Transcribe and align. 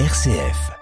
RCF. 0.00 0.72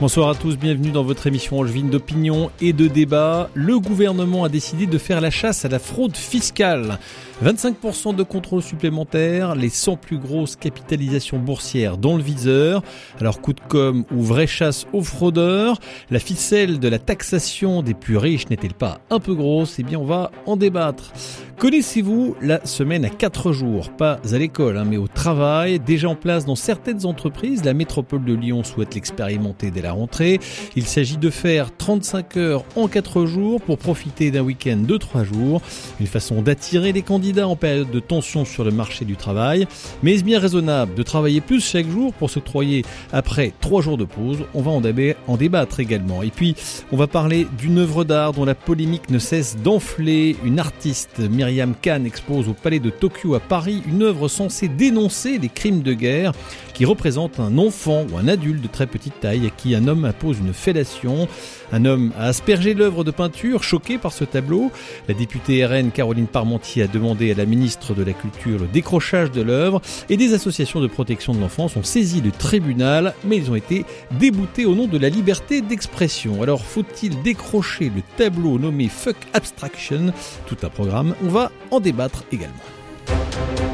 Bonsoir 0.00 0.30
à 0.30 0.34
tous, 0.34 0.58
bienvenue 0.58 0.90
dans 0.90 1.04
votre 1.04 1.28
émission 1.28 1.60
angevine 1.60 1.88
d'opinion 1.88 2.50
et 2.60 2.72
de 2.72 2.88
débat. 2.88 3.48
Le 3.54 3.78
gouvernement 3.78 4.42
a 4.42 4.48
décidé 4.48 4.86
de 4.86 4.98
faire 4.98 5.20
la 5.20 5.30
chasse 5.30 5.64
à 5.64 5.68
la 5.68 5.78
fraude 5.78 6.16
fiscale. 6.16 6.98
25% 7.42 8.14
de 8.14 8.22
contrôle 8.22 8.62
supplémentaire, 8.62 9.56
les 9.56 9.68
100 9.68 9.96
plus 9.96 10.18
grosses 10.18 10.54
capitalisations 10.54 11.38
boursières 11.38 11.98
dans 11.98 12.16
le 12.16 12.22
viseur. 12.22 12.82
Alors 13.18 13.40
coup 13.40 13.52
de 13.52 13.60
com 13.66 14.04
ou 14.14 14.22
vraie 14.22 14.46
chasse 14.46 14.86
aux 14.92 15.02
fraudeurs, 15.02 15.78
la 16.10 16.20
ficelle 16.20 16.78
de 16.78 16.86
la 16.86 17.00
taxation 17.00 17.82
des 17.82 17.94
plus 17.94 18.16
riches 18.16 18.48
n'est-elle 18.48 18.74
pas 18.74 19.00
un 19.10 19.18
peu 19.18 19.34
grosse? 19.34 19.80
Eh 19.80 19.82
bien 19.82 19.98
on 19.98 20.04
va 20.04 20.30
en 20.46 20.56
débattre. 20.56 21.12
Connaissez-vous 21.58 22.34
la 22.40 22.64
semaine 22.66 23.04
à 23.04 23.08
4 23.08 23.52
jours? 23.52 23.90
Pas 23.90 24.18
à 24.32 24.38
l'école, 24.38 24.76
hein, 24.76 24.84
mais 24.84 24.96
au 24.96 25.06
travail, 25.06 25.78
déjà 25.78 26.08
en 26.08 26.16
place 26.16 26.44
dans 26.44 26.56
certaines 26.56 27.06
entreprises. 27.06 27.64
La 27.64 27.74
métropole 27.74 28.24
de 28.24 28.34
Lyon 28.34 28.64
souhaite 28.64 28.94
l'expérimenter 28.94 29.70
dès 29.70 29.82
la 29.82 29.92
rentrée. 29.92 30.40
Il 30.74 30.86
s'agit 30.86 31.18
de 31.18 31.30
faire 31.30 31.76
35 31.76 32.36
heures 32.36 32.64
en 32.74 32.88
4 32.88 33.26
jours 33.26 33.60
pour 33.60 33.78
profiter 33.78 34.30
d'un 34.30 34.42
week-end 34.42 34.78
de 34.78 34.96
3 34.96 35.24
jours. 35.24 35.62
Une 36.00 36.06
façon 36.06 36.42
d'attirer 36.42 36.92
les 36.92 37.02
candidats 37.02 37.31
en 37.40 37.56
période 37.56 37.90
de 37.90 38.00
tension 38.00 38.44
sur 38.44 38.64
le 38.64 38.70
marché 38.70 39.04
du 39.04 39.16
travail. 39.16 39.66
Mais 40.02 40.14
est-ce 40.14 40.24
bien 40.24 40.38
raisonnable 40.38 40.94
de 40.94 41.02
travailler 41.02 41.40
plus 41.40 41.64
chaque 41.64 41.88
jour 41.88 42.12
pour 42.12 42.30
s'octroyer 42.30 42.84
après 43.12 43.52
trois 43.60 43.80
jours 43.80 43.96
de 43.96 44.04
pause? 44.04 44.44
On 44.54 44.60
va 44.60 44.70
en, 44.70 45.36
débattre 45.36 45.80
également. 45.80 46.22
Et 46.22 46.30
puis, 46.30 46.54
on 46.92 46.96
va 46.96 47.06
parler 47.06 47.46
d'une 47.58 47.78
œuvre 47.78 48.04
d'art 48.04 48.32
dont 48.32 48.44
la 48.44 48.54
polémique 48.54 49.10
ne 49.10 49.18
cesse 49.18 49.56
d'enfler. 49.56 50.36
Une 50.44 50.58
artiste, 50.58 51.18
Myriam 51.18 51.74
Khan, 51.80 52.04
expose 52.04 52.48
au 52.48 52.54
Palais 52.54 52.80
de 52.80 52.90
Tokyo 52.90 53.34
à 53.34 53.40
Paris 53.40 53.82
une 53.88 54.02
œuvre 54.02 54.28
censée 54.28 54.68
dénoncer 54.68 55.38
les 55.38 55.48
crimes 55.48 55.82
de 55.82 55.94
guerre 55.94 56.32
qui 56.74 56.84
représente 56.84 57.40
un 57.40 57.58
enfant 57.58 58.06
ou 58.10 58.18
un 58.18 58.28
adulte 58.28 58.62
de 58.62 58.68
très 58.68 58.86
petite 58.86 59.20
taille 59.20 59.46
à 59.46 59.50
qui 59.50 59.74
un 59.74 59.88
homme 59.88 60.04
impose 60.04 60.38
une 60.38 60.52
fellation. 60.52 61.28
Un 61.72 61.84
homme 61.84 62.12
a 62.18 62.26
aspergé 62.26 62.74
l'œuvre 62.74 63.04
de 63.04 63.10
peinture, 63.10 63.62
choqué 63.62 63.98
par 63.98 64.12
ce 64.12 64.24
tableau. 64.24 64.70
La 65.08 65.14
députée 65.14 65.64
RN 65.64 65.90
Caroline 65.90 66.26
Parmentier 66.26 66.82
a 66.82 66.86
demandé 66.86 67.30
à 67.30 67.34
la 67.34 67.46
ministre 67.46 67.94
de 67.94 68.02
la 68.02 68.12
Culture 68.12 68.58
le 68.58 68.66
décrochage 68.66 69.30
de 69.30 69.42
l'œuvre 69.42 69.80
et 70.08 70.16
des 70.16 70.34
associations 70.34 70.80
de 70.80 70.86
protection 70.86 71.34
de 71.34 71.40
l'enfance 71.40 71.76
ont 71.76 71.82
saisi 71.82 72.20
le 72.20 72.30
tribunal, 72.30 73.14
mais 73.24 73.36
ils 73.36 73.50
ont 73.50 73.54
été 73.54 73.84
déboutés 74.12 74.66
au 74.66 74.74
nom 74.74 74.86
de 74.86 74.98
la 74.98 75.08
liberté 75.08 75.60
d'expression. 75.60 76.42
Alors 76.42 76.62
faut-il 76.62 77.22
décrocher 77.22 77.90
le 77.94 78.02
tableau 78.16 78.58
nommé 78.58 78.88
Fuck 78.88 79.16
Abstraction? 79.32 80.12
Tout 80.46 80.56
un 80.62 80.68
programme, 80.68 81.14
on 81.24 81.28
va 81.28 81.50
en 81.70 81.80
débattre 81.80 82.24
également. 82.32 83.71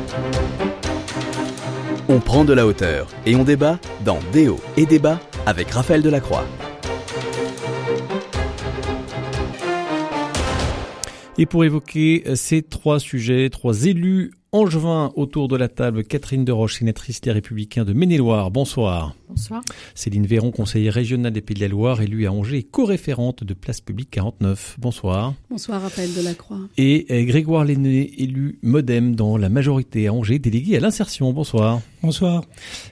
On 2.10 2.20
prend 2.20 2.46
de 2.46 2.54
la 2.54 2.66
hauteur 2.66 3.06
et 3.26 3.36
on 3.36 3.44
débat 3.44 3.78
dans 4.02 4.18
Déo 4.32 4.58
et 4.78 4.86
débat 4.86 5.20
avec 5.44 5.70
Raphaël 5.70 6.00
Delacroix. 6.00 6.46
Et 11.36 11.44
pour 11.44 11.64
évoquer 11.66 12.24
euh, 12.26 12.34
ces 12.34 12.62
trois 12.62 12.98
sujets, 12.98 13.50
trois 13.50 13.84
élus 13.84 14.32
angevin 14.52 15.12
autour 15.14 15.48
de 15.48 15.56
la 15.56 15.68
table, 15.68 16.04
Catherine 16.04 16.44
Deroche, 16.44 16.78
sénatrice 16.78 17.20
des 17.20 17.32
Républicains 17.32 17.84
de 17.84 17.92
Maine-et-Loire. 17.92 18.50
Bonsoir. 18.50 19.14
Bonsoir. 19.28 19.62
Céline 19.94 20.26
Véron, 20.26 20.50
conseillère 20.50 20.94
régionale 20.94 21.32
des 21.32 21.42
Pays 21.42 21.54
de 21.54 21.60
la 21.60 21.68
Loire, 21.68 22.00
élue 22.00 22.26
à 22.26 22.32
Angers 22.32 22.58
et 22.58 22.62
co-référente 22.62 23.44
de 23.44 23.52
Place 23.52 23.82
Publique 23.82 24.10
49. 24.10 24.76
Bonsoir. 24.78 25.34
Bonsoir, 25.50 25.82
Raphaël 25.82 26.12
Delacroix. 26.14 26.60
Et 26.78 27.06
euh, 27.10 27.24
Grégoire 27.24 27.64
Lenné, 27.66 28.10
élu 28.22 28.58
Modem 28.62 29.14
dans 29.14 29.36
la 29.36 29.50
majorité 29.50 30.06
à 30.06 30.14
Angers, 30.14 30.38
délégué 30.38 30.78
à 30.78 30.80
l'insertion. 30.80 31.30
Bonsoir. 31.34 31.82
Bonsoir. 32.02 32.44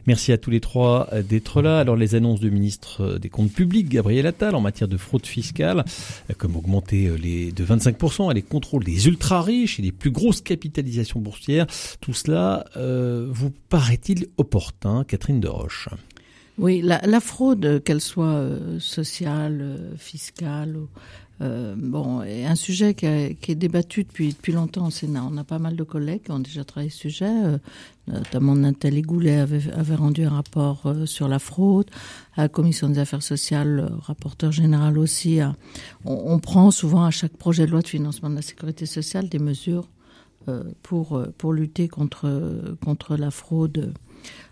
Merci 0.07 0.33
à 0.33 0.37
tous 0.37 0.51
les 0.51 0.61
trois 0.61 1.09
euh, 1.15 1.23
d'être 1.23 1.63
là. 1.63 1.79
Alors 1.79 1.97
les 1.97 2.15
annonces 2.15 2.41
du 2.41 2.51
ministre 2.51 3.03
euh, 3.03 3.19
des 3.19 3.31
Comptes 3.31 3.53
publics, 3.53 3.89
Gabriel 3.89 4.27
Attal, 4.27 4.55
en 4.55 4.61
matière 4.61 4.89
de 4.89 4.99
fraude 4.99 5.25
fiscale, 5.25 5.85
comme 6.37 6.57
augmenter 6.57 7.11
les 7.17 7.51
de 7.51 7.65
25% 7.65 8.35
les 8.35 8.43
contrôles 8.43 8.85
des 8.85 9.07
ultra 9.07 9.41
riches 9.41 9.79
et 9.79 9.83
les 9.83 9.93
plus 9.93 10.11
grosses 10.11 10.43
capitalisations 10.43 11.21
boursières, 11.21 11.56
tout 12.01 12.13
cela 12.13 12.65
vous 12.75 13.51
paraît-il 13.69 14.27
opportun, 14.37 15.05
Catherine 15.05 15.41
Deroche 15.41 15.89
oui, 16.59 16.81
la, 16.83 17.21
fraude, 17.21 17.83
qu'elle 17.85 18.01
soit 18.01 18.37
euh, 18.37 18.81
sociale, 18.81 19.61
euh, 19.61 19.97
fiscale, 19.99 20.79
euh, 21.43 21.75
bon, 21.77 22.23
est 22.23 22.47
un 22.47 22.55
sujet 22.55 22.95
qui, 22.95 23.05
est 23.05 23.55
débattu 23.55 24.05
depuis 24.05 24.31
depuis 24.31 24.53
longtemps 24.53 24.87
au 24.87 24.91
Sénat. 24.91 25.23
On 25.31 25.37
a 25.37 25.45
pas 25.45 25.59
mal 25.59 25.77
de 25.77 25.83
collègues 25.83 26.23
qui 26.23 26.31
ont 26.31 26.39
déjà 26.39 26.65
travaillé 26.65 26.89
ce 26.89 26.97
sujet, 26.97 27.29
euh, 27.29 27.59
notamment 28.07 28.55
Nathalie 28.55 29.03
Goulet 29.03 29.37
avait, 29.37 29.95
rendu 29.95 30.25
un 30.25 30.31
rapport 30.31 30.91
sur 31.05 31.29
la 31.29 31.39
fraude. 31.39 31.91
À 32.37 32.43
la 32.43 32.49
commission 32.49 32.89
des 32.89 33.01
affaires 33.01 33.23
sociales, 33.23 33.69
le 33.69 33.89
rapporteur 34.01 34.51
général 34.51 34.99
aussi. 34.99 35.41
on, 36.07 36.39
prend 36.39 36.71
souvent 36.71 37.05
à 37.05 37.11
chaque 37.11 37.37
projet 37.37 37.67
de 37.67 37.71
loi 37.71 37.83
de 37.83 37.89
financement 37.89 38.31
de 38.31 38.37
la 38.37 38.43
sécurité 38.43 38.87
sociale 38.87 39.29
des 39.29 39.39
mesures 39.39 39.89
pour 40.83 41.23
pour 41.39 41.53
lutter 41.53 41.89
contre 41.89 42.77
contre 42.85 43.17
la 43.17 43.31
fraude 43.31 43.93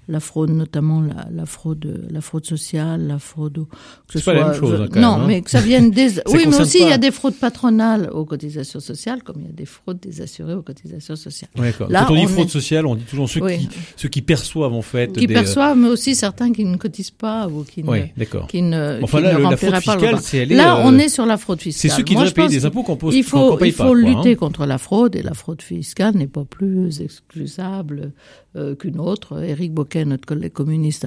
la 0.09 0.21
fraude, 0.21 0.51
notamment 0.51 1.01
la, 1.01 1.27
la, 1.33 1.47
fraude, 1.47 2.07
la 2.11 2.21
fraude 2.21 2.45
sociale, 2.45 3.07
la 3.07 3.19
fraude. 3.19 3.67
Que 4.09 4.19
ce 4.19 4.25
pas 4.25 4.35
la 4.35 4.49
même 4.49 4.61
chose, 4.61 4.81
hein, 4.81 5.01
non, 5.01 5.15
hein. 5.15 5.25
mais 5.27 5.43
que 5.43 5.51
ça 5.51 5.61
vienne 5.61 5.91
des. 5.91 6.21
oui, 6.29 6.45
mais 6.47 6.61
aussi 6.61 6.79
il 6.81 6.89
y 6.89 6.93
a 6.93 6.99
des 6.99 7.11
fraudes 7.11 7.37
patronales 7.37 8.11
aux 8.13 8.25
cotisations 8.25 8.81
sociales, 8.81 9.23
comme 9.23 9.37
il 9.41 9.47
y 9.47 9.51
a 9.51 9.53
des 9.53 9.67
fraudes 9.67 10.01
des 10.01 10.21
assurés 10.21 10.55
aux 10.55 10.63
cotisations 10.63 11.17
sociales. 11.17 11.51
Là, 11.89 12.05
Quand 12.07 12.15
on 12.15 12.17
dit 12.17 12.27
fraude 12.27 12.51
sociale, 12.51 12.87
on 12.87 12.95
dit 12.95 13.05
toujours 13.05 13.29
ceux 13.29 13.47
qui 13.47 13.69
ceux 13.97 14.09
qui 14.09 14.23
perçoivent 14.23 14.75
en 14.75 14.83
fait. 14.83 15.13
Qui 15.13 15.27
perçoivent, 15.27 15.77
mais 15.77 15.89
aussi 15.89 16.15
certains 16.15 16.53
qui 16.53 16.65
ne 16.65 16.77
cotisent 16.77 17.11
pas 17.11 17.49
ou 17.49 17.65
qui 17.65 17.83
oui, 17.87 18.13
ne 18.17 18.25
qui 18.47 18.63
ne, 18.63 19.01
enfin, 19.03 19.19
qui 19.19 19.25
là, 19.25 19.35
ne 19.39 19.51
la 19.51 19.57
fraude 19.57 19.77
fiscale, 19.77 20.19
c'est 20.21 20.45
Là, 20.47 20.83
on 20.85 20.99
est 20.99 21.09
sur 21.09 21.27
la 21.27 21.37
fraude 21.37 21.61
fiscale. 21.61 21.91
C'est 21.91 21.97
ceux 21.97 22.03
qui 22.03 22.15
devraient 22.15 22.31
payer 22.31 22.49
des 22.49 22.67
impôts 22.67 22.83
qu'on 22.83 22.97
pose. 22.97 23.15
Il 23.15 23.25
faut 23.25 23.59
il 23.65 23.73
faut 23.73 23.95
lutter 23.95 24.37
contre 24.37 24.67
la 24.67 24.79
fraude 24.79 25.17
et 25.17 25.23
la 25.23 25.35
fraude 25.35 25.63
fiscale 25.63 26.15
n'est 26.15 26.27
pas 26.27 26.45
plus 26.45 27.01
excusable 27.01 28.13
euh, 28.57 28.75
qu'une 28.75 29.01
autre. 29.01 29.43
Éric 29.43 29.73
Notre 30.03 30.27
collègue 30.27 30.53
communiste, 30.53 31.07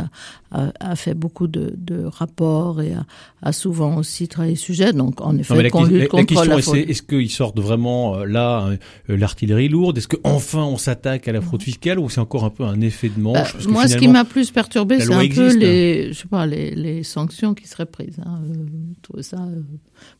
a, 0.51 0.71
a, 0.79 0.95
fait 0.95 1.13
beaucoup 1.13 1.47
de, 1.47 1.73
de 1.77 2.05
rapports 2.05 2.81
et 2.81 2.93
a, 2.93 3.05
a, 3.41 3.51
souvent 3.51 3.97
aussi 3.97 4.27
travaillé 4.27 4.55
ce 4.55 4.63
sujet. 4.63 4.93
Donc, 4.93 5.21
en 5.21 5.37
effet, 5.37 5.69
contre 5.69 5.91
la, 5.91 5.99
la 5.99 6.25
question, 6.25 6.75
est-ce 6.75 7.01
qu'ils 7.01 7.29
sortent 7.29 7.59
vraiment 7.59 8.15
euh, 8.15 8.25
là 8.25 8.67
euh, 8.67 8.77
l'artillerie 9.17 9.69
lourde? 9.69 9.97
Est-ce 9.97 10.07
qu'enfin 10.07 10.63
on 10.63 10.77
s'attaque 10.77 11.27
à 11.27 11.31
la 11.31 11.41
fraude 11.41 11.63
fiscale 11.63 11.99
ou 11.99 12.09
c'est 12.09 12.21
encore 12.21 12.45
un 12.45 12.49
peu 12.49 12.63
un 12.63 12.79
effet 12.81 13.09
de 13.09 13.19
manche? 13.19 13.55
Bah, 13.57 13.63
Moi, 13.69 13.87
ce 13.87 13.97
qui 13.97 14.07
m'a 14.07 14.25
plus 14.25 14.51
perturbé, 14.51 14.99
c'est 14.99 15.13
un 15.13 15.27
peu 15.27 15.53
les, 15.55 16.13
je 16.13 16.19
sais 16.19 16.27
pas, 16.27 16.45
les, 16.45 16.73
les 16.75 17.03
sanctions 17.03 17.53
qui 17.53 17.67
seraient 17.67 17.85
prises. 17.85 18.19
Hein. 18.25 18.41
tout 19.01 19.21
ça, 19.21 19.37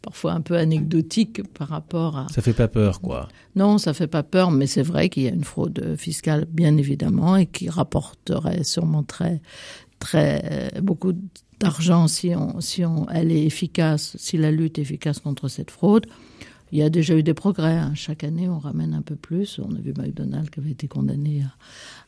parfois 0.02 0.34
un 0.34 0.42
peu 0.42 0.58
anecdotique 0.58 1.42
par 1.54 1.70
rapport 1.70 2.18
à. 2.18 2.28
Ça 2.34 2.42
fait 2.42 2.54
pas 2.54 2.68
peur, 2.68 3.02
quoi. 3.02 3.30
Non, 3.56 3.78
ça 3.78 3.94
fait 3.94 4.08
pas 4.08 4.24
peur, 4.24 4.52
mais 4.52 4.68
c'est 4.68 4.84
vrai 4.84 5.10
qu'il 5.10 5.24
y 5.24 5.28
a 5.28 5.32
une 5.32 5.44
fraude 5.44 5.96
fiscale, 5.98 6.46
bien 6.52 6.78
évidemment 6.78 7.38
et 7.38 7.46
qui 7.46 7.70
rapporterait 7.70 8.57
sûrement 8.64 9.04
très, 9.04 9.42
très 10.00 10.72
beaucoup 10.82 11.14
d'argent 11.60 12.08
si 12.08 12.36
on, 12.36 12.62
si 12.62 12.86
on, 12.86 13.10
elle 13.10 13.32
est 13.32 13.46
efficace, 13.46 14.16
si 14.20 14.38
la 14.38 14.52
lutte 14.52 14.78
est 14.78 14.84
efficace 14.84 15.20
contre 15.20 15.48
cette 15.48 15.72
fraude. 15.72 16.06
Il 16.72 16.80
y 16.80 16.82
a 16.82 16.90
déjà 16.90 17.16
eu 17.16 17.24
des 17.24 17.34
progrès. 17.34 17.78
Hein. 17.78 17.94
Chaque 17.96 18.24
année, 18.24 18.50
on 18.50 18.60
ramène 18.60 18.94
un 18.94 19.02
peu 19.02 19.16
plus. 19.16 19.60
On 19.64 19.74
a 19.74 19.80
vu 19.80 19.94
McDonald's 19.98 20.50
qui 20.50 20.60
avait 20.60 20.72
été 20.72 20.88
condamné 20.88 21.44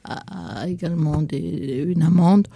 à, 0.03 0.61
à, 0.61 0.67
également 0.67 1.23
une 1.31 2.03
amende. 2.03 2.47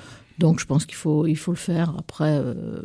Donc 0.44 0.60
je 0.60 0.66
pense 0.66 0.86
qu'il 0.86 0.98
faut, 0.98 1.26
il 1.26 1.38
faut 1.38 1.54
le 1.54 1.58
faire. 1.58 1.96
Après, 1.98 2.34
euh, 2.34 2.82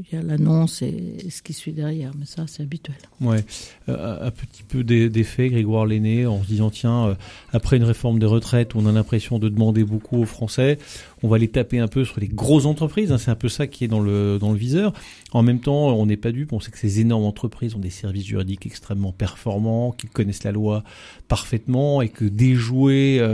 il 0.00 0.16
y 0.16 0.18
a 0.18 0.22
l'annonce 0.24 0.82
et, 0.82 1.30
ce 1.30 1.40
qui 1.40 1.52
suit 1.52 1.72
derrière, 1.72 2.10
mais 2.18 2.26
ça 2.26 2.46
c'est 2.48 2.64
habituel. 2.64 2.96
Ouais, 3.20 3.44
euh, 3.88 4.26
un 4.26 4.30
petit 4.32 4.64
peu 4.64 4.82
d'effet, 4.82 5.48
Grégoire 5.48 5.86
Lenné, 5.86 6.26
en 6.26 6.42
se 6.42 6.48
disant 6.48 6.68
tiens, 6.68 7.06
euh, 7.06 7.14
après 7.52 7.76
une 7.76 7.84
réforme 7.84 8.18
des 8.18 8.26
retraites, 8.26 8.74
on 8.74 8.86
a 8.86 8.92
l'impression 8.92 9.38
de 9.38 9.48
demander 9.48 9.84
beaucoup 9.84 10.20
aux 10.20 10.26
Français, 10.26 10.78
on 11.22 11.28
va 11.28 11.38
les 11.38 11.46
taper 11.46 11.78
un 11.78 11.86
peu 11.86 12.04
sur 12.04 12.18
les 12.18 12.26
grosses 12.26 12.66
entreprises. 12.66 13.12
Hein, 13.12 13.18
c'est 13.18 13.30
un 13.30 13.36
peu 13.36 13.48
ça 13.48 13.68
qui 13.68 13.84
est 13.84 13.88
dans 13.88 14.00
le 14.00 14.38
dans 14.40 14.50
le 14.50 14.58
viseur. 14.58 14.92
En 15.30 15.44
même 15.44 15.60
temps, 15.60 15.96
on 15.96 16.06
n'est 16.06 16.16
pas 16.16 16.32
dupe. 16.32 16.52
On 16.52 16.58
sait 16.58 16.72
que 16.72 16.78
ces 16.78 16.98
énormes 16.98 17.24
entreprises 17.24 17.76
ont 17.76 17.80
des 17.80 17.90
services 17.90 18.26
juridiques 18.26 18.66
extrêmement 18.66 19.12
performants, 19.12 19.92
qui 19.92 20.08
connaissent 20.08 20.42
la 20.42 20.52
loi 20.52 20.82
parfaitement 21.28 22.02
et 22.02 22.08
que 22.08 22.24
déjouer, 22.24 23.24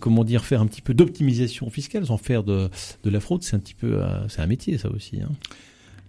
comment 0.00 0.24
dire, 0.24 0.44
faire 0.44 0.60
un 0.60 0.66
petit 0.66 0.82
peu 0.82 0.92
d'optimisation 0.92 1.70
fiscale 1.70 2.04
sans 2.04 2.18
faire 2.18 2.42
de 2.44 2.68
de 3.02 3.10
la 3.10 3.20
fraude, 3.20 3.42
c'est 3.42 3.56
un 3.56 3.58
petit 3.58 3.74
peu, 3.74 4.02
euh, 4.02 4.28
c'est 4.28 4.40
un 4.40 4.46
métier 4.46 4.78
ça 4.78 4.90
aussi. 4.90 5.20
Hein. 5.20 5.30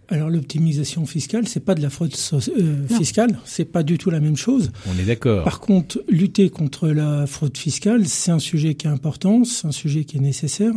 Alors 0.10 0.30
l'optimisation 0.30 1.06
fiscale, 1.06 1.48
c'est 1.48 1.62
pas 1.62 1.76
de 1.76 1.82
la 1.82 1.90
fraude 1.90 2.14
euh, 2.34 2.88
fiscale, 2.88 3.40
c'est 3.46 3.66
pas 3.66 3.84
du 3.84 3.98
tout 3.98 4.10
la 4.10 4.20
même 4.20 4.36
chose. 4.36 4.72
On 4.88 5.00
est 5.00 5.06
d'accord. 5.06 5.44
Par 5.44 5.60
contre, 5.60 6.04
lutter 6.10 6.50
contre 6.50 6.90
la 6.90 7.26
fraude 7.26 7.58
fiscale, 7.58 8.06
c'est 8.08 8.32
un 8.32 8.40
sujet 8.40 8.76
qui 8.76 8.88
est 8.88 8.92
important, 8.92 9.44
c'est 9.44 9.68
un 9.68 9.72
sujet 9.72 10.04
qui 10.04 10.18
est 10.18 10.22
nécessaire. 10.22 10.74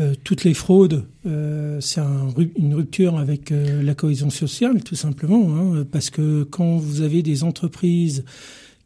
Euh, 0.00 0.14
toutes 0.24 0.44
les 0.44 0.54
fraudes, 0.54 1.04
euh, 1.26 1.78
c'est 1.82 2.00
un, 2.00 2.28
une 2.56 2.74
rupture 2.74 3.18
avec 3.18 3.52
euh, 3.52 3.82
la 3.82 3.94
cohésion 3.94 4.30
sociale, 4.30 4.82
tout 4.82 4.94
simplement, 4.94 5.54
hein, 5.54 5.84
parce 5.90 6.08
que 6.08 6.44
quand 6.44 6.78
vous 6.78 7.02
avez 7.02 7.22
des 7.22 7.44
entreprises 7.44 8.24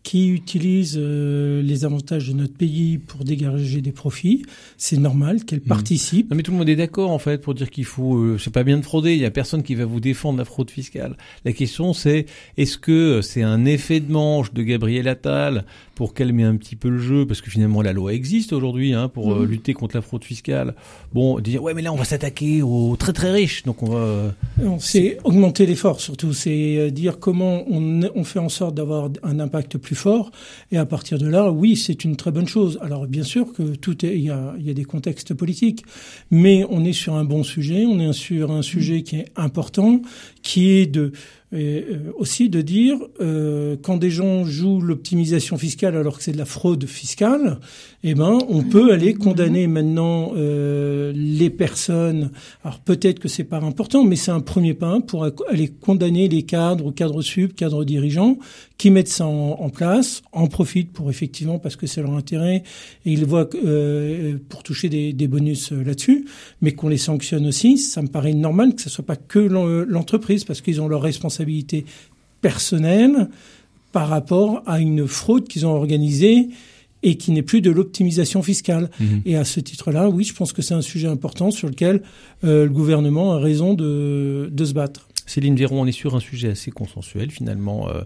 qui 0.06 0.28
utilisent 0.28 0.96
euh, 1.02 1.60
les 1.62 1.84
avantages 1.84 2.28
de 2.28 2.32
notre 2.32 2.54
pays 2.54 2.96
pour 2.98 3.24
dégager 3.24 3.80
des 3.80 3.90
profits. 3.90 4.44
C'est 4.76 4.98
normal 4.98 5.44
qu'elles 5.44 5.58
Hmm. 5.66 5.68
participent. 5.78 6.30
Non 6.30 6.36
mais 6.36 6.44
tout 6.44 6.52
le 6.52 6.58
monde 6.58 6.68
est 6.68 6.76
d'accord 6.76 7.10
en 7.10 7.18
fait 7.18 7.38
pour 7.42 7.54
dire 7.54 7.70
qu'il 7.70 7.84
faut 7.86 8.14
euh, 8.16 8.38
c'est 8.38 8.52
pas 8.52 8.62
bien 8.62 8.78
de 8.78 8.84
frauder, 8.84 9.14
il 9.14 9.20
y 9.20 9.24
a 9.24 9.32
personne 9.32 9.64
qui 9.64 9.74
va 9.74 9.84
vous 9.84 9.98
défendre 9.98 10.38
la 10.38 10.44
fraude 10.44 10.70
fiscale. 10.70 11.16
La 11.44 11.52
question 11.52 11.92
c'est 11.92 12.26
est-ce 12.56 12.78
que 12.78 13.20
c'est 13.20 13.42
un 13.42 13.64
effet 13.64 13.98
de 13.98 14.12
manche 14.12 14.52
de 14.52 14.62
Gabriel 14.62 15.08
Attal 15.08 15.64
pour 15.96 16.14
calmer 16.14 16.44
un 16.44 16.54
petit 16.56 16.76
peu 16.76 16.88
le 16.90 16.98
jeu? 16.98 17.26
Parce 17.26 17.40
que 17.40 17.50
finalement 17.50 17.82
la 17.82 17.92
loi 17.92 18.12
existe 18.14 18.52
aujourd'hui 18.52 18.92
hein, 18.92 19.08
pour 19.08 19.32
euh, 19.32 19.40
Mhm. 19.42 19.50
lutter 19.50 19.74
contre 19.74 19.96
la 19.96 20.02
fraude 20.02 20.22
fiscale. 20.22 20.74
Bon, 21.14 21.40
dire 21.40 21.62
ouais 21.64 21.74
mais 21.74 21.82
là 21.82 21.92
on 21.92 21.96
va 21.96 22.04
s'attaquer 22.04 22.62
aux 22.62 22.94
très 22.96 23.12
très 23.12 23.32
riches 23.32 23.64
donc 23.64 23.82
on 23.82 23.90
va 23.90 23.98
euh, 23.98 24.30
Non, 24.62 24.78
C'est 24.78 25.18
augmenter 25.24 25.66
l'effort 25.66 26.00
surtout, 26.00 26.32
c'est 26.32 26.76
euh, 26.78 26.90
dire 26.90 27.18
comment 27.18 27.64
on, 27.68 28.02
on 28.14 28.22
fait 28.24 28.38
en 28.38 28.48
sorte 28.50 28.76
d'avoir 28.76 29.10
un 29.24 29.40
impact 29.40 29.78
plus 29.78 29.95
fort. 29.96 30.30
Et 30.70 30.78
à 30.78 30.86
partir 30.86 31.18
de 31.18 31.26
là, 31.26 31.50
oui, 31.50 31.76
c'est 31.76 32.04
une 32.04 32.16
très 32.16 32.30
bonne 32.30 32.46
chose. 32.46 32.78
Alors 32.80 33.06
bien 33.06 33.24
sûr 33.24 33.52
que 33.52 33.74
tout 33.74 34.06
est, 34.06 34.16
il 34.18 34.26
il 34.58 34.66
y 34.66 34.70
a 34.70 34.74
des 34.74 34.84
contextes 34.84 35.34
politiques, 35.34 35.84
mais 36.30 36.64
on 36.70 36.84
est 36.84 36.92
sur 36.92 37.14
un 37.14 37.24
bon 37.24 37.42
sujet, 37.42 37.86
on 37.86 37.98
est 37.98 38.12
sur 38.12 38.50
un 38.50 38.62
sujet 38.62 39.02
qui 39.02 39.16
est 39.16 39.32
important, 39.36 40.02
qui 40.42 40.70
est 40.70 40.86
de 40.86 41.12
et, 41.56 41.84
euh, 41.90 42.12
aussi 42.18 42.48
de 42.48 42.60
dire 42.60 42.98
euh, 43.20 43.76
quand 43.82 43.96
des 43.96 44.10
gens 44.10 44.44
jouent 44.44 44.80
l'optimisation 44.80 45.56
fiscale 45.56 45.96
alors 45.96 46.18
que 46.18 46.22
c'est 46.22 46.32
de 46.32 46.38
la 46.38 46.44
fraude 46.44 46.84
fiscale, 46.86 47.58
eh 48.04 48.14
ben 48.14 48.38
on 48.48 48.62
peut 48.62 48.92
aller 48.92 49.14
condamner 49.14 49.66
maintenant 49.66 50.32
euh, 50.36 51.12
les 51.16 51.50
personnes. 51.50 52.30
Alors 52.62 52.80
peut-être 52.80 53.18
que 53.18 53.28
c'est 53.28 53.44
pas 53.44 53.58
important, 53.58 54.04
mais 54.04 54.16
c'est 54.16 54.30
un 54.30 54.40
premier 54.40 54.74
pas 54.74 55.00
pour 55.00 55.24
aller 55.48 55.68
condamner 55.68 56.28
les 56.28 56.42
cadres, 56.42 56.92
cadres 56.92 57.22
sub, 57.22 57.52
cadres 57.54 57.84
dirigeants 57.84 58.36
qui 58.78 58.90
mettent 58.90 59.08
ça 59.08 59.26
en, 59.26 59.52
en 59.58 59.70
place, 59.70 60.22
en 60.32 60.48
profitent 60.48 60.92
pour 60.92 61.08
effectivement 61.08 61.58
parce 61.58 61.76
que 61.76 61.86
c'est 61.86 62.02
leur 62.02 62.12
intérêt 62.14 62.62
et 63.06 63.12
ils 63.12 63.24
voient 63.24 63.48
euh, 63.64 64.36
pour 64.50 64.62
toucher 64.62 64.88
des, 64.88 65.12
des 65.14 65.28
bonus 65.28 65.72
euh, 65.72 65.82
là-dessus, 65.82 66.26
mais 66.60 66.72
qu'on 66.72 66.88
les 66.88 66.98
sanctionne 66.98 67.46
aussi. 67.46 67.78
Ça 67.78 68.02
me 68.02 68.08
paraît 68.08 68.34
normal 68.34 68.74
que 68.74 68.82
ce 68.82 68.90
soit 68.90 69.06
pas 69.06 69.16
que 69.16 69.38
l'en- 69.38 69.66
l'entreprise 69.66 70.44
parce 70.44 70.60
qu'ils 70.60 70.80
ont 70.80 70.88
leur 70.88 71.00
responsabilité 71.02 71.45
personnelle 72.40 73.28
par 73.92 74.08
rapport 74.08 74.62
à 74.66 74.80
une 74.80 75.06
fraude 75.06 75.48
qu'ils 75.48 75.66
ont 75.66 75.74
organisée 75.74 76.48
et 77.02 77.16
qui 77.16 77.30
n'est 77.30 77.42
plus 77.42 77.60
de 77.60 77.70
l'optimisation 77.70 78.42
fiscale. 78.42 78.90
Mhm. 78.98 79.22
Et 79.24 79.36
à 79.36 79.44
ce 79.44 79.60
titre-là, 79.60 80.08
oui, 80.08 80.24
je 80.24 80.34
pense 80.34 80.52
que 80.52 80.62
c'est 80.62 80.74
un 80.74 80.82
sujet 80.82 81.08
important 81.08 81.50
sur 81.50 81.68
lequel 81.68 82.02
euh, 82.44 82.64
le 82.64 82.70
gouvernement 82.70 83.32
a 83.32 83.38
raison 83.38 83.74
de, 83.74 84.50
de 84.52 84.64
se 84.64 84.72
battre. 84.72 85.08
Céline 85.26 85.56
Véron, 85.56 85.82
on 85.82 85.86
est 85.86 85.92
sur 85.92 86.14
un 86.14 86.20
sujet 86.20 86.50
assez 86.50 86.70
consensuel 86.70 87.30
finalement. 87.30 87.88
Euh, 87.88 88.02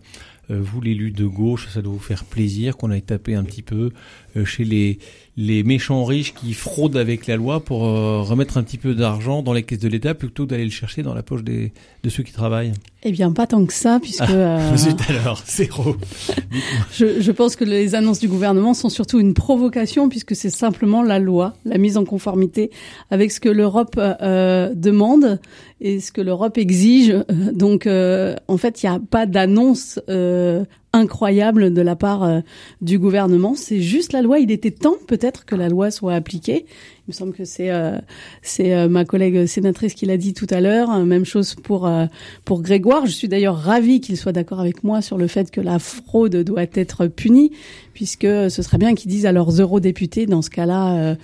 euh, 0.50 0.60
vous, 0.60 0.80
l'élu 0.80 1.10
de 1.10 1.26
gauche, 1.26 1.68
ça 1.68 1.82
doit 1.82 1.92
vous 1.92 1.98
faire 1.98 2.24
plaisir 2.24 2.76
qu'on 2.76 2.90
aille 2.90 3.02
taper 3.02 3.34
un 3.34 3.44
petit 3.44 3.62
peu 3.62 3.90
euh, 4.36 4.44
chez 4.44 4.64
les, 4.64 4.98
les 5.40 5.62
méchants 5.62 6.04
riches 6.04 6.34
qui 6.34 6.52
fraudent 6.52 6.98
avec 6.98 7.26
la 7.26 7.36
loi 7.36 7.60
pour 7.60 7.86
euh, 7.86 8.20
remettre 8.20 8.58
un 8.58 8.62
petit 8.62 8.76
peu 8.76 8.94
d'argent 8.94 9.42
dans 9.42 9.54
les 9.54 9.62
caisses 9.62 9.78
de 9.78 9.88
l'État 9.88 10.14
plutôt 10.14 10.44
que 10.44 10.50
d'aller 10.50 10.64
le 10.64 10.70
chercher 10.70 11.02
dans 11.02 11.14
la 11.14 11.22
poche 11.22 11.42
des, 11.42 11.72
de 12.02 12.10
ceux 12.10 12.22
qui 12.22 12.32
travaillent. 12.32 12.72
Eh 13.04 13.10
bien, 13.10 13.32
pas 13.32 13.46
tant 13.46 13.64
que 13.64 13.72
ça, 13.72 13.98
puisque 14.02 14.20
Ah, 14.20 14.30
euh, 14.32 14.76
Zut 14.76 14.98
alors, 15.08 15.42
zéro. 15.46 15.96
je, 16.92 17.22
je 17.22 17.32
pense 17.32 17.56
que 17.56 17.64
les 17.64 17.94
annonces 17.94 18.20
du 18.20 18.28
gouvernement 18.28 18.74
sont 18.74 18.90
surtout 18.90 19.18
une 19.18 19.32
provocation, 19.32 20.10
puisque 20.10 20.36
c'est 20.36 20.50
simplement 20.50 21.02
la 21.02 21.18
loi, 21.18 21.54
la 21.64 21.78
mise 21.78 21.96
en 21.96 22.04
conformité 22.04 22.70
avec 23.10 23.32
ce 23.32 23.40
que 23.40 23.48
l'Europe 23.48 23.98
euh, 23.98 24.74
demande 24.74 25.40
et 25.80 26.00
ce 26.00 26.12
que 26.12 26.20
l'Europe 26.20 26.58
exige. 26.58 27.10
Euh, 27.10 27.24
Donc, 27.52 27.86
euh, 27.86 28.36
en 28.48 28.58
fait, 28.58 28.82
il 28.82 28.90
n'y 28.90 28.94
a 28.94 29.00
pas 29.00 29.24
d'annonce 29.24 29.98
euh, 30.10 30.64
incroyable 30.92 31.72
de 31.72 31.82
la 31.82 31.96
part 31.96 32.24
euh, 32.24 32.40
du 32.80 32.98
gouvernement. 32.98 33.54
C'est 33.54 33.80
juste 33.80 34.12
la 34.12 34.22
loi. 34.22 34.38
Il 34.38 34.50
était 34.50 34.70
temps, 34.70 34.96
peut-être, 35.06 35.44
que 35.44 35.54
la 35.54 35.68
loi 35.68 35.90
soit 35.90 36.14
appliquée. 36.14 36.66
Me 37.10 37.12
semble 37.12 37.32
que 37.32 37.44
c'est 37.44 37.70
euh, 37.70 37.98
c'est 38.40 38.72
euh, 38.72 38.88
ma 38.88 39.04
collègue 39.04 39.46
sénatrice 39.46 39.94
qui 39.94 40.06
l'a 40.06 40.16
dit 40.16 40.32
tout 40.32 40.46
à 40.50 40.60
l'heure. 40.60 40.96
Même 41.04 41.24
chose 41.24 41.56
pour 41.56 41.88
euh, 41.88 42.06
pour 42.44 42.62
Grégoire. 42.62 43.06
Je 43.06 43.10
suis 43.10 43.26
d'ailleurs 43.26 43.56
ravie 43.56 44.00
qu'il 44.00 44.16
soit 44.16 44.30
d'accord 44.30 44.60
avec 44.60 44.84
moi 44.84 45.02
sur 45.02 45.18
le 45.18 45.26
fait 45.26 45.50
que 45.50 45.60
la 45.60 45.80
fraude 45.80 46.36
doit 46.36 46.66
être 46.74 47.08
punie, 47.08 47.50
puisque 47.94 48.22
ce 48.28 48.62
serait 48.62 48.78
bien 48.78 48.94
qu'ils 48.94 49.10
disent 49.10 49.26
à 49.26 49.32
leurs 49.32 49.60
eurodéputés, 49.60 50.26
dans 50.26 50.40
ce 50.40 50.50
cas-là, 50.50 50.94
euh, 50.94 51.14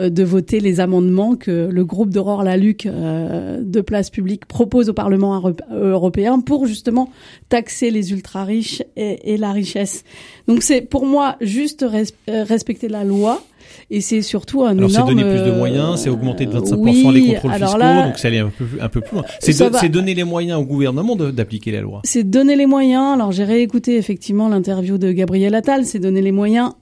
euh, 0.00 0.10
de 0.10 0.24
voter 0.24 0.58
les 0.58 0.80
amendements 0.80 1.36
que 1.36 1.68
le 1.70 1.84
groupe 1.84 2.10
d'Aurore 2.10 2.42
Laluc 2.42 2.86
euh, 2.86 3.60
de 3.62 3.80
Place 3.80 4.10
Publique 4.10 4.46
propose 4.46 4.88
au 4.88 4.94
Parlement 4.94 5.36
euro- 5.36 5.52
européen 5.70 6.40
pour 6.40 6.66
justement 6.66 7.08
taxer 7.48 7.92
les 7.92 8.10
ultra 8.10 8.42
riches 8.42 8.82
et, 8.96 9.36
la 9.36 9.52
richesse. 9.52 10.02
Donc 10.48 10.64
c'est 10.64 10.80
pour 10.80 11.06
moi 11.06 11.36
juste 11.40 11.82
res- 11.82 12.12
respecter 12.26 12.88
la 12.88 13.04
loi. 13.04 13.44
Et 13.90 14.00
c'est 14.00 14.22
surtout 14.22 14.64
un 14.64 14.76
Alors 14.76 14.90
c'est 14.90 14.96
énorme. 14.96 15.10
donner 15.14 15.22
plus 15.30 15.40
de 15.44 15.50
euh, 15.50 15.56
moyens, 15.58 16.00
c'est 16.00 16.10
augmenter 16.10 16.46
de 16.46 16.52
25% 16.52 16.74
oui, 16.78 17.10
les 17.12 17.32
contrôles 17.34 17.52
alors 17.52 17.68
fiscaux, 17.70 17.78
là, 17.78 18.06
donc 18.06 18.18
c'est 18.18 18.28
aller 18.28 18.38
un 18.38 18.48
peu, 18.56 18.64
plus- 18.64 18.80
un 18.80 18.88
peu 18.88 19.00
plus 19.00 19.14
loin. 19.14 19.24
C'est 19.40 19.52
c'est 19.52 19.88
donner 19.88 20.14
les 20.14 20.24
moyens 20.24 20.60
au 20.60 20.64
gouvernement 20.64 21.16
d'appliquer 21.16 21.72
la 21.72 21.80
loi. 21.80 22.00
C'est 22.04 22.24
donner 22.24 22.56
les 22.56 22.66
moyens. 22.66 23.14
Alors 23.14 23.32
j'ai 23.32 23.44
réécouté 23.44 23.96
effectivement 23.96 24.48
l'interview 24.48 24.98
de 24.98 25.12
Gabriel 25.12 25.54
Attal. 25.54 25.84
C'est 25.84 25.98
donner 25.98 26.22
les 26.22 26.32
moyens. 26.32 26.72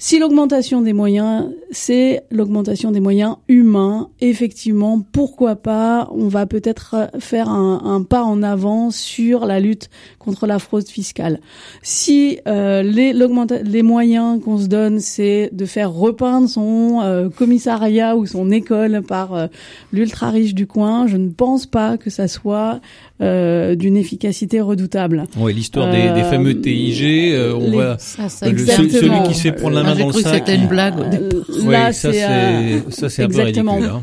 Si 0.00 0.20
l'augmentation 0.20 0.80
des 0.80 0.92
moyens, 0.92 1.46
c'est 1.72 2.22
l'augmentation 2.30 2.92
des 2.92 3.00
moyens 3.00 3.34
humains, 3.48 4.10
effectivement, 4.20 5.00
pourquoi 5.10 5.56
pas 5.56 6.08
On 6.14 6.28
va 6.28 6.46
peut-être 6.46 7.10
faire 7.18 7.48
un, 7.48 7.82
un 7.84 8.02
pas 8.04 8.22
en 8.22 8.44
avant 8.44 8.92
sur 8.92 9.44
la 9.44 9.58
lutte 9.58 9.90
contre 10.20 10.46
la 10.46 10.60
fraude 10.60 10.86
fiscale. 10.86 11.40
Si 11.82 12.38
euh, 12.46 12.84
les, 12.84 13.12
les 13.64 13.82
moyens 13.82 14.40
qu'on 14.40 14.58
se 14.58 14.68
donne, 14.68 15.00
c'est 15.00 15.50
de 15.52 15.64
faire 15.66 15.90
repeindre 15.92 16.48
son 16.48 17.00
euh, 17.02 17.28
commissariat 17.28 18.16
ou 18.16 18.24
son 18.24 18.52
école 18.52 19.02
par 19.02 19.34
euh, 19.34 19.46
l'ultra 19.92 20.30
riche 20.30 20.54
du 20.54 20.68
coin, 20.68 21.08
je 21.08 21.16
ne 21.16 21.30
pense 21.30 21.66
pas 21.66 21.96
que 21.98 22.08
ça 22.08 22.28
soit 22.28 22.80
euh, 23.20 23.74
d'une 23.74 23.96
efficacité 23.96 24.60
redoutable. 24.60 25.24
Ouais, 25.36 25.52
l'histoire 25.52 25.90
des, 25.90 26.12
des 26.12 26.22
fameux 26.22 26.60
TIG, 26.60 27.02
euh, 27.32 27.52
on 27.60 27.70
les- 27.72 27.76
va 27.76 27.98
Ça, 27.98 28.28
le- 28.48 28.58
celui 28.64 29.22
qui 29.24 29.34
se 29.34 29.40
fait 29.42 29.52
prendre 29.52 29.74
la 29.74 29.87
main 29.94 30.00
dans 30.00 30.06
le 30.08 30.12
sac. 30.12 30.34
c'était 30.34 30.56
une 30.56 30.66
blague. 30.66 30.98
au. 30.98 31.02
Euh, 31.04 31.70
là, 31.70 31.92
ça 31.92 32.12
c'est 32.12 32.24
euh, 32.24 32.90
ça 32.90 33.08
c'est 33.08 33.22
un 33.24 33.28
peu 33.28 33.40
exactement. 33.40 33.76
ridicule. 33.76 33.94
hein. 33.94 34.02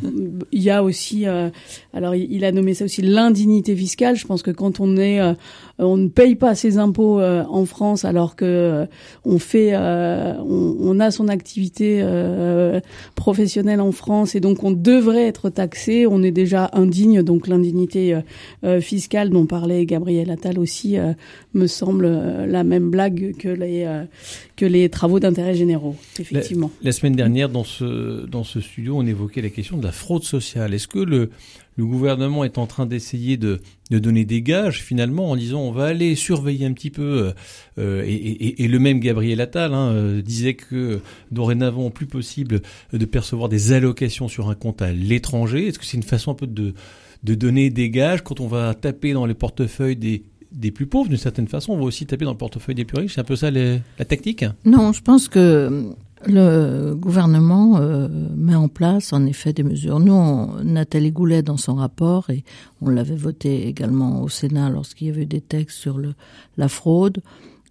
Il 0.51 0.61
y 0.63 0.69
a 0.69 0.83
aussi, 0.83 1.27
euh, 1.27 1.49
alors 1.93 2.15
il 2.15 2.31
il 2.31 2.45
a 2.45 2.51
nommé 2.51 2.73
ça 2.73 2.85
aussi 2.85 3.01
l'indignité 3.01 3.75
fiscale. 3.75 4.15
Je 4.15 4.25
pense 4.25 4.41
que 4.43 4.51
quand 4.51 4.79
on 4.79 4.97
est, 4.97 5.19
euh, 5.19 5.33
on 5.77 5.97
ne 5.97 6.07
paye 6.07 6.35
pas 6.35 6.55
ses 6.55 6.77
impôts 6.77 7.19
euh, 7.19 7.43
en 7.49 7.65
France 7.65 8.05
alors 8.05 8.35
que 8.35 8.45
euh, 8.45 8.85
on 9.25 9.39
fait, 9.39 9.71
euh, 9.73 10.33
on, 10.39 10.99
a 10.99 11.11
son 11.11 11.27
activité 11.27 11.99
euh, 12.01 12.79
professionnelle 13.15 13.81
en 13.81 13.91
France 13.91 14.35
et 14.35 14.39
donc 14.39 14.63
on 14.63 14.71
devrait 14.71 15.27
être 15.27 15.49
taxé. 15.49 16.07
On 16.07 16.23
est 16.23 16.31
déjà 16.31 16.69
indigne, 16.73 17.23
donc 17.23 17.47
l'indignité 17.47 18.13
euh, 18.13 18.21
euh, 18.63 18.81
fiscale 18.81 19.29
dont 19.29 19.45
parlait 19.45 19.85
Gabriel 19.85 20.31
Attal 20.31 20.59
aussi 20.59 20.97
euh, 20.97 21.13
me 21.53 21.67
semble 21.67 22.05
euh, 22.05 22.45
la 22.45 22.63
même 22.63 22.89
blague 22.89 23.35
que 23.37 23.49
les 23.49 23.85
euh, 23.85 24.89
travaux 24.89 25.19
d'intérêt 25.19 25.55
généraux. 25.55 25.95
Effectivement. 26.19 26.71
La 26.81 26.93
semaine 26.93 27.15
dernière, 27.15 27.49
dans 27.49 27.65
ce, 27.65 28.25
dans 28.25 28.43
ce 28.43 28.61
studio, 28.61 28.95
on 28.97 29.05
évoquait 29.05 29.41
la 29.41 29.49
question 29.49 29.77
de 29.77 29.83
la 29.83 29.91
fraude 29.91 30.23
sociale. 30.23 30.73
Est-ce 30.73 30.87
que 30.87 30.99
le, 30.99 31.31
le 31.77 31.85
gouvernement 31.85 32.43
est 32.43 32.57
en 32.57 32.67
train 32.67 32.85
d'essayer 32.85 33.37
de, 33.37 33.59
donner 33.91 34.25
des 34.25 34.41
gages, 34.41 34.81
finalement, 34.81 35.31
en 35.31 35.35
disant 35.35 35.61
on 35.61 35.71
va 35.71 35.85
aller 35.85 36.15
surveiller 36.15 36.65
un 36.65 36.73
petit 36.73 36.89
peu 36.89 37.33
euh, 37.77 38.03
et, 38.05 38.63
et- 38.63 38.67
le 38.67 38.79
même 38.79 38.99
Gabriel 38.99 39.41
Attal 39.41 39.73
hein, 39.73 39.91
euh, 39.91 40.21
disait 40.21 40.53
que 40.53 41.01
dorénavant, 41.31 41.89
plus 41.89 42.05
possible 42.05 42.61
de 42.93 43.05
percevoir 43.05 43.49
des 43.49 43.73
allocations 43.73 44.27
sur 44.27 44.49
un 44.49 44.55
compte 44.55 44.81
à 44.81 44.91
l'étranger. 44.91 45.67
Est-ce 45.67 45.79
que 45.79 45.85
c'est 45.85 45.97
une 45.97 46.03
façon 46.03 46.31
un 46.31 46.35
peu 46.35 46.47
de, 46.47 46.73
donner 47.23 47.69
des 47.69 47.89
gages 47.89 48.23
quand 48.23 48.39
on 48.39 48.47
va 48.47 48.73
taper 48.73 49.13
dans 49.13 49.25
les 49.25 49.33
portefeuilles 49.33 49.95
des 49.95 50.71
plus 50.71 50.85
pauvres? 50.87 51.09
D'une 51.09 51.17
certaine 51.17 51.47
façon, 51.47 51.73
on 51.73 51.77
va 51.77 51.83
aussi 51.83 52.05
taper 52.05 52.23
dans 52.25 52.31
le 52.31 52.37
portefeuille 52.37 52.75
des 52.75 52.85
plus 52.85 52.99
riches. 52.99 53.15
C'est 53.15 53.21
un 53.21 53.25
peu 53.25 53.35
ça 53.35 53.51
la 53.51 54.05
tactique? 54.07 54.45
Non, 54.63 54.93
je 54.93 55.01
pense 55.01 55.27
que 55.27 55.93
le 56.27 56.93
gouvernement 56.95 57.77
euh, 57.77 58.07
met 58.35 58.55
en 58.55 58.67
place 58.67 59.13
en 59.13 59.25
effet 59.25 59.53
des 59.53 59.63
mesures. 59.63 59.99
Nous, 59.99 60.13
on- 60.13 60.63
Nathalie 60.63 61.11
Goulet, 61.11 61.41
dans 61.43 61.57
son 61.57 61.75
rapport, 61.75 62.29
et 62.29 62.43
on 62.81 62.89
l'avait 62.89 63.15
voté 63.15 63.67
également 63.67 64.21
au 64.21 64.29
Sénat 64.29 64.69
lorsqu'il 64.69 65.07
y 65.07 65.09
avait 65.09 65.23
eu 65.23 65.27
des 65.27 65.41
textes 65.41 65.77
sur 65.77 65.97
le, 65.97 66.13
la 66.57 66.67
fraude, 66.67 67.21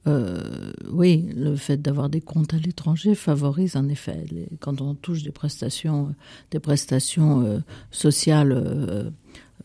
euh, 0.06 0.72
oui, 0.92 1.26
le 1.34 1.56
fait 1.56 1.80
d'avoir 1.80 2.10
des 2.10 2.20
comptes 2.20 2.52
à 2.52 2.58
l'étranger 2.58 3.14
favorise 3.14 3.74
en 3.76 3.88
effet, 3.88 4.24
les, 4.30 4.48
quand 4.60 4.80
on 4.82 4.94
touche 4.94 5.22
des 5.22 5.30
prestations, 5.32 6.08
euh, 6.08 6.12
des 6.50 6.60
prestations 6.60 7.40
euh, 7.42 7.58
sociales, 7.90 8.52
euh, 8.52 9.10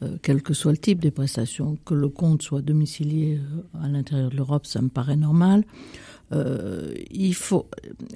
euh, 0.02 0.16
quel 0.22 0.42
que 0.42 0.54
soit 0.54 0.72
le 0.72 0.78
type 0.78 1.02
des 1.02 1.12
prestations, 1.12 1.78
que 1.84 1.94
le 1.94 2.08
compte 2.08 2.42
soit 2.42 2.62
domicilié 2.62 3.38
euh, 3.38 3.84
à 3.84 3.90
l'intérieur 3.90 4.30
de 4.30 4.38
l'Europe, 4.38 4.66
ça 4.66 4.82
me 4.82 4.88
paraît 4.88 5.18
normal. 5.18 5.66
Euh, 6.32 6.94
il 7.10 7.34
faut 7.34 7.68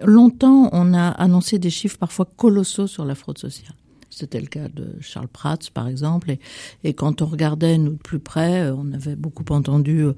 longtemps, 0.04 0.70
on 0.72 0.94
a 0.94 1.10
annoncé 1.10 1.60
des 1.60 1.70
chiffres 1.70 1.98
parfois 1.98 2.28
colossaux 2.38 2.88
sur 2.88 3.06
la 3.06 3.16
fraude 3.16 3.38
sociale. 3.38 3.74
C'était 4.10 4.40
le 4.40 4.48
cas 4.48 4.68
de 4.68 4.96
Charles 5.02 5.28
Prats, 5.28 5.58
par 5.74 5.88
exemple. 5.88 6.30
Et, 6.30 6.40
et 6.84 6.94
quand 6.94 7.24
on 7.24 7.26
regardait, 7.26 7.80
nous, 7.80 7.94
de 7.94 7.98
plus 7.98 8.20
près, 8.20 8.70
on 8.70 8.92
avait 8.94 9.16
beaucoup 9.16 9.46
entendu 9.52 10.04
euh, 10.04 10.14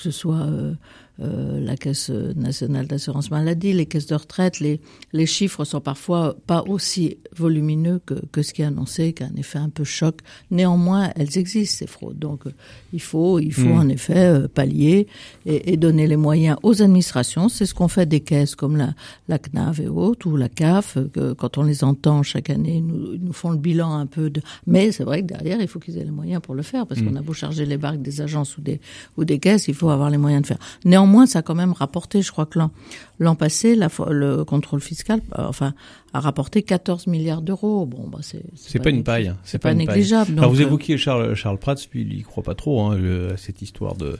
que 0.00 0.04
ce 0.04 0.10
soit 0.10 0.36
euh, 0.36 0.74
euh, 1.20 1.60
la 1.60 1.76
Caisse 1.76 2.10
nationale 2.10 2.86
d'assurance 2.86 3.30
maladie, 3.30 3.72
les 3.72 3.86
caisses 3.86 4.06
de 4.06 4.14
retraite, 4.14 4.60
les, 4.60 4.80
les 5.12 5.26
chiffres 5.26 5.64
sont 5.64 5.80
parfois 5.80 6.36
pas 6.46 6.62
aussi 6.66 7.18
volumineux 7.36 8.00
que, 8.06 8.14
que 8.32 8.42
ce 8.42 8.52
qui 8.52 8.62
est 8.62 8.66
annoncé, 8.66 9.12
qu'un 9.12 9.30
effet 9.36 9.58
un 9.58 9.68
peu 9.68 9.84
choc. 9.84 10.16
Néanmoins, 10.50 11.10
elles 11.16 11.36
existent, 11.38 11.76
ces 11.80 11.86
fraudes. 11.86 12.18
Donc, 12.18 12.46
euh, 12.46 12.52
il 12.92 13.00
faut, 13.02 13.38
il 13.38 13.52
faut 13.52 13.68
Mm. 13.68 13.78
en 13.78 13.88
effet 13.88 14.16
euh, 14.16 14.48
pallier 14.48 15.06
et, 15.46 15.72
et 15.72 15.76
donner 15.76 16.06
les 16.06 16.16
moyens 16.16 16.56
aux 16.62 16.80
administrations. 16.82 17.48
C'est 17.48 17.66
ce 17.66 17.74
qu'on 17.74 17.88
fait 17.88 18.06
des 18.06 18.20
caisses 18.20 18.54
comme 18.54 18.76
la, 18.76 18.94
la 19.28 19.38
CNAV 19.38 19.80
et 19.80 19.88
autres, 19.88 20.26
ou 20.26 20.36
la 20.36 20.48
CAF, 20.48 20.96
que 21.12 21.32
quand 21.34 21.58
on 21.58 21.62
les 21.62 21.84
entend 21.84 22.22
chaque 22.22 22.48
année, 22.50 22.76
ils 22.78 22.86
nous, 22.86 23.14
ils 23.14 23.22
nous 23.22 23.32
font 23.32 23.50
le 23.50 23.58
bilan 23.58 23.92
un 23.94 24.06
peu 24.06 24.30
de... 24.30 24.40
Mais 24.66 24.90
c'est 24.92 25.04
vrai 25.04 25.20
que 25.22 25.26
derrière, 25.26 25.60
il 25.60 25.68
faut 25.68 25.78
qu'ils 25.78 25.98
aient 25.98 26.04
les 26.04 26.10
moyens 26.10 26.40
pour 26.40 26.54
le 26.54 26.62
faire, 26.62 26.86
parce 26.86 27.00
Mm. 27.00 27.08
qu'on 27.10 27.16
a 27.16 27.22
beau 27.22 27.32
charger 27.34 27.66
les 27.66 27.76
barques 27.76 28.02
des 28.02 28.20
agences 28.20 28.56
ou 28.56 28.60
des, 28.62 28.80
ou 29.16 29.24
des 29.24 29.38
caisses, 29.38 29.68
il 29.68 29.74
faut 29.74 29.90
avoir 29.90 30.08
les 30.10 30.18
moyens 30.18 30.42
de 30.42 30.46
faire. 30.46 30.58
Néanmoins, 30.84 31.09
ça 31.26 31.40
a 31.40 31.42
quand 31.42 31.54
même 31.54 31.72
rapporté, 31.72 32.22
je 32.22 32.30
crois 32.32 32.46
que 32.46 32.58
l'an, 32.58 32.70
l'an 33.18 33.34
passé, 33.34 33.74
la, 33.74 33.88
le 34.10 34.44
contrôle 34.44 34.80
fiscal, 34.80 35.20
euh, 35.38 35.46
enfin, 35.46 35.74
a 36.12 36.20
rapporté 36.20 36.62
14 36.62 37.06
milliards 37.06 37.42
d'euros. 37.42 37.86
Bon, 37.86 38.08
bah, 38.08 38.18
c'est, 38.22 38.42
C'est 38.54 38.78
pas 38.82 38.90
une 38.90 39.04
paille. 39.04 39.28
hein. 39.28 39.36
C'est 39.44 39.58
pas, 39.58 39.74
négligeable. 39.74 40.38
Alors 40.38 40.50
vous 40.50 40.60
euh, 40.60 40.64
évoquiez 40.66 40.96
Charles, 40.98 41.34
Charles 41.34 41.58
Prats, 41.58 41.74
puis 41.90 42.02
il 42.02 42.18
y 42.18 42.22
croit 42.22 42.42
pas 42.42 42.54
trop 42.54 42.80
hein, 42.82 42.96
le- 42.96 43.32
à 43.32 43.36
cette 43.36 43.62
histoire 43.62 43.94
de, 43.96 44.18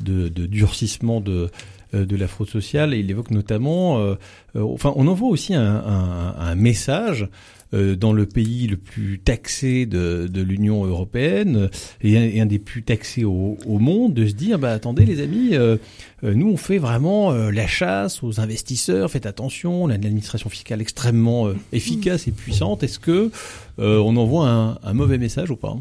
de, 0.00 0.28
de 0.28 0.46
durcissement 0.46 1.20
de, 1.20 1.50
euh, 1.94 2.04
de 2.06 2.16
la 2.16 2.26
fraude 2.28 2.48
sociale. 2.48 2.94
Et 2.94 2.98
il 3.00 3.10
évoque 3.10 3.30
notamment, 3.30 3.98
euh, 3.98 4.14
euh, 4.56 4.62
enfin, 4.62 4.92
on 4.96 5.06
envoie 5.06 5.28
aussi 5.28 5.54
un, 5.54 5.62
un, 5.76 6.34
un 6.38 6.54
message 6.54 7.22
euh, 7.22 7.28
dans 7.72 8.12
le 8.12 8.26
pays 8.26 8.66
le 8.68 8.76
plus 8.76 9.18
taxé 9.18 9.86
de, 9.86 10.28
de 10.32 10.40
l'Union 10.42 10.84
européenne 10.84 11.68
et 12.00 12.16
un, 12.16 12.22
et 12.22 12.40
un 12.40 12.46
des 12.46 12.58
plus 12.58 12.82
taxés 12.82 13.24
au, 13.24 13.58
au 13.66 13.78
monde, 13.78 14.14
de 14.14 14.26
se 14.26 14.34
dire, 14.34 14.58
bah 14.58 14.72
attendez 14.72 15.04
les 15.04 15.20
amis, 15.20 15.50
euh, 15.54 15.76
euh, 16.24 16.34
nous 16.34 16.48
on 16.48 16.56
fait 16.56 16.78
vraiment 16.78 17.32
euh, 17.32 17.50
la 17.50 17.66
chasse 17.66 18.22
aux 18.22 18.40
investisseurs, 18.40 19.10
faites 19.10 19.26
attention, 19.26 19.84
on 19.84 19.88
a 19.90 19.96
une 19.96 20.04
administration 20.06 20.48
fiscale 20.48 20.80
extrêmement 20.80 21.48
euh, 21.48 21.54
efficace 21.72 22.28
et 22.28 22.30
puissante. 22.30 22.82
Est-ce 22.82 22.98
que 22.98 23.30
euh, 23.78 23.98
on 23.98 24.16
envoie 24.16 24.48
un, 24.48 24.78
un 24.82 24.92
mauvais 24.94 25.18
message 25.18 25.50
ou 25.50 25.56
pas? 25.56 25.76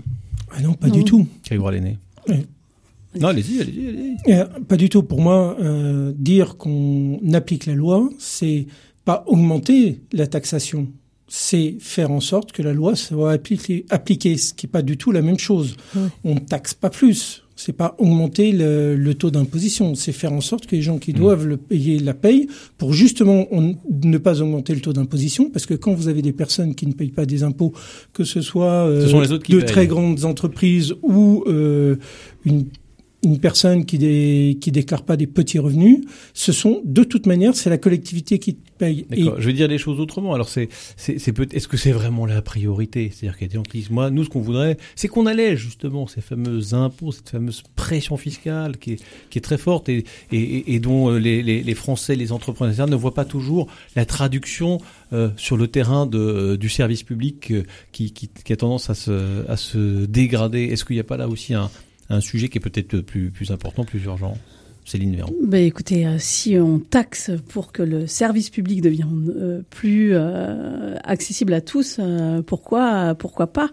Ah 0.52 0.62
non, 0.62 0.74
pas 0.74 0.88
Non. 0.88 0.96
du 0.96 1.04
tout. 1.04 1.28
Grégoire 1.46 1.72
Lenné. 1.72 1.98
Oui. 2.28 2.46
Non, 3.20 3.30
allez-y, 3.30 3.62
allez-y, 3.62 3.88
allez-y. 3.88 4.34
Euh, 4.34 4.46
pas 4.68 4.76
du 4.76 4.90
tout. 4.90 5.04
Pour 5.04 5.22
moi, 5.22 5.56
euh, 5.62 6.12
dire 6.18 6.58
qu'on 6.58 7.20
applique 7.34 7.66
la 7.66 7.74
loi, 7.76 8.10
c'est 8.20 8.66
pas 9.06 9.24
augmenter 9.28 10.02
la 10.12 10.28
taxation, 10.28 10.88
c'est 11.38 11.76
faire 11.82 12.12
en 12.12 12.22
sorte 12.22 12.54
que 12.54 12.62
la 12.64 12.72
loi 12.72 12.96
soit 12.96 13.34
appliquée, 13.34 13.86
appliquée 13.90 14.38
ce 14.38 14.54
qui 14.54 14.68
est 14.68 14.70
pas 14.70 14.82
du 14.82 14.96
tout 14.96 15.12
la 15.12 15.22
même 15.22 15.38
chose. 15.38 15.76
Oui. 15.94 16.04
On 16.24 16.36
ne 16.36 16.40
taxe 16.40 16.74
pas 16.74 16.90
plus. 16.90 17.42
C'est 17.58 17.74
pas 17.74 17.96
augmenter 18.00 18.52
le, 18.54 18.96
le 18.96 19.14
taux 19.16 19.32
d'imposition, 19.32 19.96
c'est 19.96 20.12
faire 20.14 20.32
en 20.34 20.40
sorte 20.42 20.66
que 20.66 20.76
les 20.78 20.82
gens 20.82 20.98
qui 20.98 21.12
Mm. 21.12 21.18
doivent 21.18 21.46
le 21.48 21.58
payer 21.58 22.00
la 22.00 22.14
payent 22.14 22.48
pour 22.78 22.94
justement 22.94 23.48
on- 23.52 23.76
ne 23.90 24.18
pas 24.18 24.42
augmenter 24.42 24.74
le 24.76 24.82
taux 24.82 24.94
d'imposition, 24.94 25.50
parce 25.50 25.66
que 25.66 25.74
quand 25.74 25.94
vous 25.94 26.08
avez 26.08 26.22
des 26.22 26.34
personnes 26.34 26.74
qui 26.76 26.86
ne 26.88 26.94
payent 26.94 27.12
pas 27.12 27.26
des 27.26 27.44
impôts, 27.44 27.74
que 28.14 28.24
ce 28.24 28.42
soit 28.42 28.86
euh, 28.88 29.02
Ce 29.04 29.08
sont 29.10 29.20
les 29.22 29.32
autres 29.34 29.44
qui 29.46 29.54
de 29.54 29.60
payent. 29.60 29.66
très 29.68 29.88
grandes 29.88 30.24
entreprises 30.26 30.94
ou 31.02 31.44
euh, 31.48 31.96
une 32.46 32.66
une 33.26 33.40
personne 33.40 33.86
qui 33.86 33.98
dé, 33.98 34.58
déclare 34.68 35.04
pas 35.04 35.18
des 35.18 35.28
petits 35.28 35.60
revenus, 35.60 36.02
ce 36.34 36.52
sont 36.52 36.82
de 36.86 37.04
toute 37.04 37.26
manière 37.26 37.56
c'est 37.56 37.70
la 37.70 37.78
collectivité 37.78 38.40
qui 38.40 38.54
paye. 38.78 39.06
Je 39.12 39.46
vais 39.46 39.54
dire 39.54 39.68
les 39.68 39.78
choses 39.78 40.00
autrement. 40.00 40.34
Alors, 40.34 40.48
est-ce 40.48 41.68
que 41.68 41.78
c'est 41.78 41.92
vraiment 41.92 42.26
la 42.26 42.42
priorité? 42.42 43.12
C'est-à-dire 43.12 43.38
qu'il 43.38 43.48
y 43.48 43.50
a 43.50 43.52
des 43.52 43.56
gens 43.56 43.64
qui 43.64 43.80
disent, 43.80 43.90
moi, 43.90 44.12
nous, 44.12 44.24
ce 44.24 44.30
qu'on 44.30 44.42
voudrait, 44.42 44.78
c'est 44.96 45.08
qu'on 45.08 45.26
allège 45.26 45.60
justement 45.60 46.08
ces 46.08 46.22
fameux 46.22 46.74
impôts, 46.74 47.12
cette 47.12 47.30
fameuse 47.30 47.64
pression 47.76 48.16
fiscale 48.18 48.78
qui 48.78 48.94
est, 49.36 49.42
très 49.42 49.58
forte 49.58 49.90
et, 49.90 50.80
dont 50.80 51.10
euh, 51.10 51.18
les, 51.18 51.76
Français, 51.76 52.16
les 52.16 52.32
entrepreneurs 52.32 52.88
ne 52.88 52.96
voient 52.96 53.14
pas 53.14 53.26
toujours 53.26 53.68
la 53.96 54.06
traduction 54.06 54.80
euh, 55.14 55.30
sur 55.36 55.58
le 55.58 55.68
terrain 55.68 56.06
de, 56.06 56.56
du 56.56 56.70
service 56.70 57.04
public 57.04 57.52
euh, 57.52 57.64
qui, 57.92 58.14
a 58.50 58.56
tendance 58.56 58.90
à 58.90 58.96
se 59.58 60.06
dégrader. 60.06 60.64
Est-ce 60.66 60.86
qu'il 60.86 60.96
n'y 60.96 61.02
a 61.02 61.06
pas 61.06 61.18
là 61.18 61.28
aussi 61.28 61.54
un, 61.54 61.70
un 62.10 62.22
sujet 62.22 62.50
qui 62.50 62.58
est 62.58 62.62
peut-être 62.62 63.00
plus, 63.02 63.32
plus 63.32 63.52
important, 63.52 63.84
plus 63.84 64.04
urgent 64.06 64.38
Céline 64.88 65.16
Véran. 65.16 65.32
Ben 65.42 65.66
écoutez, 65.66 66.06
euh, 66.06 66.18
si 66.20 66.58
on 66.60 66.78
taxe 66.78 67.32
pour 67.50 67.72
que 67.72 67.82
le 67.82 68.06
service 68.06 68.52
public 68.52 68.82
devienne 68.82 69.34
euh, 69.36 69.62
plus 69.72 70.12
euh, 70.14 70.96
accessible 71.04 71.54
à 71.54 71.62
tous, 71.62 71.98
euh, 72.00 72.44
pourquoi 72.44 73.16
pourquoi 73.16 73.48
pas? 73.48 73.72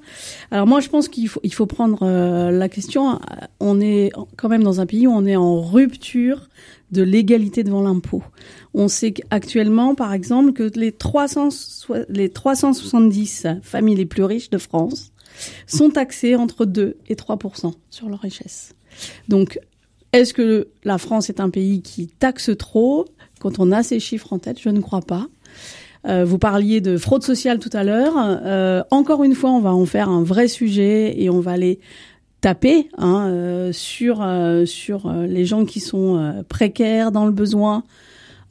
Alors 0.51 0.67
moi, 0.67 0.81
je 0.81 0.89
pense 0.89 1.09
qu'il 1.09 1.29
faut 1.29 1.41
il 1.43 1.53
faut 1.53 1.67
prendre 1.67 1.99
euh, 2.03 2.51
la 2.51 2.71
question. 2.71 3.21
On 3.61 3.79
est 3.83 4.11
quand 4.39 4.49
même 4.49 4.62
dans 4.62 4.81
un 4.81 4.87
pays 4.87 5.07
où 5.07 5.12
on 5.12 5.27
est 5.27 5.37
en 5.37 5.61
rupture 5.61 6.49
de 6.93 7.03
l'égalité 7.03 7.62
devant 7.62 7.83
l'impôt. 7.83 8.23
On 8.73 8.89
sait 8.89 9.12
qu'actuellement, 9.12 9.95
par 9.95 10.15
exemple, 10.15 10.55
que 10.55 10.71
les 10.79 10.93
300 10.93 11.51
soi- 11.51 12.07
les 12.09 12.31
370 12.31 13.47
familles 13.62 13.97
les 13.97 14.07
plus 14.07 14.25
riches 14.25 14.49
de 14.49 14.57
France 14.59 15.12
sont 15.67 15.91
taxées 15.91 16.37
entre 16.37 16.65
2 16.65 16.97
et 17.09 17.15
3% 17.15 17.73
sur 17.91 18.09
leur 18.09 18.21
richesse. 18.21 18.75
Donc 19.29 19.59
est-ce 20.12 20.35
que 20.35 20.69
la 20.85 20.99
France 20.99 21.31
est 21.31 21.41
un 21.41 21.51
pays 21.51 21.83
qui 21.83 22.09
taxe 22.09 22.51
trop? 22.59 23.07
Quand 23.41 23.59
on 23.59 23.73
a 23.73 23.83
ces 23.83 23.99
chiffres 23.99 24.33
en 24.33 24.39
tête, 24.39 24.61
je 24.61 24.69
ne 24.69 24.81
crois 24.81 25.01
pas. 25.01 25.27
Euh, 26.07 26.25
vous 26.25 26.39
parliez 26.39 26.81
de 26.81 26.97
fraude 26.97 27.23
sociale 27.23 27.59
tout 27.59 27.71
à 27.73 27.85
l'heure. 27.85 28.15
Euh, 28.17 28.83
encore 28.91 29.25
une 29.25 29.35
fois, 29.35 29.51
on 29.51 29.61
va 29.61 29.73
en 29.73 29.87
faire 29.87 30.09
un 30.09 30.23
vrai 30.23 30.49
sujet 30.49 31.21
et 31.21 31.31
on 31.31 31.41
va 31.41 31.53
aller 31.53 31.81
taper 32.41 32.89
hein, 32.99 33.29
euh, 33.29 33.73
sur 33.73 34.27
sur 34.67 35.12
les 35.12 35.47
gens 35.47 35.65
qui 35.65 35.81
sont 35.81 36.45
précaires 36.49 37.12
dans 37.12 37.25
le 37.25 37.33
besoin. 37.33 37.85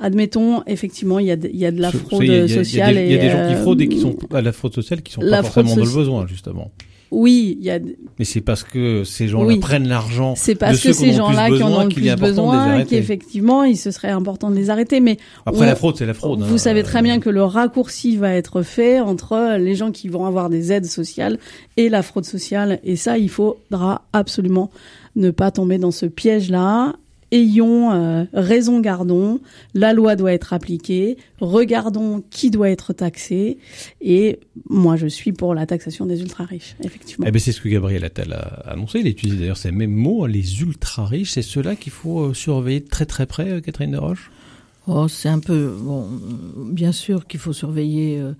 Admettons, 0.01 0.63
effectivement, 0.65 1.19
il 1.19 1.27
y 1.27 1.31
a 1.31 1.35
de, 1.35 1.47
il 1.47 1.59
y 1.59 1.65
a 1.65 1.71
de 1.71 1.79
la 1.79 1.91
fraude 1.91 2.23
il 2.23 2.31
y 2.31 2.35
a- 2.35 2.47
sociale. 2.47 2.95
Il 2.95 2.97
y 2.97 2.99
a, 2.99 3.01
des- 3.03 3.05
il 3.07 3.11
y 3.11 3.15
a 3.19 3.21
des 3.21 3.29
gens 3.29 3.47
qui 3.47 3.53
et, 3.53 3.61
fraudent 3.61 3.81
et 3.81 3.87
qui 3.87 3.97
euh, 3.99 4.01
sont 4.01 4.17
à 4.33 4.41
la 4.41 4.51
fraude 4.51 4.73
sociale 4.73 5.01
qui 5.01 5.13
sont 5.13 5.21
pas 5.21 5.43
forcément 5.43 5.75
dans 5.75 5.85
le 5.85 5.93
besoin 5.93 6.27
justement. 6.27 6.71
Oui, 7.13 7.57
il 7.59 7.65
y 7.65 7.69
a. 7.69 7.77
Mais 8.19 8.23
c'est 8.23 8.39
parce 8.39 8.63
que 8.63 9.03
ces 9.03 9.27
gens-là 9.27 9.45
Oui. 9.47 9.59
prennent 9.59 9.87
l'argent. 9.89 10.33
C'est 10.37 10.53
de 10.53 10.59
parce 10.59 10.77
ceux 10.77 10.91
que 10.91 10.95
ces 10.95 11.11
gens-là 11.11 11.49
qui 11.49 11.61
en 11.61 11.69
ont 11.73 11.83
le 11.83 11.89
plus 11.89 12.15
besoin, 12.15 12.85
qu'effectivement, 12.85 13.63
il 13.65 13.75
se 13.77 13.91
serait 13.91 14.11
important 14.11 14.49
de 14.49 14.55
les 14.55 14.69
arrêter. 14.69 15.01
Mais 15.01 15.17
Après 15.45 15.63
on- 15.63 15.65
la 15.65 15.75
fraude, 15.75 15.97
c'est 15.97 16.05
la 16.05 16.13
fraude. 16.13 16.39
Vous 16.41 16.53
hein. 16.53 16.57
savez 16.57 16.83
très 16.83 17.01
bien 17.01 17.19
que 17.19 17.29
le 17.29 17.43
raccourci 17.43 18.15
va 18.15 18.33
être 18.33 18.61
fait 18.61 19.01
entre 19.01 19.57
les 19.59 19.75
gens 19.75 19.91
qui 19.91 20.07
vont 20.07 20.25
avoir 20.25 20.49
des 20.49 20.71
aides 20.71 20.85
sociales 20.85 21.37
et 21.75 21.89
la 21.89 22.01
fraude 22.01 22.23
sociale. 22.23 22.79
Et 22.85 22.95
ça, 22.95 23.17
il 23.17 23.29
faudra 23.29 24.03
absolument 24.13 24.71
ne 25.17 25.31
pas 25.31 25.51
tomber 25.51 25.77
dans 25.79 25.91
ce 25.91 26.05
piège-là. 26.05 26.95
Ayons 27.31 27.91
euh, 27.91 28.25
raison 28.33 28.81
gardons, 28.81 29.39
la 29.73 29.93
loi 29.93 30.17
doit 30.17 30.33
être 30.33 30.51
appliquée, 30.51 31.17
regardons 31.39 32.23
qui 32.29 32.51
doit 32.51 32.69
être 32.69 32.91
taxé, 32.91 33.57
et 34.01 34.39
moi 34.69 34.97
je 34.97 35.07
suis 35.07 35.31
pour 35.31 35.55
la 35.55 35.65
taxation 35.65 36.05
des 36.05 36.21
ultra-riches, 36.21 36.75
effectivement. 36.83 37.25
Eh 37.27 37.31
ben, 37.31 37.39
c'est 37.39 37.53
ce 37.53 37.61
que 37.61 37.69
Gabriel 37.69 38.03
Attal 38.03 38.33
a 38.33 38.69
annoncé. 38.69 38.99
Il 38.99 39.07
a 39.07 39.09
utilisé 39.09 39.39
d'ailleurs 39.39 39.57
ces 39.57 39.71
mêmes 39.71 39.91
mots, 39.93 40.25
hein, 40.25 40.27
les 40.27 40.61
ultra 40.61 41.05
riches. 41.05 41.31
C'est 41.31 41.41
ceux-là 41.41 41.75
qu'il 41.75 41.93
faut 41.93 42.19
euh, 42.19 42.33
surveiller 42.33 42.81
de 42.81 42.89
très 42.89 43.05
très 43.05 43.25
près, 43.25 43.49
euh, 43.49 43.61
Catherine 43.61 43.91
Deroche? 43.91 44.29
Oh, 44.87 45.07
c'est 45.07 45.29
un 45.29 45.39
peu 45.39 45.73
bon. 45.79 46.07
Bien 46.57 46.91
sûr 46.91 47.27
qu'il 47.27 47.39
faut 47.39 47.53
surveiller 47.53 48.19
euh, 48.19 48.33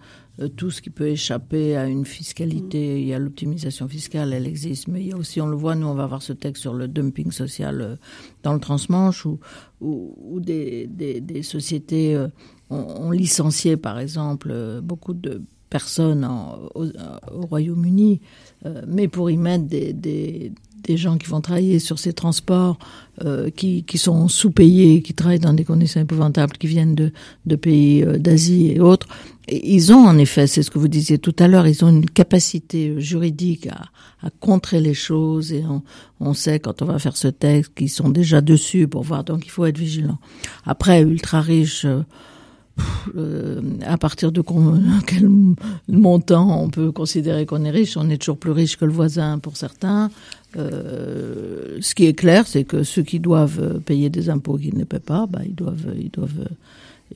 tout 0.50 0.72
ce 0.72 0.82
qui 0.82 0.90
peut 0.90 1.08
échapper 1.08 1.76
à 1.78 1.86
une 1.88 2.06
fiscalité. 2.06 3.00
Il 3.02 3.08
y 3.08 3.14
a 3.14 3.20
l'optimisation 3.20 3.88
fiscale, 3.88 4.34
elle 4.34 4.48
existe, 4.48 4.88
mais 4.88 5.02
il 5.02 5.08
y 5.08 5.14
a 5.14 5.18
aussi, 5.18 5.42
on 5.42 5.48
le 5.48 5.56
voit, 5.56 5.76
nous 5.76 5.88
on 5.88 5.94
va 5.94 6.04
avoir 6.04 6.22
ce 6.22 6.34
texte 6.34 6.62
sur 6.62 6.74
le 6.74 6.88
dumping 6.88 7.32
social 7.32 7.82
euh, 7.82 7.96
dans 8.44 8.54
le 8.54 8.60
transmanche 8.60 9.26
où, 9.26 9.40
où, 9.82 10.16
où 10.22 10.40
des, 10.40 10.88
des, 10.88 11.22
des 11.22 11.44
sociétés 11.44 12.16
euh, 12.16 12.28
ont, 12.70 12.86
ont 13.08 13.12
licencié, 13.12 13.78
par 13.78 14.00
exemple, 14.00 14.50
euh, 14.52 14.82
beaucoup 14.82 15.14
de 15.14 15.42
personnes 15.70 16.26
en- 16.26 16.60
au, 16.76 16.86
au 16.86 17.46
Royaume-Uni, 17.46 18.20
euh, 18.66 18.82
mais 18.88 19.08
pour 19.08 19.30
y 19.32 19.38
mettre 19.38 19.66
des, 19.66 19.94
des, 19.94 20.52
des 20.84 20.98
gens 20.98 21.18
qui 21.18 21.28
vont 21.28 21.42
travailler 21.42 21.80
sur 21.80 22.00
ces 22.00 22.14
transports, 22.14 22.78
euh, 23.24 23.50
qui, 23.50 23.84
qui 23.84 23.98
sont 23.98 24.28
sous-payés, 24.28 25.02
qui 25.02 25.14
travaillent 25.14 25.40
dans 25.40 25.54
des 25.54 25.64
conditions 25.66 26.02
épouvantables, 26.02 26.58
qui 26.58 26.68
viennent 26.68 26.96
de, 26.96 27.12
de 27.46 27.56
pays 27.56 28.04
euh, 28.04 28.18
d'Asie 28.18 28.72
et 28.72 28.80
autres. 28.80 29.08
Ils 29.48 29.92
ont 29.92 30.06
en 30.08 30.18
effet, 30.18 30.48
c'est 30.48 30.64
ce 30.64 30.72
que 30.72 30.80
vous 30.80 30.88
disiez 30.88 31.18
tout 31.18 31.36
à 31.40 31.48
l'heure, 31.48 31.68
ils 31.68 31.84
ont 31.84 31.90
une 31.90 32.10
capacité 32.10 33.00
juridique 33.00 33.68
à, 33.68 33.82
à 34.26 34.30
contrer 34.40 34.80
les 34.80 34.94
choses 34.94 35.52
et 35.52 35.64
on, 35.68 35.82
on 36.20 36.34
sait 36.34 36.60
quand 36.60 36.82
on 36.82 36.86
va 36.86 37.00
faire 37.00 37.18
ce 37.18 37.28
texte 37.28 37.74
qu'ils 37.76 37.90
sont 37.90 38.10
déjà 38.10 38.42
dessus 38.42 38.88
pour 38.88 39.04
voir. 39.04 39.24
Donc 39.24 39.46
il 39.46 39.50
faut 39.50 39.66
être 39.66 39.78
vigilant. 39.78 40.20
Après, 40.66 41.02
ultra 41.02 41.42
riche. 41.42 41.86
euh, 41.86 42.04
euh, 43.18 43.62
à 43.86 43.98
partir 43.98 44.32
de 44.32 44.42
quel 45.08 45.30
montant 45.88 46.64
on 46.64 46.70
peut 46.70 46.92
considérer 46.92 47.46
qu'on 47.46 47.64
est 47.66 47.72
riche 47.72 47.98
On 47.98 48.10
est 48.10 48.18
toujours 48.18 48.38
plus 48.38 48.52
riche 48.52 48.78
que 48.78 48.86
le 48.86 48.92
voisin 48.92 49.40
pour 49.40 49.58
certains. 49.58 50.10
Euh, 50.58 51.78
ce 51.82 51.96
qui 51.96 52.06
est 52.06 52.14
clair, 52.14 52.46
c'est 52.48 52.64
que 52.64 52.84
ceux 52.84 53.04
qui 53.04 53.20
doivent 53.20 53.60
euh, 53.62 53.80
payer 53.80 54.10
des 54.10 54.30
impôts 54.30 54.58
qu'ils 54.58 54.78
ne 54.78 54.84
paient 54.84 55.00
pas, 55.00 55.26
bah, 55.28 55.40
ils 55.46 55.56
doivent, 55.56 55.88
ils 55.98 56.10
doivent, 56.12 56.48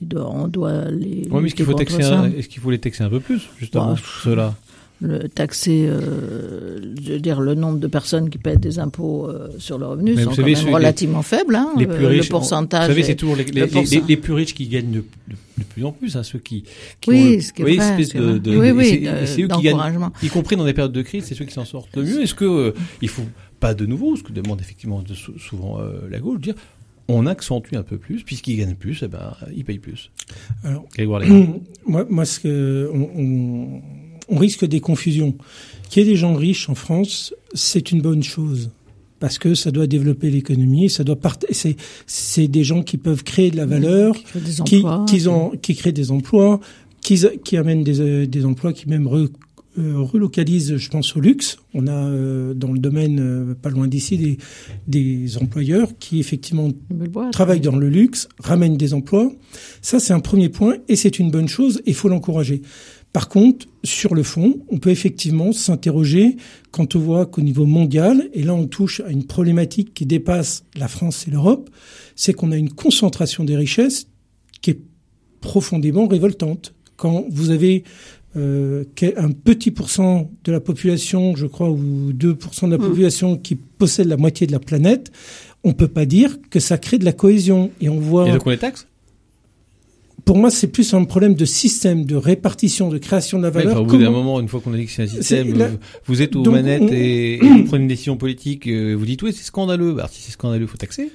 ils 0.00 0.08
doivent, 0.08 0.30
on 0.34 0.48
doit 0.48 0.90
les. 0.90 1.28
Mais 1.30 1.46
est-ce 1.46 1.54
qu'il 1.54 1.64
faut 1.66 1.74
taxer, 1.74 2.02
un- 2.04 2.30
est-ce 2.30 2.48
qu'il 2.48 2.62
faut 2.62 2.70
les 2.70 2.78
taxer 2.78 3.02
un 3.04 3.10
peu 3.10 3.20
plus, 3.20 3.48
justement, 3.58 3.92
Bah, 3.94 4.00
ceux-là 4.24 4.54
le 5.00 5.28
taxer, 5.28 5.86
euh, 5.88 6.78
je 7.04 7.12
veux 7.12 7.18
dire, 7.20 7.40
le 7.40 7.54
nombre 7.54 7.78
de 7.78 7.86
personnes 7.86 8.30
qui 8.30 8.38
paient 8.38 8.56
des 8.56 8.78
impôts 8.78 9.28
euh, 9.28 9.48
sur 9.58 9.78
le 9.78 9.86
revenu 9.86 10.14
Mais 10.14 10.22
sont 10.22 10.30
quand 10.30 10.36
savez, 10.36 10.54
même 10.54 10.74
relativement 10.74 11.22
faibles. 11.22 11.54
Hein, 11.54 11.72
les 11.76 11.84
le- 11.84 11.94
plus 11.94 12.06
riches, 12.06 12.24
le 12.28 12.30
pourcentage. 12.30 12.82
Vous 12.84 12.88
savez, 12.92 13.00
est- 13.00 13.04
c'est 13.04 13.14
toujours 13.14 13.36
les, 13.36 13.44
les, 13.44 13.66
les- 13.66 14.02
les 14.08 14.16
plus 14.16 14.32
riches 14.32 14.54
qui 14.54 14.66
gagnent 14.68 14.90
de, 14.90 15.04
de- 15.28 15.34
de 15.58 15.64
plus 15.64 15.84
en 15.84 15.92
plus, 15.92 16.16
hein, 16.16 16.22
ceux 16.22 16.38
qui, 16.38 16.64
qui 17.00 17.10
Oui, 17.10 17.36
ont 17.36 17.40
ce 17.42 17.52
qui 17.52 17.62
est 17.62 17.64
vrai, 17.76 18.00
espèce 18.00 18.14
de, 18.14 18.56
Oui, 18.56 18.70
oui, 18.70 18.88
c'est- 19.26 19.42
eux 19.42 19.48
qui 19.48 19.62
gagnent, 19.62 19.72
d'encouragement. 19.76 20.12
y 20.22 20.28
compris 20.28 20.56
dans 20.56 20.64
des 20.64 20.72
périodes 20.74 20.92
de 20.92 21.02
crise, 21.02 21.24
c'est 21.24 21.34
ceux 21.34 21.44
qui 21.44 21.52
s'en 21.54 21.64
sortent 21.66 21.94
le 21.96 22.02
mieux. 22.04 22.22
Est-ce 22.22 22.34
que 22.34 22.44
euh, 22.46 22.72
il 23.02 23.08
faut 23.08 23.24
pas 23.60 23.74
de 23.74 23.84
nouveau, 23.86 24.16
ce 24.16 24.22
que 24.22 24.32
demande 24.32 24.60
effectivement 24.60 25.02
souvent 25.38 25.78
euh, 25.80 26.08
la 26.10 26.18
gauche, 26.20 26.40
dire 26.40 26.54
on 27.08 27.26
accentue 27.26 27.76
un 27.76 27.82
peu 27.84 27.98
plus, 27.98 28.22
puisqu'ils 28.24 28.56
gagnent 28.56 28.74
plus, 28.74 29.02
eh 29.04 29.08
ben, 29.08 29.34
ils 29.54 29.64
payent 29.64 29.78
plus? 29.78 30.10
Alors, 30.64 30.86
moi, 31.86 32.04
moi, 32.08 32.24
ce 32.24 32.40
que 32.40 32.90
on, 32.92 33.10
on- 33.14 33.82
on 34.28 34.38
risque 34.38 34.64
des 34.64 34.80
confusions. 34.80 35.34
Qu'il 35.88 36.02
y 36.02 36.06
ait 36.06 36.10
des 36.10 36.16
gens 36.16 36.34
riches 36.34 36.68
en 36.68 36.74
France, 36.74 37.34
c'est 37.54 37.92
une 37.92 38.00
bonne 38.02 38.22
chose 38.22 38.70
parce 39.18 39.38
que 39.38 39.54
ça 39.54 39.70
doit 39.70 39.86
développer 39.86 40.30
l'économie, 40.30 40.90
ça 40.90 41.02
doit 41.02 41.16
part... 41.16 41.38
c'est 41.50 41.76
c'est 42.06 42.48
des 42.48 42.64
gens 42.64 42.82
qui 42.82 42.98
peuvent 42.98 43.24
créer 43.24 43.50
de 43.50 43.56
la 43.56 43.64
valeur, 43.64 44.14
qui 44.14 44.24
créent 44.24 44.40
des 44.40 44.52
qui 44.64 44.76
emplois. 44.76 45.04
qui, 45.08 45.28
ont, 45.28 45.50
qui 45.62 45.74
créent 45.74 45.92
des 45.92 46.10
emplois, 46.10 46.60
qui, 47.00 47.24
qui 47.44 47.56
amènent 47.56 47.82
des, 47.82 48.00
euh, 48.00 48.26
des 48.26 48.44
emplois, 48.44 48.72
qui 48.74 48.88
même 48.88 49.06
re- 49.06 49.30
euh, 49.78 50.00
relocalisent, 50.00 50.76
je 50.76 50.88
pense, 50.90 51.16
au 51.16 51.20
luxe. 51.20 51.58
On 51.72 51.86
a 51.86 51.92
euh, 51.92 52.52
dans 52.52 52.72
le 52.72 52.78
domaine 52.78 53.20
euh, 53.20 53.54
pas 53.54 53.70
loin 53.70 53.86
d'ici 53.86 54.18
des, 54.18 54.38
des 54.86 55.38
employeurs 55.38 55.90
qui 55.98 56.18
effectivement 56.18 56.70
boîte. 56.90 57.32
travaillent 57.32 57.60
dans 57.60 57.76
le 57.76 57.88
luxe, 57.88 58.28
ramènent 58.38 58.76
des 58.76 58.92
emplois. 58.92 59.32
Ça, 59.80 59.98
c'est 59.98 60.12
un 60.12 60.20
premier 60.20 60.48
point 60.48 60.76
et 60.88 60.96
c'est 60.96 61.18
une 61.18 61.30
bonne 61.30 61.48
chose 61.48 61.78
et 61.86 61.90
il 61.90 61.94
faut 61.94 62.08
l'encourager. 62.08 62.60
Par 63.16 63.30
contre, 63.30 63.64
sur 63.82 64.14
le 64.14 64.22
fond, 64.22 64.58
on 64.68 64.76
peut 64.76 64.90
effectivement 64.90 65.50
s'interroger 65.50 66.36
quand 66.70 66.96
on 66.96 66.98
voit 66.98 67.24
qu'au 67.24 67.40
niveau 67.40 67.64
mondial, 67.64 68.28
et 68.34 68.42
là 68.42 68.52
on 68.54 68.66
touche 68.66 69.00
à 69.00 69.08
une 69.08 69.24
problématique 69.24 69.94
qui 69.94 70.04
dépasse 70.04 70.64
la 70.76 70.86
France 70.86 71.24
et 71.26 71.30
l'Europe, 71.30 71.70
c'est 72.14 72.34
qu'on 72.34 72.52
a 72.52 72.58
une 72.58 72.68
concentration 72.70 73.42
des 73.44 73.56
richesses 73.56 74.08
qui 74.60 74.72
est 74.72 74.80
profondément 75.40 76.06
révoltante. 76.06 76.74
Quand 76.96 77.24
vous 77.30 77.48
avez 77.48 77.84
euh, 78.36 78.84
un 79.16 79.30
petit 79.30 79.70
pourcent 79.70 80.30
de 80.44 80.52
la 80.52 80.60
population, 80.60 81.34
je 81.36 81.46
crois, 81.46 81.70
ou 81.70 82.12
2% 82.12 82.66
de 82.66 82.72
la 82.72 82.76
Mm. 82.76 82.86
population 82.86 83.36
qui 83.38 83.54
possède 83.54 84.08
la 84.08 84.18
moitié 84.18 84.46
de 84.46 84.52
la 84.52 84.60
planète, 84.60 85.10
on 85.64 85.72
peut 85.72 85.88
pas 85.88 86.04
dire 86.04 86.36
que 86.50 86.60
ça 86.60 86.76
crée 86.76 86.98
de 86.98 87.06
la 87.06 87.14
cohésion. 87.14 87.70
Et 87.80 87.88
on 87.88 87.98
voit, 87.98 88.28
Et 88.28 88.32
donc 88.32 88.46
on 88.46 88.50
les 88.50 88.58
taxe? 88.58 88.86
Pour 90.26 90.36
moi, 90.36 90.50
c'est 90.50 90.66
plus 90.66 90.92
un 90.92 91.04
problème 91.04 91.34
de 91.34 91.44
système, 91.46 92.04
de 92.04 92.16
répartition, 92.16 92.90
de 92.90 92.98
création 92.98 93.38
de 93.38 93.44
la 93.44 93.48
Ouais, 93.48 93.54
valeur. 93.62 93.72
enfin, 93.72 93.80
au 93.80 93.86
bout 93.86 93.96
d'un 93.96 94.10
moment, 94.10 94.38
une 94.40 94.48
fois 94.48 94.60
qu'on 94.60 94.74
a 94.74 94.76
dit 94.76 94.84
que 94.84 94.90
c'est 94.92 95.04
un 95.04 95.06
système, 95.06 95.56
la- 95.56 95.70
vous- 96.04 96.20
êtes 96.20 96.36
aux 96.36 96.42
Donc, 96.42 96.52
manettes 96.54 96.82
on- 96.82 96.88
et, 96.92 97.34
et 97.36 97.38
vous 97.40 97.64
prenez 97.64 97.82
une 97.84 97.88
décision 97.88 98.18
politique, 98.18 98.66
euh, 98.66 98.94
vous 98.94 99.06
dites 99.06 99.22
oui, 99.22 99.32
c'est 99.34 99.44
scandaleux. 99.44 99.94
Bah, 99.94 100.08
si 100.12 100.20
c'est 100.20 100.32
scandaleux, 100.32 100.64
il 100.64 100.68
faut 100.68 100.76
taxer. 100.76 101.10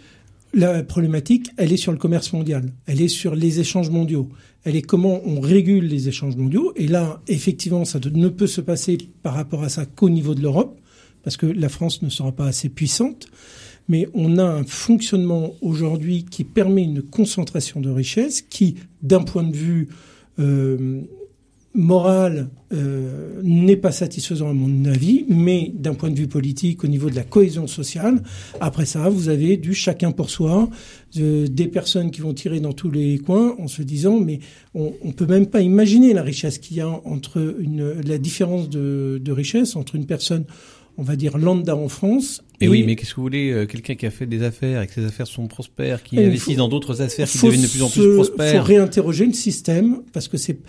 La 0.53 0.81
problématique, 0.83 1.47
elle 1.57 1.71
est 1.71 1.77
sur 1.77 1.91
le 1.91 1.97
commerce 1.97 2.33
mondial. 2.33 2.71
Elle 2.85 3.01
est 3.01 3.07
sur 3.09 3.35
les 3.35 3.59
échanges 3.59 3.89
mondiaux. 3.89 4.27
Elle 4.63 4.75
est 4.75 4.81
comment 4.81 5.21
on 5.25 5.39
régule 5.39 5.85
les 5.87 6.07
échanges 6.07 6.35
mondiaux. 6.35 6.73
Et 6.75 6.87
là, 6.87 7.21
effectivement, 7.27 7.85
ça 7.85 7.99
ne 8.13 8.27
peut 8.29 8.47
se 8.47 8.59
passer 8.61 8.97
par 9.23 9.33
rapport 9.33 9.63
à 9.63 9.69
ça 9.69 9.85
qu'au 9.85 10.09
niveau 10.09 10.35
de 10.35 10.41
l'Europe, 10.41 10.77
parce 11.23 11.37
que 11.37 11.45
la 11.45 11.69
France 11.69 12.01
ne 12.01 12.09
sera 12.09 12.31
pas 12.31 12.45
assez 12.47 12.67
puissante. 12.69 13.27
Mais 13.91 14.07
on 14.13 14.37
a 14.37 14.45
un 14.45 14.63
fonctionnement 14.63 15.51
aujourd'hui 15.59 16.23
qui 16.23 16.45
permet 16.45 16.83
une 16.83 17.01
concentration 17.01 17.81
de 17.81 17.89
richesses 17.89 18.41
qui, 18.41 18.75
d'un 19.01 19.21
point 19.21 19.43
de 19.43 19.53
vue 19.53 19.89
euh, 20.39 21.01
moral, 21.73 22.47
euh, 22.71 23.41
n'est 23.43 23.75
pas 23.75 23.91
satisfaisant 23.91 24.49
à 24.49 24.53
mon 24.53 24.85
avis, 24.85 25.25
mais 25.27 25.73
d'un 25.75 25.93
point 25.93 26.09
de 26.09 26.17
vue 26.17 26.29
politique, 26.29 26.85
au 26.85 26.87
niveau 26.87 27.09
de 27.09 27.15
la 27.15 27.23
cohésion 27.23 27.67
sociale, 27.67 28.23
après 28.61 28.85
ça, 28.85 29.09
vous 29.09 29.27
avez 29.27 29.57
du 29.57 29.73
chacun 29.73 30.11
pour 30.11 30.29
soi, 30.29 30.69
des 31.13 31.67
personnes 31.67 32.11
qui 32.11 32.21
vont 32.21 32.33
tirer 32.33 32.61
dans 32.61 32.71
tous 32.71 32.91
les 32.91 33.17
coins 33.17 33.57
en 33.59 33.67
se 33.67 33.81
disant, 33.81 34.21
mais 34.21 34.39
on, 34.73 34.93
on 35.03 35.11
peut 35.11 35.25
même 35.25 35.47
pas 35.47 35.59
imaginer 35.59 36.13
la 36.13 36.23
richesse 36.23 36.59
qu'il 36.59 36.77
y 36.77 36.79
a 36.81 36.87
entre 36.87 37.57
une, 37.59 37.99
la 38.07 38.17
différence 38.17 38.69
de, 38.69 39.19
de 39.21 39.31
richesse 39.33 39.75
entre 39.75 39.95
une 39.95 40.05
personne, 40.05 40.45
on 40.97 41.03
va 41.03 41.15
dire 41.15 41.37
lambda 41.37 41.75
en 41.75 41.87
France. 41.89 42.43
Mais 42.59 42.67
et- 42.67 42.69
oui, 42.69 42.83
mais 42.83 42.95
qu'est-ce 42.95 43.11
que 43.11 43.15
vous 43.15 43.21
voulez 43.23 43.51
euh, 43.51 43.65
Quelqu'un 43.65 43.95
qui 43.95 44.05
a 44.05 44.11
fait 44.11 44.25
des 44.27 44.43
affaires 44.43 44.81
et 44.81 44.87
que 44.87 44.93
ses 44.93 45.05
affaires 45.05 45.27
sont 45.27 45.47
prospères, 45.47 46.03
qui 46.03 46.15
il 46.17 46.23
investit 46.25 46.51
faut- 46.51 46.57
dans 46.57 46.67
d'autres 46.69 47.01
affaires 47.01 47.27
qui 47.27 47.37
faut 47.37 47.47
deviennent 47.47 47.63
de 47.63 47.67
plus 47.69 47.81
en 47.81 47.89
plus 47.89 48.01
se- 48.01 48.07
faut 48.09 48.15
prospères. 48.23 48.65
réinterroger 48.65 49.25
le 49.25 49.33
système 49.33 50.01
parce 50.13 50.27
que 50.27 50.37
c'est 50.37 50.59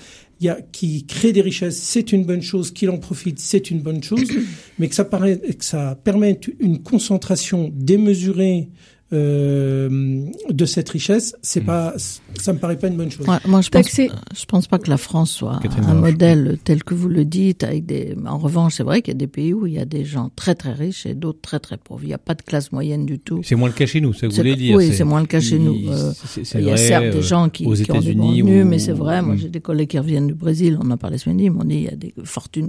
il 0.40 0.46
y 0.46 0.48
a 0.48 0.58
qui 0.72 1.04
crée 1.06 1.32
des 1.32 1.40
richesses, 1.42 1.78
c'est 1.78 2.10
une 2.12 2.24
bonne 2.24 2.42
chose, 2.42 2.72
qu'il 2.72 2.90
en 2.90 2.98
profite, 2.98 3.38
c'est 3.38 3.70
une 3.70 3.80
bonne 3.80 4.02
chose, 4.02 4.24
mais 4.78 4.88
que 4.88 4.94
ça 4.94 5.04
paraît 5.04 5.38
que 5.38 5.64
ça 5.64 5.96
permette 6.02 6.50
une 6.58 6.82
concentration 6.82 7.70
démesurée 7.74 8.68
euh, 9.12 10.24
de 10.50 10.64
cette 10.64 10.88
richesse, 10.88 11.34
c'est 11.42 11.60
Mm. 11.62 11.66
pas 11.66 11.94
ça 12.40 12.52
me 12.52 12.58
paraît 12.58 12.78
pas 12.78 12.88
une 12.88 12.96
bonne 12.96 13.10
chose. 13.10 13.26
Ouais, 13.28 13.36
moi, 13.46 13.60
je 13.60 13.68
pense, 13.68 13.86
je 13.94 14.44
pense 14.46 14.66
pas 14.66 14.78
que 14.78 14.88
la 14.90 14.96
France 14.96 15.30
soit 15.30 15.60
Catherine 15.62 15.84
un 15.84 15.94
modèle 15.94 16.58
tel 16.64 16.82
que 16.82 16.94
vous 16.94 17.08
le 17.08 17.24
dites. 17.24 17.62
Avec 17.62 17.86
des, 17.86 18.16
en 18.26 18.38
revanche, 18.38 18.74
c'est 18.76 18.82
vrai 18.82 19.02
qu'il 19.02 19.12
y 19.12 19.16
a 19.16 19.18
des 19.18 19.26
pays 19.26 19.52
où 19.52 19.66
il 19.66 19.74
y 19.74 19.78
a 19.78 19.84
des 19.84 20.04
gens 20.04 20.30
très 20.34 20.54
très 20.54 20.72
riches 20.72 21.06
et 21.06 21.14
d'autres 21.14 21.40
très 21.42 21.60
très 21.60 21.76
pauvres. 21.76 22.00
Il 22.02 22.08
n'y 22.08 22.14
a 22.14 22.18
pas 22.18 22.34
de 22.34 22.42
classe 22.42 22.72
moyenne 22.72 23.06
du 23.06 23.18
tout. 23.18 23.40
C'est 23.44 23.54
moins 23.54 23.68
le 23.68 23.74
cas 23.74 23.86
chez 23.86 24.00
nous, 24.00 24.12
ça 24.12 24.22
que 24.22 24.26
vous 24.26 24.32
C'est- 24.32 24.38
voulez 24.42 24.56
dire. 24.56 24.76
oui, 24.76 24.92
c'est 24.92 25.04
moins 25.04 25.20
le 25.20 25.26
cas 25.26 25.40
chez 25.40 25.56
il- 25.56 25.62
nous. 25.64 25.92
Euh, 25.92 26.12
Il 26.54 26.60
y 26.60 26.70
a 26.70 26.74
vrai, 26.74 26.76
certes 26.78 27.04
euh, 27.04 27.12
des 27.12 27.22
gens 27.22 27.48
qui, 27.48 27.64
aux 27.66 27.74
qui 27.74 27.90
ont 27.90 27.94
des 28.00 28.00
États-Unis 28.10 28.42
revenus, 28.42 28.64
ou- 28.64 28.68
mais 28.68 28.78
c'est 28.78 28.92
vrai. 28.92 29.22
Moi, 29.22 29.34
Mm. 29.34 29.38
j'ai 29.38 29.48
des 29.48 29.60
collègues 29.60 29.88
qui 29.90 29.98
reviennent 29.98 30.26
du 30.28 30.34
Brésil. 30.34 30.78
On 30.82 30.90
en 30.90 30.96
parlait 30.96 31.18
ce 31.18 31.28
midi. 31.28 31.44
Ils 31.44 31.50
m'ont 31.50 31.64
dit 31.64 31.74
il 31.76 31.82
y 31.84 31.88
a 31.88 31.96
des 31.96 32.14
fortunes. 32.24 32.68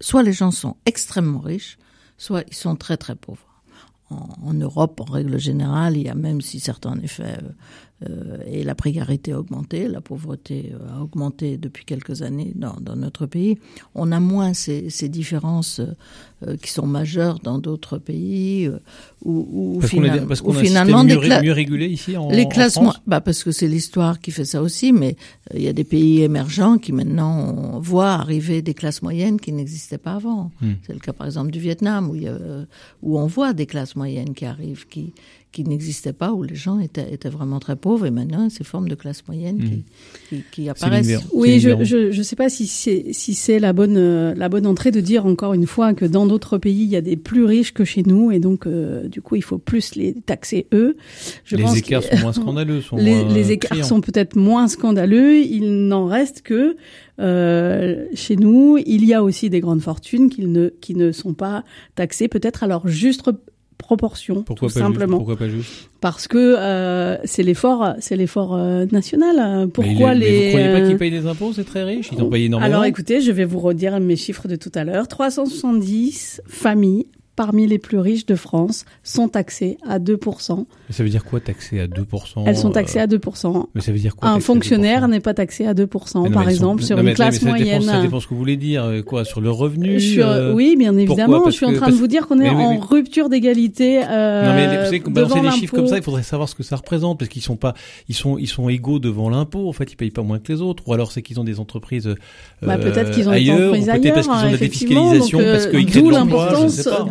Soit 0.00 0.22
les 0.22 0.32
gens 0.32 0.50
sont 0.50 0.76
extrêmement 0.86 1.40
riches, 1.40 1.76
soit 2.16 2.42
ils 2.48 2.54
sont 2.54 2.76
très 2.76 2.96
très 2.96 3.14
pauvres. 3.16 3.44
En, 4.10 4.28
en 4.50 4.54
Europe, 4.54 5.00
en 5.00 5.12
règle 5.12 5.38
générale, 5.38 5.96
il 5.96 6.04
y 6.04 6.08
a 6.08 6.14
même 6.14 6.40
si 6.40 6.60
certains 6.60 6.92
en 6.92 7.00
effet 7.00 7.24
euh, 7.24 8.08
euh, 8.08 8.38
et 8.46 8.62
la 8.62 8.74
précarité 8.76 9.32
a 9.32 9.40
augmenté, 9.40 9.88
la 9.88 10.00
pauvreté 10.00 10.72
euh, 10.72 10.96
a 10.98 11.02
augmenté 11.02 11.58
depuis 11.58 11.84
quelques 11.84 12.22
années 12.22 12.52
dans, 12.54 12.76
dans 12.80 12.94
notre 12.94 13.26
pays. 13.26 13.58
On 13.96 14.12
a 14.12 14.20
moins 14.20 14.54
ces, 14.54 14.88
ces 14.88 15.08
différences 15.08 15.80
euh, 16.46 16.56
qui 16.62 16.70
sont 16.70 16.86
majeures 16.86 17.40
dans 17.40 17.58
d'autres 17.58 17.98
pays 17.98 18.66
euh, 18.66 18.78
où, 19.24 19.46
où, 19.50 19.78
Parce 19.80 19.90
final- 19.90 20.26
parce 20.28 20.40
où 20.42 20.52
finalement 20.52 21.00
système 21.02 21.20
des 21.20 21.28
mieux, 21.28 21.42
mieux 21.42 21.52
régulé 21.52 21.86
ici 21.88 22.16
en, 22.16 22.30
les 22.30 22.44
en 22.44 22.48
classements, 22.48 22.92
France 22.92 23.02
bah 23.08 23.20
parce 23.20 23.42
que 23.42 23.50
c'est 23.50 23.66
l'histoire 23.66 24.20
qui 24.20 24.30
fait 24.30 24.44
ça 24.44 24.62
aussi, 24.62 24.92
mais 24.92 25.16
euh, 25.52 25.58
il 25.58 25.62
y 25.64 25.68
a 25.68 25.72
des 25.72 25.82
pays 25.84 26.22
émergents 26.22 26.78
qui 26.78 26.92
maintenant 26.92 27.80
voit 27.80 28.12
arriver 28.12 28.62
des 28.62 28.74
classes 28.74 29.02
moyennes 29.02 29.40
qui 29.40 29.52
n'existaient 29.52 29.98
pas 29.98 30.14
avant. 30.14 30.52
Hmm. 30.60 30.74
C'est 30.86 30.92
le 30.94 31.00
cas 31.00 31.12
par 31.12 31.26
exemple 31.26 31.50
du 31.50 31.58
Vietnam 31.58 32.08
où, 32.08 32.14
il 32.14 32.22
y 32.22 32.28
a, 32.28 32.38
où 33.02 33.18
on 33.18 33.26
voit 33.26 33.52
des 33.52 33.66
classes 33.66 33.96
moyennes 33.98 34.34
qui 34.34 34.46
arrivent, 34.46 34.86
qui 34.88 35.12
qui 35.50 35.64
n'existaient 35.64 36.12
pas, 36.12 36.32
où 36.32 36.42
les 36.42 36.54
gens 36.54 36.78
étaient, 36.78 37.10
étaient 37.12 37.30
vraiment 37.30 37.58
très 37.58 37.74
pauvres, 37.74 38.04
et 38.04 38.10
maintenant 38.10 38.50
ces 38.50 38.64
formes 38.64 38.88
de 38.88 38.94
classes 38.94 39.26
moyennes 39.26 39.58
Hmm. 39.58 39.62
qui, 39.64 39.84
qui, 40.28 40.44
qui 40.52 40.68
apparaissent. 40.68 41.26
Oui, 41.32 41.60
je, 41.60 42.10
je 42.12 42.22
sais 42.22 42.36
pas 42.36 42.48
si 42.48 42.66
c'est 42.66 43.06
si 43.12 43.34
c'est 43.34 43.58
la 43.58 43.72
bonne 43.72 43.96
euh, 43.96 44.34
la 44.34 44.48
bonne 44.48 44.66
entrée 44.66 44.90
de 44.90 45.00
dire 45.00 45.26
encore 45.26 45.54
une 45.54 45.66
fois 45.66 45.94
que 45.94 46.04
dans 46.04 46.26
d'autres 46.26 46.58
pays 46.58 46.82
il 46.82 46.90
y 46.90 46.96
a 46.96 47.00
des 47.00 47.16
plus 47.16 47.44
riches 47.44 47.72
que 47.72 47.84
chez 47.84 48.02
nous 48.02 48.30
et 48.30 48.38
donc 48.38 48.66
euh, 48.66 49.08
du 49.08 49.22
coup 49.22 49.36
il 49.36 49.42
faut 49.42 49.58
plus 49.58 49.94
les 49.94 50.14
taxer 50.14 50.66
eux. 50.72 50.96
Je 51.44 51.56
les 51.56 51.62
pense 51.62 51.76
écarts 51.76 52.02
sont 52.02 52.18
moins 52.18 52.32
scandaleux. 52.34 52.80
Sont 52.80 52.96
les, 52.96 53.24
moins 53.24 53.32
les 53.32 53.52
écarts 53.52 53.84
sont 53.84 54.00
peut-être 54.00 54.36
moins 54.36 54.68
scandaleux. 54.68 55.38
Il 55.38 55.88
n'en 55.88 56.06
reste 56.06 56.42
que 56.42 56.76
euh, 57.20 58.06
chez 58.14 58.36
nous, 58.36 58.78
il 58.86 59.04
y 59.04 59.12
a 59.14 59.22
aussi 59.22 59.50
des 59.50 59.60
grandes 59.60 59.82
fortunes 59.82 60.30
qui 60.30 60.46
ne 60.46 60.68
qui 60.68 60.94
ne 60.94 61.10
sont 61.10 61.34
pas 61.34 61.64
taxées 61.94 62.28
peut-être 62.28 62.62
à 62.62 62.66
leur 62.66 62.86
juste 62.86 63.22
proportion, 63.78 64.42
Pourquoi 64.42 64.68
tout 64.68 64.74
pas 64.74 64.80
simplement, 64.80 65.16
juste 65.18 65.26
Pourquoi 65.26 65.36
pas 65.36 65.48
juste? 65.48 65.90
Parce 66.00 66.28
que 66.28 66.56
euh, 66.58 67.16
c'est 67.24 67.42
l'effort, 67.42 67.94
c'est 68.00 68.16
l'effort 68.16 68.54
euh, 68.54 68.84
national. 68.92 69.36
Mais 69.64 69.66
Pourquoi 69.68 70.14
il- 70.14 70.18
mais 70.20 70.30
les 70.30 70.42
Vous 70.44 70.48
croyez 70.50 70.66
pas 70.68 70.74
euh, 70.80 70.88
qu'ils 70.88 70.96
payent 70.98 71.10
des 71.10 71.26
impôts 71.26 71.52
C'est 71.54 71.64
très 71.64 71.84
riche. 71.84 72.10
Ils 72.12 72.20
en 72.20 72.28
payent 72.28 72.44
énormément? 72.46 72.70
alors 72.72 72.84
écoutez, 72.84 73.20
je 73.20 73.32
vais 73.32 73.44
vous 73.44 73.60
redire 73.60 73.98
mes 74.00 74.16
chiffres 74.16 74.46
de 74.48 74.56
tout 74.56 74.72
à 74.74 74.84
l'heure. 74.84 75.08
370 75.08 76.42
familles 76.46 77.06
parmi 77.38 77.68
les 77.68 77.78
plus 77.78 77.98
riches 78.00 78.26
de 78.26 78.34
France 78.34 78.84
sont 79.04 79.28
taxées 79.28 79.78
à 79.88 80.00
2%. 80.00 80.56
Mais 80.58 80.64
ça 80.94 81.04
veut 81.04 81.08
dire 81.08 81.24
quoi 81.24 81.38
taxer 81.38 81.78
à 81.78 81.86
2% 81.86 82.42
Elles 82.46 82.56
sont 82.56 82.70
taxées 82.70 82.98
euh, 82.98 83.02
à 83.04 83.06
2%. 83.06 83.66
Mais 83.76 83.80
ça 83.80 83.92
veut 83.92 83.98
dire 84.00 84.16
quoi 84.16 84.28
Un 84.28 84.40
fonctionnaire 84.40 85.06
2% 85.06 85.10
n'est 85.10 85.20
pas 85.20 85.34
taxé 85.34 85.64
à 85.64 85.72
2%, 85.72 86.22
Mais 86.24 86.28
non, 86.30 86.34
par 86.34 86.42
sont- 86.42 86.48
exemple, 86.50 86.82
sur 86.82 86.96
non, 86.96 87.04
une 87.04 87.14
classe 87.14 87.34
mais 87.34 87.38
ça 87.52 87.56
dépend- 87.56 87.64
moyenne. 87.64 87.82
Ça 87.82 88.02
dépend 88.02 88.18
ce 88.18 88.26
que 88.26 88.30
vous 88.34 88.40
voulez 88.40 88.56
dire. 88.56 88.82
euh, 88.84 89.02
Quoi 89.02 89.24
Sur 89.24 89.40
le 89.40 89.52
revenu 89.52 90.00
euh, 90.18 90.52
oui, 90.52 90.74
bien 90.76 90.96
évidemment. 90.98 91.44
Je 91.46 91.50
suis 91.52 91.64
en 91.64 91.72
train 91.74 91.90
de 91.90 91.94
vous 91.94 92.08
dire 92.08 92.26
qu'on 92.26 92.40
est 92.40 92.50
oui, 92.50 92.56
en 92.56 92.78
rupture 92.78 93.28
d'égalité. 93.28 94.02
Euh, 94.02 94.44
Non 94.48 94.54
mais 94.54 94.66
vous 94.78 94.84
savez, 94.86 94.98
balancer 94.98 95.40
des 95.40 95.50
chiffres 95.52 95.76
comme 95.76 95.86
ça, 95.86 95.96
il 95.96 96.02
faudrait 96.02 96.24
savoir 96.24 96.48
ce 96.48 96.56
que 96.56 96.64
ça 96.64 96.74
représente 96.74 97.20
parce 97.20 97.28
qu'ils 97.28 97.42
sont 97.42 97.54
pas, 97.56 97.74
ils 98.08 98.16
sont, 98.16 98.36
ils 98.36 98.48
sont 98.48 98.68
égaux 98.68 98.98
devant 98.98 99.30
l'impôt. 99.30 99.68
En 99.68 99.72
fait, 99.72 99.92
ils 99.92 99.96
payent 99.96 100.10
pas 100.10 100.22
moins 100.22 100.40
que 100.40 100.52
les 100.52 100.60
autres. 100.60 100.82
Ou 100.88 100.92
alors 100.92 101.12
c'est 101.12 101.22
qu'ils 101.22 101.38
ont 101.38 101.44
des 101.44 101.60
entreprises 101.60 102.08
euh, 102.08 102.14
Bah, 102.62 102.78
peut-être 102.78 103.12
qu'ils 103.12 103.28
ont 103.28 103.32
ailleurs, 103.32 103.56
ou 103.58 103.62
entreprises 103.62 103.84
peut-être 103.86 104.02
ailleurs, 104.02 104.14
parce 104.14 104.26
qu'ils 104.26 104.34
ont 104.34 104.46
de 104.48 104.52
la 104.52 104.58
défiscalisation, 104.58 105.38
parce 105.38 105.66
qu'ils 105.68 105.86
créent 105.86 106.00
l'emploi. 106.02 106.48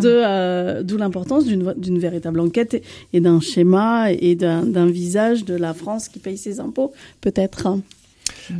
De, 0.01 0.16
euh, 0.23 0.83
d'où 0.83 0.97
l'importance 0.97 1.45
d'une 1.45 1.99
véritable 1.99 2.39
enquête 2.39 2.73
et, 2.73 2.83
et 3.13 3.19
d'un 3.19 3.39
schéma 3.39 4.11
et 4.11 4.35
d'un 4.35 4.87
visage 4.87 5.45
de 5.45 5.55
la 5.55 5.73
France 5.73 6.09
qui 6.09 6.19
paye 6.19 6.37
ses 6.37 6.59
impôts, 6.59 6.93
peut-être. 7.21 7.79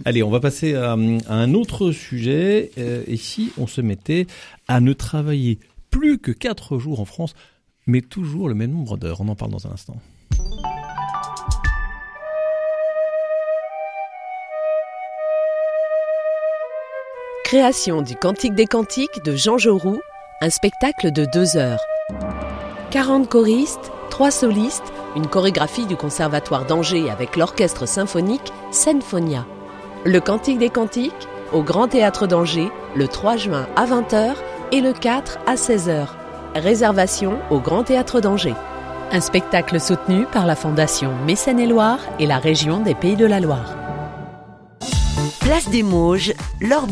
Allez, 0.06 0.24
on 0.24 0.30
va 0.30 0.40
passer 0.40 0.76
à, 0.76 0.94
un 0.94 1.54
autre 1.54 1.92
sujet. 1.92 2.72
Euh, 2.78 3.04
et 3.08 3.18
si 3.18 3.52
on 3.58 3.68
se 3.68 3.82
mettait 3.82 4.28
à 4.68 4.80
ne 4.80 4.94
travailler 4.94 5.60
plus 5.92 6.20
que 6.20 6.32
4 6.32 6.78
jours 6.78 7.00
en 7.00 7.06
France, 7.06 7.34
mais 7.86 8.02
toujours 8.02 8.50
le 8.50 8.56
même 8.56 8.72
nombre 8.72 8.98
d'heures? 8.98 9.22
On 9.22 9.28
en 9.28 9.36
parle 9.36 9.52
dans 9.52 9.68
un 9.68 9.72
instant. 9.72 9.98
Création 17.44 18.02
du 18.02 18.16
Cantique 18.16 18.56
des 18.56 18.66
Cantiques 18.66 19.24
de 19.24 19.38
Jean 19.38 19.58
Jaurou, 19.58 20.00
un 20.40 20.50
spectacle 20.50 21.12
de 21.12 21.26
deux 21.26 21.58
heures. 21.58 21.84
40 22.92 23.28
choristes, 23.28 23.92
3 24.12 24.32
solistes, 24.32 24.94
une 25.16 25.28
chorégraphie 25.28 25.88
du 25.88 25.96
Conservatoire 25.96 26.66
d'Angers 26.66 27.10
avec 27.10 27.36
l'orchestre 27.36 27.88
symphonique 27.88 28.54
Sinfonia. 28.72 29.46
Le 30.06 30.20
Cantique 30.20 30.60
des 30.60 30.70
Cantiques 30.70 31.28
au 31.54 31.64
Grand 31.64 31.88
Théâtre 31.88 32.28
d'Angers 32.28 32.72
le 32.96 33.08
3 33.08 33.38
juin 33.38 33.68
à 33.76 33.86
20h 33.86 34.36
et 34.72 34.82
le 34.82 34.94
4 34.94 35.40
à 35.48 35.56
16h. 35.56 36.08
Réservation 36.56 37.40
au 37.50 37.60
Grand 37.60 37.84
Théâtre 37.84 38.22
d'Angers. 38.22 38.56
Un 39.12 39.22
spectacle 39.22 39.80
soutenu 39.80 40.26
par 40.26 40.46
la 40.46 40.56
Fondation 40.56 41.14
Mécène 41.26 41.60
et 41.60 41.68
Loire 41.68 42.00
et 42.20 42.28
la 42.28 42.38
région 42.38 42.80
des 42.82 42.96
Pays 42.96 43.16
de 43.16 43.26
la 43.26 43.40
Loire. 43.40 43.77
Place 45.48 45.70
des 45.70 45.82
Mauges, 45.82 46.34
Laure 46.60 46.90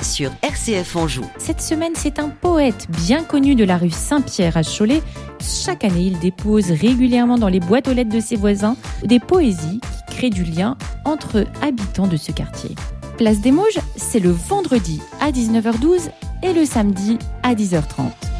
sur 0.00 0.30
RCF 0.40 0.96
Anjou. 0.96 1.26
Cette 1.36 1.60
semaine, 1.60 1.92
c'est 1.94 2.18
un 2.18 2.30
poète 2.30 2.86
bien 3.06 3.22
connu 3.22 3.54
de 3.54 3.64
la 3.64 3.76
rue 3.76 3.90
Saint-Pierre 3.90 4.56
à 4.56 4.62
Cholet. 4.62 5.02
Chaque 5.42 5.84
année, 5.84 6.06
il 6.06 6.18
dépose 6.18 6.70
régulièrement 6.70 7.36
dans 7.36 7.50
les 7.50 7.60
boîtes 7.60 7.86
aux 7.86 7.92
lettres 7.92 8.08
de 8.08 8.20
ses 8.20 8.36
voisins 8.36 8.78
des 9.04 9.20
poésies 9.20 9.82
qui 10.08 10.16
créent 10.16 10.30
du 10.30 10.42
lien 10.42 10.78
entre 11.04 11.44
habitants 11.60 12.06
de 12.06 12.16
ce 12.16 12.32
quartier. 12.32 12.74
Place 13.18 13.42
des 13.42 13.52
Mauges, 13.52 13.78
c'est 13.96 14.20
le 14.20 14.30
vendredi 14.30 15.02
à 15.20 15.30
19h12 15.30 16.08
et 16.42 16.54
le 16.54 16.64
samedi 16.64 17.18
à 17.42 17.54
10h30. 17.54 18.37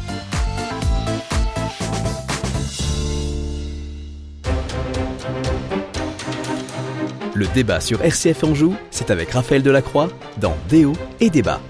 Le 7.39 7.47
débat 7.53 7.79
sur 7.79 8.03
RCF 8.03 8.43
Anjou, 8.43 8.75
c'est 8.91 9.11
avec 9.11 9.31
Raphaël 9.31 9.63
Delacroix 9.63 10.09
dans 10.41 10.57
Déo 10.67 10.91
et 11.21 11.29
Débat. 11.29 11.61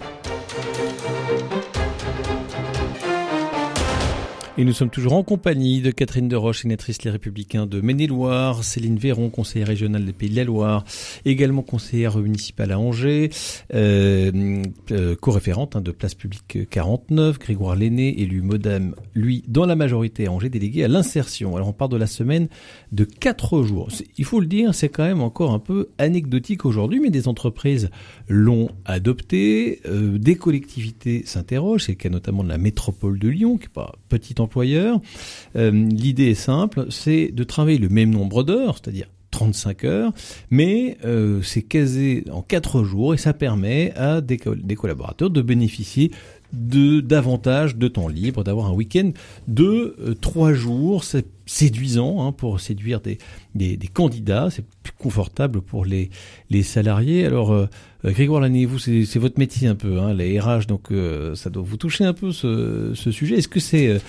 Et 4.60 4.66
nous 4.66 4.74
sommes 4.74 4.90
toujours 4.90 5.14
en 5.14 5.24
compagnie 5.24 5.80
de 5.80 5.90
Catherine 5.90 6.28
Deroche, 6.28 6.64
sénatrice 6.64 7.04
Les 7.04 7.12
Républicains 7.12 7.66
de 7.66 7.80
Maine-et-Loire, 7.80 8.66
Céline 8.66 8.98
Véron, 8.98 9.30
conseillère 9.30 9.70
régionale 9.70 10.04
des 10.04 10.12
Pays 10.12 10.30
de 10.30 10.36
la 10.36 10.44
Loire, 10.44 10.84
également 11.24 11.62
conseillère 11.62 12.18
municipale 12.18 12.74
à 12.74 12.78
Angers, 12.78 13.30
euh, 13.74 14.62
euh 14.92 15.16
co-référente 15.16 15.78
hein, 15.78 15.82
de 15.82 15.92
Place 15.92 16.14
Publique 16.14 16.70
49, 16.70 17.40
Grégoire 17.40 17.78
Lenné, 17.78 18.20
élu 18.20 18.42
Modem, 18.42 18.96
lui, 19.16 19.46
dans 19.48 19.66
la 19.66 19.78
majorité 19.78 20.28
à 20.28 20.34
Angers, 20.34 20.50
délégué 20.50 20.84
à 20.84 20.90
l'insertion. 20.90 21.56
Alors 21.56 21.70
on 21.70 21.74
parle 21.74 21.92
de 21.92 21.98
la 21.98 22.06
semaine 22.08 22.50
de 22.92 23.06
quatre 23.06 23.64
jours. 23.64 23.88
Il 24.18 24.26
faut 24.26 24.42
le 24.42 24.46
dire, 24.46 24.76
c'est 24.76 24.90
quand 24.90 25.06
même 25.06 25.22
encore 25.22 25.54
un 25.54 25.60
peu 25.60 25.88
anecdotique 25.98 26.66
aujourd'hui, 26.66 27.00
mais 27.00 27.12
des 27.12 27.30
entreprises 27.30 27.90
l'ont 28.28 28.68
adopté, 28.84 29.80
euh, 29.86 30.18
des 30.18 30.36
collectivités 30.36 31.24
s'interrogent, 31.26 31.86
c'est 31.86 31.94
le 31.94 31.98
cas 31.98 32.10
notamment 32.10 32.44
de 32.44 32.50
la 32.50 32.58
métropole 32.58 33.20
de 33.20 33.30
Lyon, 33.30 33.56
qui 33.56 33.68
n'est 33.68 33.74
pas 33.74 33.96
petite 34.10 34.42
Euh, 34.58 35.72
l'idée 35.72 36.32
est 36.32 36.36
simple, 36.36 36.88
c'est 36.90 37.32
de 37.32 37.44
travailler 37.44 37.78
le 37.78 37.90
même 37.90 38.12
nombre 38.12 38.44
d'heures, 38.44 38.78
c'est-à-dire 38.82 39.08
35 39.32 39.84
heures, 39.86 40.12
mais 40.50 40.98
euh, 41.06 41.42
c'est 41.42 41.62
casé 41.62 42.24
en 42.32 42.42
4 42.42 42.84
jours 42.84 43.14
et 43.14 43.18
ça 43.18 43.34
permet 43.34 43.94
à 43.96 44.22
des, 44.22 44.38
collaborateurs 44.38 45.30
de 45.30 45.42
bénéficier 45.42 46.12
de 46.52 47.00
davantage 47.00 47.76
de 47.76 47.88
temps 47.88 48.08
libre, 48.08 48.44
d'avoir 48.44 48.66
un 48.68 48.74
week-end 48.74 49.12
de 49.48 49.96
euh, 50.00 50.16
trois 50.20 50.52
jours. 50.52 51.04
C'est 51.04 51.28
séduisant 51.46 52.26
hein, 52.26 52.32
pour 52.32 52.60
séduire 52.60 53.02
des, 53.02 53.20
candidats. 53.94 54.50
C'est 54.50 54.66
plus 54.82 54.94
confortable 54.98 55.62
pour 55.62 55.86
les, 55.86 56.10
les 56.50 56.64
salariés. 56.64 57.26
Alors, 57.26 57.52
euh, 57.52 57.68
Grégoire 58.04 58.42
Lannier, 58.42 58.66
vous, 58.66 58.80
c'est 58.80 59.20
votre 59.20 59.38
métier 59.38 59.68
un 59.68 59.76
peu, 59.76 60.00
hein, 60.00 60.14
les 60.14 60.40
RH, 60.40 60.66
donc 60.68 60.88
ça 61.36 61.50
doit 61.50 61.64
vous 61.64 61.78
toucher 61.78 62.06
un 62.06 62.14
peu 62.14 62.32
ce, 62.32 62.94
ce 62.96 63.12
sujet. 63.12 63.38
Est-ce 63.38 63.50
que 63.50 63.60
c'est 63.60 64.00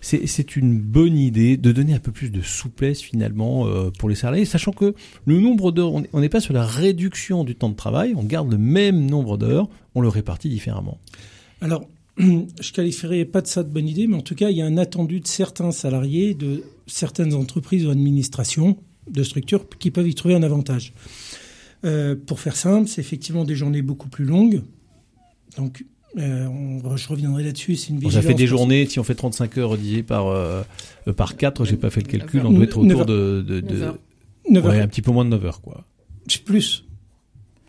c'est 0.00 0.56
une 0.56 0.78
bonne 0.78 1.16
idée 1.16 1.56
de 1.56 1.72
donner 1.72 1.94
un 1.94 1.98
peu 1.98 2.12
plus 2.12 2.30
de 2.30 2.42
souplesse 2.42 3.00
finalement 3.00 3.66
euh, 3.66 3.90
pour 3.90 4.08
les 4.08 4.14
salariés, 4.14 4.44
sachant 4.44 4.72
que 4.72 4.94
le 5.26 5.40
nombre 5.40 5.72
d'heures, 5.72 5.92
on 6.12 6.20
n'est 6.20 6.28
pas 6.28 6.40
sur 6.40 6.54
la 6.54 6.64
réduction 6.64 7.44
du 7.44 7.54
temps 7.54 7.68
de 7.68 7.76
travail, 7.76 8.14
on 8.16 8.24
garde 8.24 8.50
le 8.50 8.58
même 8.58 9.06
nombre 9.06 9.36
d'heures, 9.36 9.68
on 9.94 10.00
le 10.00 10.08
répartit 10.08 10.48
différemment. 10.48 10.98
Alors, 11.60 11.86
je 12.18 12.72
qualifierais 12.72 13.24
pas 13.24 13.40
de 13.40 13.46
ça 13.46 13.62
de 13.62 13.68
bonne 13.68 13.88
idée, 13.88 14.06
mais 14.06 14.16
en 14.16 14.22
tout 14.22 14.34
cas, 14.34 14.50
il 14.50 14.56
y 14.56 14.62
a 14.62 14.66
un 14.66 14.78
attendu 14.78 15.20
de 15.20 15.26
certains 15.26 15.72
salariés, 15.72 16.34
de 16.34 16.62
certaines 16.86 17.34
entreprises 17.34 17.86
ou 17.86 17.90
administrations, 17.90 18.78
de 19.10 19.22
structures 19.22 19.68
qui 19.78 19.90
peuvent 19.90 20.08
y 20.08 20.14
trouver 20.14 20.34
un 20.34 20.42
avantage. 20.42 20.92
Euh, 21.84 22.14
pour 22.14 22.40
faire 22.40 22.56
simple, 22.56 22.88
c'est 22.88 23.00
effectivement 23.00 23.44
des 23.44 23.54
journées 23.54 23.82
beaucoup 23.82 24.08
plus 24.08 24.24
longues. 24.24 24.62
Donc, 25.56 25.84
euh, 26.18 26.46
on, 26.46 26.96
je 26.96 27.08
reviendrai 27.08 27.44
là-dessus. 27.44 27.76
C'est 27.76 27.90
une 27.90 28.10
Ça 28.10 28.22
fait 28.22 28.34
des 28.34 28.46
journées, 28.46 28.86
si 28.86 28.98
on 28.98 29.04
fait 29.04 29.14
35 29.14 29.58
heures 29.58 29.76
divisé 29.76 30.02
par, 30.02 30.26
euh, 30.26 30.62
par 31.16 31.36
4, 31.36 31.64
j'ai 31.64 31.76
pas 31.76 31.90
fait 31.90 32.00
le 32.00 32.08
calcul, 32.08 32.44
on 32.44 32.52
doit 32.52 32.64
être 32.64 32.78
autour 32.78 33.06
de, 33.06 33.44
de, 33.46 33.60
de 33.60 33.74
9 34.50 34.64
heures. 34.64 34.72
Ouais, 34.72 34.80
un 34.80 34.88
petit 34.88 35.02
peu 35.02 35.12
moins 35.12 35.24
de 35.24 35.30
9 35.30 35.44
heures, 35.44 35.60
quoi. 35.60 35.84
Plus. 36.44 36.84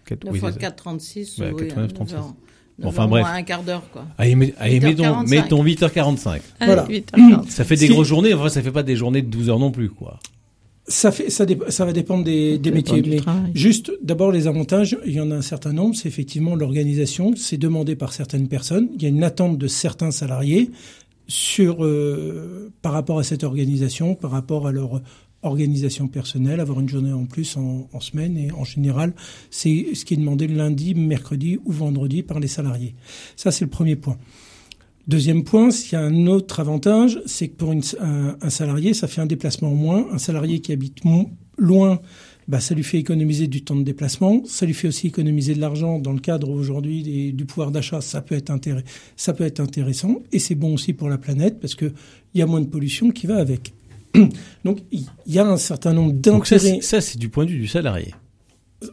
4, 0.05 0.25
9 0.25 0.33
oui, 0.33 0.39
fois 0.39 0.51
4, 0.51 0.75
36. 0.75 1.37
Ouais, 1.37 1.51
oui, 1.51 1.67
89, 1.67 1.93
36. 1.93 2.15
Heures. 2.15 2.33
Enfin 2.83 3.07
bref. 3.07 3.27
un 3.27 3.43
quart 3.43 3.63
d'heure, 3.63 3.83
quoi. 3.91 4.05
Allez, 4.17 4.35
mais, 4.35 4.53
allez 4.57 4.79
mettons, 4.79 5.21
mettons 5.23 5.63
8h45. 5.63 6.41
Voilà. 6.59 6.85
8h45. 6.85 7.49
Ça 7.49 7.63
fait 7.63 7.75
des 7.75 7.87
grosses 7.89 8.07
journées, 8.07 8.33
enfin, 8.33 8.49
ça 8.49 8.61
fait 8.61 8.71
pas 8.71 8.83
des 8.83 8.95
journées 8.95 9.21
de 9.21 9.27
12 9.29 9.49
heures 9.49 9.59
non 9.59 9.71
plus, 9.71 9.89
quoi. 9.89 10.19
Ça, 10.87 11.11
fait, 11.11 11.29
ça, 11.29 11.45
ça 11.69 11.85
va 11.85 11.93
dépendre 11.93 12.23
des, 12.23 12.57
des 12.57 12.71
métiers. 12.71 13.03
Mais 13.05 13.19
juste, 13.53 13.91
d'abord, 14.01 14.31
les 14.31 14.47
avantages, 14.47 14.97
il 15.05 15.13
y 15.13 15.21
en 15.21 15.31
a 15.31 15.35
un 15.35 15.41
certain 15.41 15.73
nombre. 15.73 15.95
C'est 15.95 16.07
effectivement 16.07 16.55
l'organisation. 16.55 17.33
C'est 17.35 17.57
demandé 17.57 17.95
par 17.95 18.13
certaines 18.13 18.47
personnes. 18.47 18.89
Il 18.95 19.03
y 19.03 19.05
a 19.05 19.09
une 19.09 19.23
attente 19.23 19.57
de 19.57 19.67
certains 19.67 20.11
salariés 20.11 20.71
sur, 21.27 21.85
euh, 21.85 22.71
par 22.81 22.93
rapport 22.93 23.19
à 23.19 23.23
cette 23.23 23.43
organisation, 23.43 24.15
par 24.15 24.31
rapport 24.31 24.67
à 24.67 24.71
leur 24.71 25.01
organisation 25.43 26.07
personnelle, 26.07 26.59
avoir 26.59 26.79
une 26.79 26.89
journée 26.89 27.13
en 27.13 27.25
plus 27.25 27.57
en, 27.57 27.87
en 27.93 27.99
semaine 27.99 28.37
et 28.37 28.51
en 28.51 28.63
général, 28.63 29.13
c'est 29.49 29.87
ce 29.93 30.05
qui 30.05 30.13
est 30.13 30.17
demandé 30.17 30.47
le 30.47 30.55
lundi, 30.55 30.93
mercredi 30.93 31.57
ou 31.65 31.71
vendredi 31.71 32.21
par 32.21 32.39
les 32.39 32.47
salariés. 32.47 32.95
Ça, 33.35 33.51
c'est 33.51 33.65
le 33.65 33.71
premier 33.71 33.95
point. 33.95 34.17
Deuxième 35.07 35.43
point, 35.43 35.71
s'il 35.71 35.93
y 35.93 35.95
a 35.95 36.01
un 36.01 36.27
autre 36.27 36.59
avantage, 36.59 37.21
c'est 37.25 37.47
que 37.47 37.55
pour 37.55 37.71
une, 37.71 37.81
un, 37.99 38.49
salarié, 38.49 38.93
ça 38.93 39.07
fait 39.07 39.21
un 39.21 39.25
déplacement 39.25 39.71
en 39.71 39.75
moins. 39.75 40.07
Un 40.11 40.17
salarié 40.17 40.59
qui 40.59 40.71
habite 40.71 40.99
loin, 41.57 41.99
bah, 42.47 42.59
ça 42.59 42.75
lui 42.75 42.83
fait 42.83 42.97
économiser 42.97 43.47
du 43.47 43.63
temps 43.63 43.75
de 43.75 43.83
déplacement. 43.83 44.43
Ça 44.45 44.65
lui 44.65 44.73
fait 44.73 44.87
aussi 44.87 45.07
économiser 45.07 45.55
de 45.55 45.59
l'argent 45.59 45.99
dans 45.99 46.11
le 46.11 46.19
cadre 46.19 46.49
aujourd'hui 46.49 47.33
du 47.33 47.45
pouvoir 47.45 47.71
d'achat. 47.71 48.01
Ça 48.01 48.21
peut 48.21 48.35
être 48.35 48.51
ça 49.15 49.33
peut 49.33 49.43
être 49.43 49.59
intéressant 49.59 50.21
et 50.31 50.39
c'est 50.39 50.55
bon 50.55 50.73
aussi 50.73 50.93
pour 50.93 51.09
la 51.09 51.17
planète 51.17 51.59
parce 51.59 51.75
que 51.75 51.91
il 52.33 52.39
y 52.39 52.41
a 52.41 52.45
moins 52.45 52.61
de 52.61 52.67
pollution 52.67 53.11
qui 53.11 53.27
va 53.27 53.37
avec. 53.37 53.73
Donc 54.65 54.79
il 54.91 55.05
y 55.27 55.39
a 55.39 55.47
un 55.47 55.57
certain 55.57 55.93
nombre 55.93 56.13
d'intérêts. 56.13 56.81
Ça, 56.81 57.01
c'est 57.01 57.17
du 57.17 57.29
point 57.29 57.45
de 57.45 57.51
vue 57.51 57.59
du 57.59 57.67
salarié 57.67 58.13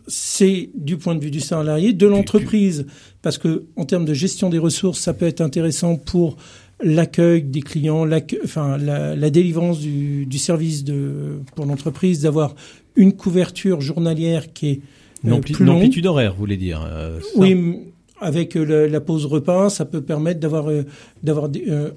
c'est 0.06 0.70
du 0.74 0.96
point 0.96 1.14
de 1.14 1.20
vue 1.20 1.30
du 1.30 1.40
salarié, 1.40 1.92
de 1.92 2.06
l'entreprise, 2.06 2.86
parce 3.22 3.38
que 3.38 3.64
en 3.76 3.84
termes 3.84 4.04
de 4.04 4.14
gestion 4.14 4.50
des 4.50 4.58
ressources, 4.58 5.00
ça 5.00 5.14
peut 5.14 5.26
être 5.26 5.40
intéressant 5.40 5.96
pour 5.96 6.36
l'accueil 6.80 7.42
des 7.42 7.62
clients, 7.62 8.06
enfin 8.44 8.78
la, 8.78 9.16
la 9.16 9.30
délivrance 9.30 9.80
du, 9.80 10.26
du, 10.26 10.38
service 10.38 10.84
de 10.84 11.40
pour 11.54 11.66
l'entreprise, 11.66 12.22
d'avoir 12.22 12.54
une 12.94 13.12
couverture 13.12 13.80
journalière 13.80 14.52
qui 14.52 14.68
est 14.68 14.80
euh, 15.24 15.30
non, 15.30 15.40
plus 15.40 15.68
amplitude 15.68 16.06
horaire, 16.06 16.32
vous 16.32 16.38
voulez 16.38 16.56
dire 16.56 16.86
euh, 16.86 17.18
Oui, 17.36 17.56
avec 18.20 18.56
euh, 18.56 18.88
la 18.88 19.00
pause 19.00 19.26
repas, 19.26 19.70
ça 19.70 19.84
peut 19.84 20.00
permettre 20.00 20.40
d'avoir 20.40 20.70
euh, 20.70 20.84
d'avoir 21.22 21.48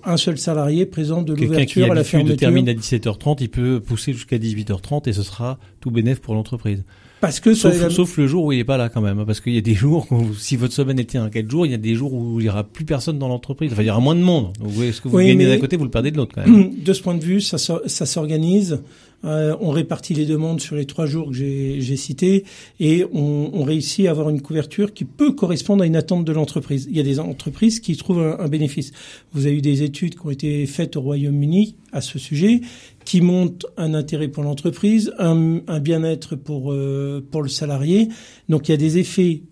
un 0.04 0.18
seul 0.18 0.38
salarié 0.38 0.86
présent 0.86 1.22
de 1.22 1.34
l'ouverture 1.34 1.92
à 1.92 1.96
la 1.96 2.04
fermeture. 2.04 2.38
Quelqu'un 2.38 2.52
qui 2.52 2.64
termine 2.64 2.70
à 2.70 2.74
17h30, 2.74 3.38
il 3.42 3.50
peut 3.50 3.80
pousser 3.80 4.14
jusqu'à 4.14 4.38
18h30 4.38 5.10
et 5.10 5.14
ce 5.14 5.24
sera 5.24 5.60
tout 5.80 5.92
bénéf 5.92 6.20
pour 6.20 6.34
l'entreprise. 6.34 6.84
Parce 7.22 7.40
que 7.40 7.54
sauf, 7.54 7.90
sauf, 7.90 8.18
le 8.18 8.28
jour 8.28 8.46
où 8.46 8.52
il 8.52 8.60
est 8.60 8.64
pas 8.64 8.78
là 8.78 8.90
quand 8.90 9.00
même, 9.00 9.20
hein, 9.20 9.26
parce 9.26 9.40
qu'il 9.40 9.54
y 9.54 9.58
a 9.58 9.62
des 9.62 9.76
jours 9.76 10.08
où, 10.12 10.34
si 10.34 10.56
votre 10.56 10.74
semaine 10.74 11.00
était 11.00 11.20
un 11.20 11.30
quatre 11.30 11.50
jours, 11.50 11.66
il 11.66 11.72
y 11.72 11.76
a 11.76 11.78
des 11.78 11.94
jours 11.94 12.14
où 12.14 12.40
il 12.40 12.48
y 12.48 12.50
aura 12.50 12.64
plus 12.64 12.84
personne 12.84 13.20
dans 13.20 13.28
l'entreprise. 13.28 13.72
Enfin, 13.72 13.84
il 13.84 13.88
y 13.88 13.92
aura 13.92 14.00
moins 14.00 14.16
de 14.16 14.22
monde. 14.22 14.52
Donc, 14.60 14.72
ce 14.74 15.00
que 15.00 15.08
vous 15.08 15.18
gagnez 15.18 15.48
d'un 15.48 15.60
côté, 15.60 15.78
vous 15.78 15.86
le 15.86 15.92
perdez 15.92 16.12
de 16.12 16.18
l'autre 16.18 16.36
quand 16.36 16.46
même. 16.46 16.72
De 16.82 16.94
ce 16.94 17.02
point 17.02 17.16
de 17.16 17.24
vue, 17.24 17.42
ça, 17.42 17.58
ça 17.58 18.06
s'organise. 18.06 18.82
Euh, 19.24 19.56
on 19.62 19.70
répartit 19.70 20.16
les 20.16 20.26
demandes 20.26 20.60
sur 20.60 20.76
les 20.76 20.86
trois 20.86 21.06
jours 21.06 21.28
que 21.30 21.34
j'ai 21.36 21.96
cités 21.96 22.44
et 22.80 23.06
on, 23.14 23.52
on, 23.54 23.64
réussit 23.64 24.08
à 24.08 24.12
avoir 24.12 24.30
une 24.30 24.42
couverture 24.42 24.96
qui 24.96 25.06
peut 25.06 25.34
correspondre 25.34 25.84
à 25.84 25.86
une 25.86 25.96
attente 25.96 26.26
de 26.26 26.32
l'entreprise. 26.32 26.88
Il 26.90 26.98
y 26.98 27.00
a 27.00 27.04
des 27.04 27.20
entreprises 27.20 27.80
qui 27.80 27.96
trouvent 27.98 28.24
un, 28.24 28.40
un 28.40 28.48
bénéfice. 28.48 28.92
Vous 29.34 29.46
avez 29.46 29.58
eu 29.58 29.62
des 29.62 29.84
études 29.84 30.16
qui 30.16 30.26
ont 30.26 30.32
été 30.32 30.66
faites 30.66 30.96
au 30.96 31.02
Royaume-Uni 31.02 31.76
à 31.92 32.02
ce 32.02 32.18
sujet 32.18 32.62
qui 33.06 33.22
montre 33.22 33.68
un 33.78 33.94
intérêt 33.94 34.28
pour 34.28 34.44
l'entreprise, 34.44 35.12
un, 35.18 35.62
un 35.68 35.80
bien-être 35.80 36.36
pour 36.36 36.72
euh, 36.72 37.26
pour 37.32 37.42
le 37.42 37.50
salarié. 37.50 38.10
Donc 38.50 38.68
il 38.68 38.72
y 38.72 38.74
a 38.74 38.78
des 38.78 38.98
effets 38.98 39.44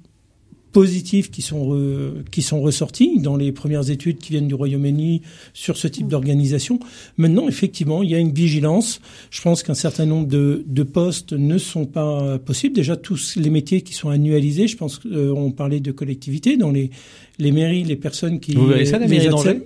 positifs 0.71 1.31
qui 1.31 1.41
sont 1.41 2.13
qui 2.29 2.43
sont 2.43 2.61
ressortis 2.61 3.19
dans 3.19 3.35
les 3.35 3.51
premières 3.51 3.89
études 3.89 4.19
qui 4.19 4.33
viennent 4.33 4.47
du 4.47 4.53
Royaume-Uni 4.53 5.23
sur 5.51 5.77
ce 5.77 5.87
type 5.87 6.07
d'organisation. 6.07 6.79
Maintenant, 7.17 7.47
effectivement, 7.47 8.03
il 8.03 8.11
y 8.11 8.15
a 8.15 8.19
une 8.19 8.33
vigilance. 8.33 9.01
Je 9.31 9.41
pense 9.41 9.63
qu'un 9.63 9.73
certain 9.73 10.05
nombre 10.05 10.27
de, 10.27 10.63
de 10.67 10.83
postes 10.83 11.33
ne 11.33 11.57
sont 11.57 11.87
pas 11.87 12.37
possibles. 12.37 12.75
Déjà, 12.75 12.95
tous 12.95 13.35
les 13.35 13.49
métiers 13.49 13.81
qui 13.81 13.93
sont 13.93 14.09
annualisés, 14.09 14.67
je 14.67 14.77
pense 14.77 14.99
qu'on 14.99 15.51
parlait 15.51 15.79
de 15.79 15.91
collectivité 15.91 16.55
dans 16.55 16.69
les 16.71 16.91
les 17.39 17.51
mairies, 17.51 17.83
les 17.83 17.95
personnes 17.95 18.39
qui 18.39 18.53
Vous 18.53 18.67
voyez 18.67 18.85
ça, 18.85 18.99
la 18.99 19.07
les 19.07 19.17
mairie 19.17 19.29
d'Angers 19.29 19.61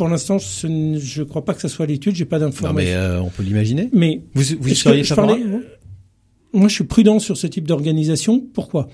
Pour 0.00 0.08
l'instant, 0.08 0.38
ce 0.38 0.66
je 0.98 1.20
ne 1.20 1.26
crois 1.26 1.44
pas 1.44 1.52
que 1.52 1.60
ça 1.60 1.68
soit 1.68 1.84
l'étude. 1.84 2.14
J'ai 2.14 2.24
pas 2.24 2.38
Non, 2.38 2.46
d'informations. 2.46 2.74
mais 2.90 2.94
euh, 2.94 3.20
on 3.20 3.28
peut 3.28 3.42
l'imaginer. 3.42 3.90
mais 3.92 4.22
Vous, 4.32 4.42
vous 4.58 4.74
seriez 4.74 5.02
parlais- 5.04 5.34
favorable 5.34 5.42
vous 6.52 6.58
moi, 6.58 6.68
je 6.68 6.74
suis 6.74 6.84
prudent 6.84 7.18
sur 7.18 7.36
ce 7.36 7.46
type 7.46 7.68
d'organisation. 7.68 8.40
Pourquoi? 8.54 8.88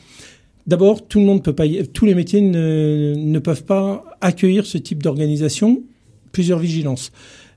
D'abord, 0.67 1.07
tout 1.07 1.21
le 1.21 1.27
monde 1.27 1.45
peut 1.45 1.53
pas, 1.53 1.65
y- 1.67 1.87
tous 1.87 2.07
les 2.07 2.17
métiers 2.17 2.41
ne, 2.41 3.15
ne 3.17 3.39
peuvent 3.39 3.63
pas 3.65 4.05
accueillir 4.21 4.67
ce 4.67 4.79
type 4.79 5.01
d'organisation. 5.01 5.85
Plusieurs 6.33 6.59
vigilances. 6.59 7.13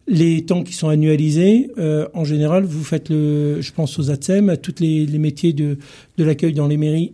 Les 0.07 0.45
temps 0.45 0.61
qui 0.63 0.73
sont 0.73 0.89
annualisés, 0.89 1.71
euh, 1.79 2.07
en 2.13 2.25
général, 2.25 2.65
vous 2.65 2.83
faites 2.83 3.09
le, 3.09 3.61
je 3.61 3.71
pense 3.73 3.97
aux 3.97 4.11
ATSEM, 4.11 4.49
à 4.49 4.57
tous 4.57 4.75
les, 4.79 5.07
les 5.07 5.17
métiers 5.17 5.53
de, 5.53 5.79
de 6.19 6.23
l'accueil 6.23 6.53
dans 6.53 6.67
les 6.67 6.77
mairies. 6.77 7.13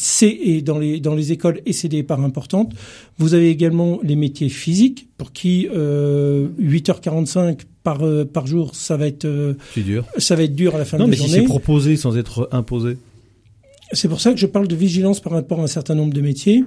C'est 0.00 0.30
et 0.30 0.62
dans 0.62 0.78
les 0.78 1.00
dans 1.00 1.14
les 1.16 1.32
écoles 1.32 1.60
et 1.66 1.72
c'est 1.72 1.88
des 1.88 2.02
parts 2.04 2.20
importantes. 2.22 2.72
Vous 3.18 3.34
avez 3.34 3.50
également 3.50 3.98
les 4.02 4.14
métiers 4.16 4.48
physiques 4.48 5.08
pour 5.18 5.32
qui 5.32 5.68
euh, 5.74 6.46
8h45 6.60 7.58
par 7.82 8.04
euh, 8.06 8.24
par 8.24 8.46
jour, 8.46 8.74
ça 8.76 8.96
va 8.96 9.06
être 9.08 9.24
euh, 9.24 9.54
C'est 9.74 9.82
dur. 9.82 10.04
ça 10.18 10.36
va 10.36 10.44
être 10.44 10.54
dur 10.54 10.74
à 10.76 10.78
la 10.78 10.84
fin 10.84 10.98
Non, 10.98 11.06
de 11.06 11.10
mais 11.10 11.16
la 11.16 11.22
si 11.24 11.28
c'est 11.28 11.36
journée. 11.38 11.48
proposé 11.48 11.96
sans 11.96 12.16
être 12.16 12.48
imposé. 12.52 12.96
C'est 13.92 14.08
pour 14.08 14.20
ça 14.20 14.32
que 14.32 14.38
je 14.38 14.46
parle 14.46 14.68
de 14.68 14.76
vigilance 14.76 15.18
par 15.20 15.32
rapport 15.32 15.60
à 15.60 15.64
un 15.64 15.66
certain 15.68 15.94
nombre 15.96 16.12
de 16.14 16.20
métiers. 16.20 16.62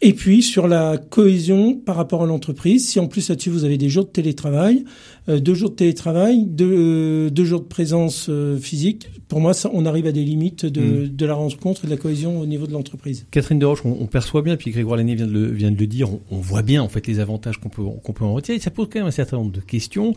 Et 0.00 0.14
puis 0.14 0.42
sur 0.42 0.66
la 0.66 0.96
cohésion 0.98 1.74
par 1.74 1.94
rapport 1.94 2.24
à 2.24 2.26
l'entreprise, 2.26 2.88
si 2.88 2.98
en 2.98 3.06
plus 3.06 3.28
là-dessus 3.28 3.50
vous 3.50 3.64
avez 3.64 3.78
des 3.78 3.88
jours 3.88 4.04
de 4.04 4.10
télétravail, 4.10 4.84
euh, 5.28 5.38
deux 5.38 5.54
jours 5.54 5.70
de 5.70 5.76
télétravail, 5.76 6.44
deux, 6.44 6.72
euh, 6.72 7.30
deux 7.30 7.44
jours 7.44 7.60
de 7.60 7.66
présence 7.66 8.26
euh, 8.28 8.58
physique, 8.58 9.08
pour 9.28 9.40
moi 9.40 9.54
ça, 9.54 9.70
on 9.72 9.86
arrive 9.86 10.06
à 10.06 10.12
des 10.12 10.24
limites 10.24 10.66
de, 10.66 11.06
de 11.06 11.26
la 11.26 11.34
rencontre 11.34 11.84
et 11.84 11.86
de 11.86 11.92
la 11.92 11.98
cohésion 11.98 12.40
au 12.40 12.46
niveau 12.46 12.66
de 12.66 12.72
l'entreprise. 12.72 13.26
Catherine 13.30 13.60
Deroche, 13.60 13.82
on, 13.84 13.96
on 14.00 14.06
perçoit 14.06 14.42
bien, 14.42 14.56
puis 14.56 14.72
Grégoire 14.72 14.96
Lenné 14.96 15.14
vient 15.14 15.28
de 15.28 15.32
le, 15.32 15.46
vient 15.46 15.70
de 15.70 15.78
le 15.78 15.86
dire, 15.86 16.10
on, 16.10 16.20
on 16.32 16.38
voit 16.38 16.62
bien 16.62 16.82
en 16.82 16.88
fait 16.88 17.06
les 17.06 17.20
avantages 17.20 17.58
qu'on 17.58 17.68
peut, 17.68 17.84
qu'on 18.02 18.12
peut 18.12 18.24
en 18.24 18.32
retirer. 18.32 18.58
Ça 18.58 18.72
pose 18.72 18.88
quand 18.92 18.98
même 18.98 19.08
un 19.08 19.12
certain 19.12 19.36
nombre 19.36 19.52
de 19.52 19.60
questions, 19.60 20.14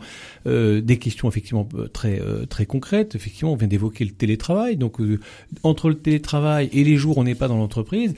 euh, 0.48 0.80
des 0.80 0.98
questions 0.98 1.28
effectivement 1.28 1.68
euh, 1.76 1.86
très, 1.86 2.20
euh, 2.20 2.44
très 2.44 2.66
concrètes. 2.66 3.14
Effectivement, 3.14 3.52
on 3.52 3.56
vient 3.56 3.68
d'évoquer 3.68 4.04
le 4.04 4.10
télétravail. 4.10 4.76
Donc, 4.76 4.96
entre 5.62 5.88
le 5.88 5.94
télétravail 5.94 6.68
et 6.72 6.82
les 6.82 6.96
jours 6.96 7.18
où 7.18 7.20
on 7.20 7.24
n'est 7.24 7.36
pas 7.36 7.46
dans 7.46 7.56
l'entreprise, 7.56 8.14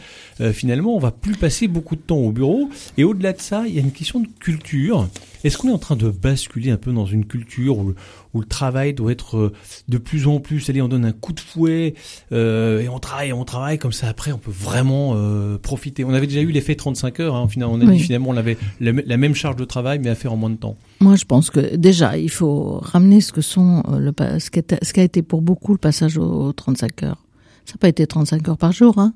finalement, 0.53 0.97
on 0.97 0.99
va 0.99 1.11
plus 1.11 1.37
passer 1.37 1.48
beaucoup 1.69 1.97
de 1.97 2.01
temps 2.01 2.17
au 2.19 2.33
bureau. 2.33 2.69
Et 2.97 3.05
au-delà 3.05 3.33
de 3.33 3.41
ça, 3.41 3.65
il 3.67 3.75
y 3.75 3.79
a 3.79 3.81
une 3.81 3.93
question 3.93 4.21
de 4.21 4.29
culture. 4.41 5.09
Est-ce 5.45 5.57
qu'on 5.57 5.69
est 5.69 5.73
en 5.73 5.79
train 5.79 5.97
de 5.97 6.11
basculer 6.11 6.71
un 6.71 6.77
peu 6.77 6.93
dans 6.93 7.07
une 7.07 7.25
culture 7.25 7.79
où, 7.79 7.95
où 8.35 8.41
le 8.41 8.47
travail 8.47 8.93
doit 8.93 9.13
être 9.13 9.37
euh, 9.37 9.53
de 9.89 9.99
plus 9.99 10.27
en 10.27 10.41
plus, 10.41 10.69
allez, 10.69 10.83
on 10.83 10.89
donne 10.89 11.05
un 11.05 11.13
coup 11.13 11.33
de 11.33 11.39
fouet 11.41 11.95
euh, 12.33 12.81
et 12.81 12.89
on 12.89 12.99
travaille, 12.99 13.33
on 13.33 13.45
travaille 13.45 13.79
comme 13.79 13.93
ça. 13.93 14.09
Après, 14.09 14.33
on 14.33 14.39
peut 14.39 14.51
vraiment 14.51 15.13
euh, 15.15 15.57
profiter. 15.59 16.05
On 16.05 16.13
avait 16.13 16.27
déjà 16.27 16.41
eu 16.41 16.51
l'effet 16.51 16.75
35 16.75 17.21
heures. 17.21 17.37
Hein, 17.37 17.49
on 17.59 17.81
a 17.81 17.85
Oui. 17.85 17.97
dit 17.97 18.01
finalement, 18.01 18.31
on 18.31 18.37
avait 18.37 18.59
la, 18.81 18.93
la 18.93 19.17
même 19.17 19.35
charge 19.35 19.57
de 19.57 19.65
travail, 19.65 20.01
mais 20.01 20.11
à 20.11 20.15
faire 20.15 20.33
en 20.33 20.37
moins 20.37 20.51
de 20.51 20.57
temps. 20.57 20.77
Moi, 21.01 21.15
je 21.17 21.25
pense 21.25 21.51
que 21.51 21.77
déjà, 21.77 22.19
il 22.19 22.31
faut 22.31 22.79
ramener 22.83 23.21
ce 23.21 23.33
que 23.33 23.41
sont 23.41 23.83
le 23.97 24.13
ce 24.39 24.93
qu'a 24.93 25.03
été 25.03 25.23
pour 25.23 25.41
beaucoup 25.43 25.73
le 25.73 25.79
passage 25.79 26.19
aux 26.19 26.53
35 26.53 27.03
heures. 27.05 27.25
Ça 27.65 27.75
n'a 27.75 27.79
pas 27.79 27.89
été 27.89 28.07
35 28.07 28.49
heures 28.49 28.59
par 28.59 28.73
jour, 28.73 28.99
hein. 28.99 29.15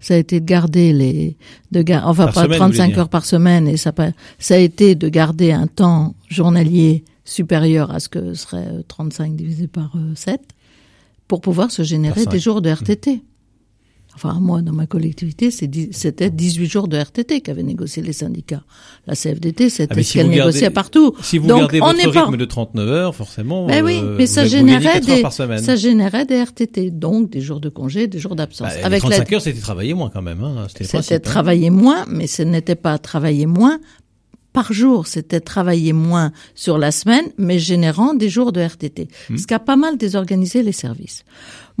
Ça 0.00 0.14
a 0.14 0.16
été 0.16 0.38
de 0.40 0.44
garder 0.46 0.92
les, 0.92 1.36
de 1.72 1.82
gar- 1.82 2.06
enfin 2.06 2.26
Par 2.26 2.34
pas 2.34 2.42
semaine, 2.44 2.58
vous 2.58 2.64
voulez 2.66 2.76
35 2.76 2.88
dire. 2.90 2.98
heures 3.00 3.08
par 3.08 3.24
semaine, 3.24 3.66
et 3.68 3.76
ça, 3.76 3.92
pas- 3.92 4.12
ça 4.38 4.54
a 4.54 4.58
été 4.58 4.94
de 4.94 5.08
garder 5.08 5.50
un 5.52 5.66
temps 5.66 6.14
journalier 6.28 7.04
supérieur 7.24 7.90
à 7.90 7.98
ce 8.00 8.08
que 8.08 8.34
serait 8.34 8.66
euh, 8.68 8.82
35 8.86 9.34
divisé 9.36 9.66
par 9.66 9.92
euh, 9.96 10.12
7 10.14 10.40
pour 11.26 11.40
pouvoir 11.40 11.70
se 11.70 11.82
générer 11.82 12.24
des 12.30 12.38
jours 12.38 12.62
de 12.62 12.70
RTT. 12.70 13.22
Enfin, 14.14 14.38
moi, 14.40 14.62
dans 14.62 14.72
ma 14.72 14.86
collectivité, 14.88 15.50
c'était 15.52 16.30
18 16.30 16.66
jours 16.66 16.88
de 16.88 16.96
RTT 16.96 17.40
qu'avaient 17.40 17.62
négocié 17.62 18.02
les 18.02 18.12
syndicats. 18.12 18.64
La 19.06 19.14
CFDT, 19.14 19.66
Ah, 19.66 19.70
c'était 19.70 20.02
ce 20.02 20.02
si 20.02 20.18
qu'elle 20.18 20.28
négociait 20.28 20.70
partout. 20.70 21.14
Si 21.22 21.38
vous 21.38 21.46
Donc, 21.46 21.60
gardez 21.60 21.80
on 21.80 21.86
votre 21.92 22.12
pas- 22.12 22.22
rythme 22.24 22.36
de 22.36 22.44
39 22.44 22.88
heures, 22.88 23.14
forcément, 23.14 23.66
Ben 23.66 23.84
oui, 23.84 24.00
euh, 24.02 24.16
mais 24.18 24.26
ça 24.26 24.44
générait 24.44 25.00
4 25.00 25.40
heures 25.40 25.48
des, 25.48 25.58
ça 25.58 25.76
générait 25.76 26.26
des 26.26 26.42
RTT, 26.42 26.90
donc 26.90 27.30
des 27.30 27.40
jours 27.40 27.60
de 27.60 27.68
congé, 27.68 28.08
des 28.08 28.18
jours 28.18 28.34
d'absence. 28.34 28.68
Bah, 28.68 28.86
Avec 28.86 29.04
la, 29.04 29.10
35 29.10 29.32
heures, 29.34 29.40
c'était 29.42 29.60
travailler 29.60 29.94
moins 29.94 30.10
quand 30.10 30.22
même. 30.22 30.42
Hein, 30.42 30.66
c'était 30.68 31.14
hein. 31.14 31.20
travailler 31.20 31.70
moins, 31.70 32.04
mais 32.08 32.26
ce 32.26 32.42
n'était 32.42 32.74
pas 32.74 32.98
travailler 32.98 33.46
moins 33.46 33.78
par 34.52 34.72
jour, 34.72 35.06
c'était 35.06 35.40
travailler 35.40 35.92
moins 35.92 36.32
sur 36.56 36.78
la 36.78 36.90
semaine, 36.90 37.26
mais 37.36 37.60
générant 37.60 38.14
des 38.14 38.28
jours 38.28 38.50
de 38.50 38.60
RTT. 38.60 39.06
Hmm. 39.30 39.36
Ce 39.36 39.46
qui 39.46 39.54
a 39.54 39.60
pas 39.60 39.76
mal 39.76 39.96
désorganisé 39.96 40.64
les 40.64 40.72
services. 40.72 41.22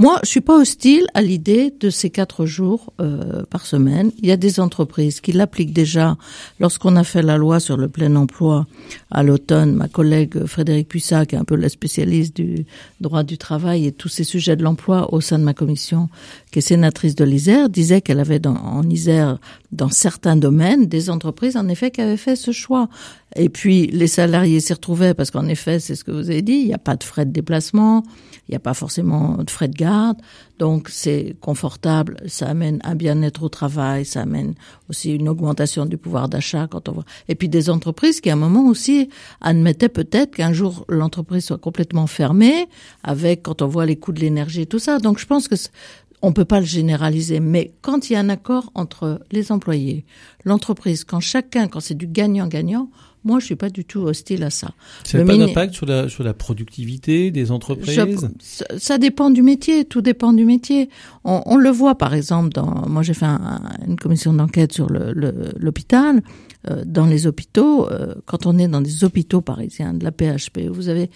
Moi, 0.00 0.20
je 0.22 0.28
suis 0.28 0.40
pas 0.40 0.56
hostile 0.56 1.08
à 1.14 1.22
l'idée 1.22 1.74
de 1.80 1.90
ces 1.90 2.08
quatre 2.08 2.46
jours 2.46 2.92
euh, 3.00 3.42
par 3.50 3.66
semaine. 3.66 4.12
Il 4.18 4.28
y 4.28 4.30
a 4.30 4.36
des 4.36 4.60
entreprises 4.60 5.20
qui 5.20 5.32
l'appliquent 5.32 5.72
déjà. 5.72 6.16
Lorsqu'on 6.60 6.94
a 6.94 7.02
fait 7.02 7.20
la 7.20 7.36
loi 7.36 7.58
sur 7.58 7.76
le 7.76 7.88
plein 7.88 8.14
emploi 8.14 8.68
à 9.10 9.24
l'automne, 9.24 9.74
ma 9.74 9.88
collègue 9.88 10.46
Frédéric 10.46 10.86
Puissat, 10.86 11.26
qui 11.26 11.34
est 11.34 11.38
un 11.38 11.44
peu 11.44 11.56
la 11.56 11.68
spécialiste 11.68 12.36
du 12.36 12.64
droit 13.00 13.24
du 13.24 13.38
travail 13.38 13.86
et 13.86 13.92
tous 13.92 14.08
ces 14.08 14.22
sujets 14.22 14.54
de 14.54 14.62
l'emploi 14.62 15.12
au 15.12 15.20
sein 15.20 15.36
de 15.36 15.42
ma 15.42 15.52
commission, 15.52 16.08
qui 16.52 16.60
est 16.60 16.62
sénatrice 16.62 17.16
de 17.16 17.24
l'Isère, 17.24 17.68
disait 17.68 18.00
qu'elle 18.00 18.20
avait 18.20 18.38
dans, 18.38 18.54
en 18.54 18.88
Isère, 18.88 19.38
dans 19.72 19.90
certains 19.90 20.36
domaines, 20.36 20.86
des 20.86 21.10
entreprises 21.10 21.56
en 21.56 21.66
effet 21.66 21.90
qui 21.90 22.02
avaient 22.02 22.16
fait 22.16 22.36
ce 22.36 22.52
choix. 22.52 22.88
Et 23.36 23.48
puis 23.48 23.86
les 23.88 24.06
salariés 24.06 24.60
s'y 24.60 24.72
retrouvaient 24.72 25.14
parce 25.14 25.30
qu'en 25.30 25.46
effet, 25.48 25.80
c'est 25.80 25.94
ce 25.94 26.04
que 26.04 26.10
vous 26.10 26.30
avez 26.30 26.42
dit, 26.42 26.54
il 26.54 26.66
n'y 26.66 26.74
a 26.74 26.78
pas 26.78 26.96
de 26.96 27.04
frais 27.04 27.26
de 27.26 27.30
déplacement, 27.30 28.02
il 28.48 28.52
n'y 28.52 28.56
a 28.56 28.60
pas 28.60 28.74
forcément 28.74 29.36
de 29.36 29.50
frais 29.50 29.68
de 29.68 29.76
garde, 29.76 30.16
donc 30.58 30.88
c'est 30.88 31.36
confortable, 31.40 32.16
ça 32.26 32.48
amène 32.48 32.80
un 32.84 32.94
bien-être 32.94 33.42
au 33.42 33.48
travail, 33.48 34.06
ça 34.06 34.22
amène 34.22 34.54
aussi 34.88 35.14
une 35.14 35.28
augmentation 35.28 35.84
du 35.84 35.98
pouvoir 35.98 36.28
d'achat 36.28 36.66
quand 36.70 36.88
on 36.88 36.92
voit. 36.92 37.04
Et 37.28 37.34
puis 37.34 37.48
des 37.48 37.68
entreprises 37.68 38.20
qui 38.20 38.30
à 38.30 38.32
un 38.32 38.36
moment 38.36 38.66
aussi 38.66 39.10
admettaient 39.42 39.90
peut-être 39.90 40.34
qu'un 40.34 40.52
jour 40.52 40.86
l'entreprise 40.88 41.44
soit 41.44 41.58
complètement 41.58 42.06
fermée, 42.06 42.66
avec 43.02 43.42
quand 43.42 43.60
on 43.60 43.66
voit 43.66 43.84
les 43.84 43.96
coûts 43.96 44.12
de 44.12 44.20
l'énergie 44.20 44.62
et 44.62 44.66
tout 44.66 44.78
ça. 44.78 44.98
Donc 44.98 45.18
je 45.18 45.26
pense 45.26 45.48
que 45.48 45.54
on 46.22 46.32
peut 46.32 46.44
pas 46.44 46.60
le 46.60 46.66
généraliser, 46.66 47.38
mais 47.38 47.72
quand 47.80 48.10
il 48.10 48.14
y 48.14 48.16
a 48.16 48.20
un 48.20 48.28
accord 48.28 48.72
entre 48.74 49.20
les 49.30 49.52
employés, 49.52 50.04
l'entreprise, 50.44 51.04
quand 51.04 51.20
chacun, 51.20 51.68
quand 51.68 51.80
c'est 51.80 51.94
du 51.94 52.08
gagnant-gagnant, 52.08 52.90
moi 53.24 53.38
je 53.40 53.46
suis 53.46 53.56
pas 53.56 53.70
du 53.70 53.84
tout 53.84 54.00
hostile 54.00 54.42
à 54.44 54.50
ça. 54.50 54.72
Ça 55.04 55.18
Le 55.18 55.24
n'a 55.24 55.32
pas 55.32 55.38
d'impact 55.38 55.74
sur 55.74 55.86
la, 55.86 56.08
sur 56.08 56.24
la 56.24 56.34
productivité 56.34 57.30
des 57.30 57.50
entreprises 57.50 57.94
Je- 57.96 58.78
ça, 58.78 58.98
dépend 58.98 59.30
du 59.30 59.42
métier, 59.42 59.84
tout 59.84 60.00
dépend 60.02 60.32
du 60.32 60.44
métier. 60.44 60.88
On, 61.24 61.42
on 61.46 61.56
le 61.56 61.70
voit 61.70 61.96
par 61.96 62.14
exemple 62.14 62.50
dans. 62.50 62.88
Moi, 62.88 63.02
j'ai 63.02 63.14
fait 63.14 63.26
un- 63.26 63.60
une 63.86 63.96
commission 63.96 64.32
d'enquête 64.32 64.72
sur 64.72 64.88
le- 64.90 65.12
le- 65.12 65.52
l'hôpital. 65.58 66.22
Euh, 66.68 66.82
dans 66.84 67.06
les 67.06 67.26
hôpitaux, 67.28 67.88
euh, 67.88 68.14
quand 68.26 68.44
on 68.46 68.58
est 68.58 68.66
dans 68.66 68.80
des 68.80 69.04
hôpitaux 69.04 69.40
parisiens, 69.40 69.94
de 69.94 70.02
la 70.04 70.10
PHP, 70.10 70.68
vous 70.68 70.88
avez 70.88 71.08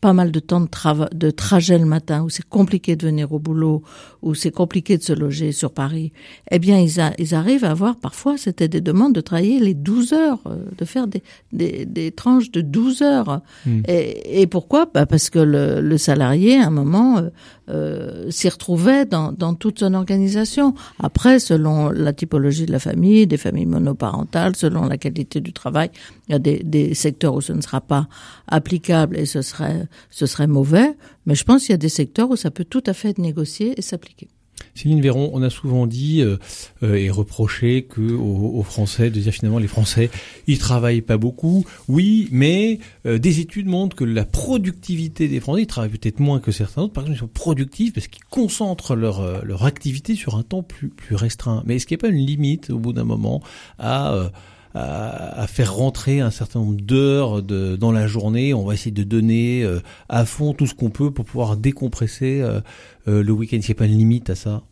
pas 0.00 0.12
mal 0.12 0.30
de 0.30 0.40
temps 0.40 0.60
de, 0.60 0.68
de 1.16 1.30
trajet 1.30 1.78
le 1.78 1.84
matin, 1.86 2.22
où 2.22 2.28
c'est 2.30 2.48
compliqué 2.48 2.94
de 2.96 3.04
venir 3.06 3.32
au 3.32 3.38
boulot, 3.38 3.82
où 4.22 4.34
c'est 4.34 4.50
compliqué 4.50 4.96
de 4.96 5.02
se 5.02 5.12
loger 5.12 5.52
sur 5.52 5.72
Paris. 5.72 6.12
Eh 6.50 6.58
bien, 6.58 6.78
ils, 6.78 7.00
a- 7.00 7.12
ils 7.18 7.34
arrivent 7.34 7.64
à 7.64 7.70
avoir 7.72 7.96
parfois, 7.96 8.36
c'était 8.38 8.68
des 8.68 8.80
demandes 8.80 9.14
de 9.14 9.20
travailler 9.20 9.58
les 9.60 9.74
12 9.74 10.12
heures, 10.12 10.40
euh, 10.46 10.56
de 10.76 10.84
faire 10.84 11.08
des, 11.08 11.22
des, 11.52 11.84
des 11.84 12.12
tranches 12.12 12.50
de 12.50 12.60
12 12.60 13.02
heures. 13.02 13.40
Hmm. 13.66 13.80
Et, 13.88 14.42
et 14.42 14.46
pourquoi? 14.46 14.88
Bah 14.92 15.06
Parce 15.06 15.30
que 15.30 15.38
le, 15.40 15.80
le 15.80 15.98
salarié, 15.98 16.58
à 16.60 16.66
un 16.68 16.70
moment, 16.70 17.22
euh, 17.70 18.30
s'y 18.30 18.48
retrouvait 18.48 19.04
dans, 19.04 19.32
dans 19.32 19.54
toute 19.54 19.80
son 19.80 19.94
organisation. 19.94 20.74
Après, 20.98 21.38
selon 21.38 21.90
la 21.90 22.12
typologie 22.12 22.66
de 22.66 22.72
la 22.72 22.78
famille, 22.78 23.26
des 23.26 23.36
familles 23.36 23.66
monoparentales, 23.66 24.56
selon 24.56 24.86
la 24.86 24.96
qualité 24.96 25.40
du 25.40 25.52
travail, 25.52 25.90
il 26.28 26.32
y 26.32 26.34
a 26.34 26.38
des, 26.38 26.62
des 26.64 26.94
secteurs 26.94 27.34
où 27.34 27.40
ce 27.40 27.52
ne 27.52 27.60
sera 27.60 27.80
pas 27.80 28.08
applicable 28.46 29.18
et 29.18 29.26
ce 29.26 29.42
serait, 29.42 29.86
ce 30.10 30.26
serait 30.26 30.46
mauvais. 30.46 30.96
Mais 31.26 31.34
je 31.34 31.44
pense 31.44 31.62
qu'il 31.62 31.72
y 31.72 31.74
a 31.74 31.78
des 31.78 31.88
secteurs 31.88 32.30
où 32.30 32.36
ça 32.36 32.50
peut 32.50 32.64
tout 32.64 32.82
à 32.86 32.94
fait 32.94 33.10
être 33.10 33.18
négocié 33.18 33.74
et 33.76 33.82
s'appliquer. 33.82 34.28
Céline 34.74 35.00
Véron, 35.00 35.30
on 35.32 35.42
a 35.42 35.50
souvent 35.50 35.86
dit 35.86 36.22
euh, 36.22 36.36
euh, 36.82 36.94
et 36.94 37.10
reproché 37.10 37.82
que 37.82 38.00
aux, 38.00 38.58
aux 38.58 38.62
Français 38.62 39.10
de 39.10 39.20
dire 39.20 39.32
finalement 39.32 39.58
les 39.58 39.68
Français 39.68 40.10
ils 40.46 40.58
travaillent 40.58 41.00
pas 41.00 41.16
beaucoup. 41.16 41.64
Oui, 41.88 42.28
mais 42.30 42.78
euh, 43.06 43.18
des 43.18 43.40
études 43.40 43.66
montrent 43.66 43.96
que 43.96 44.04
la 44.04 44.24
productivité 44.24 45.28
des 45.28 45.40
Français 45.40 45.62
ils 45.62 45.66
travaillent 45.66 45.90
peut-être 45.90 46.20
moins 46.20 46.40
que 46.40 46.52
certains 46.52 46.82
autres. 46.82 46.92
Par 46.92 47.04
exemple, 47.04 47.18
ils 47.18 47.20
sont 47.20 47.28
productifs 47.28 47.92
parce 47.92 48.08
qu'ils 48.08 48.24
concentrent 48.24 48.94
leur 48.94 49.20
euh, 49.20 49.40
leur 49.44 49.64
activité 49.64 50.14
sur 50.14 50.36
un 50.36 50.42
temps 50.42 50.62
plus 50.62 50.88
plus 50.88 51.16
restreint. 51.16 51.62
Mais 51.66 51.76
est-ce 51.76 51.86
qu'il 51.86 51.96
n'y 51.96 52.00
a 52.00 52.08
pas 52.08 52.14
une 52.14 52.24
limite 52.24 52.70
au 52.70 52.78
bout 52.78 52.92
d'un 52.92 53.04
moment 53.04 53.42
à 53.78 54.14
euh, 54.14 54.28
à, 54.74 55.46
faire 55.46 55.74
rentrer 55.74 56.20
un 56.20 56.30
certain 56.30 56.60
nombre 56.60 56.80
d'heures 56.80 57.42
de, 57.42 57.76
dans 57.76 57.92
la 57.92 58.06
journée. 58.06 58.54
On 58.54 58.64
va 58.64 58.74
essayer 58.74 58.90
de 58.90 59.02
donner 59.02 59.62
euh, 59.62 59.80
à 60.08 60.24
fond 60.24 60.52
tout 60.52 60.66
ce 60.66 60.74
qu'on 60.74 60.90
peut 60.90 61.10
pour 61.10 61.24
pouvoir 61.24 61.56
décompresser 61.56 62.40
euh, 62.40 62.60
euh, 63.08 63.22
le 63.22 63.32
week-end. 63.32 63.56
Il 63.56 63.64
n'y 63.66 63.70
a 63.70 63.74
pas 63.74 63.86
une 63.86 63.98
limite 63.98 64.30
à 64.30 64.34
ça 64.34 64.62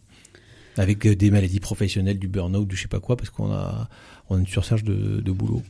avec 0.77 1.07
des 1.09 1.31
maladies 1.31 1.61
professionnelles, 1.61 2.19
du 2.19 2.29
burn-out, 2.29 2.69
du 2.69 2.77
je 2.77 2.83
sais 2.83 2.89
pas 2.89 3.01
quoi, 3.01 3.17
parce 3.17 3.31
qu'on 3.31 3.51
a, 3.51 3.89
on 4.29 4.37
a 4.37 4.39
une 4.39 4.47
surcharge 4.47 4.85
de, 4.85 5.23
de 5.23 5.33
boulot. 5.33 5.63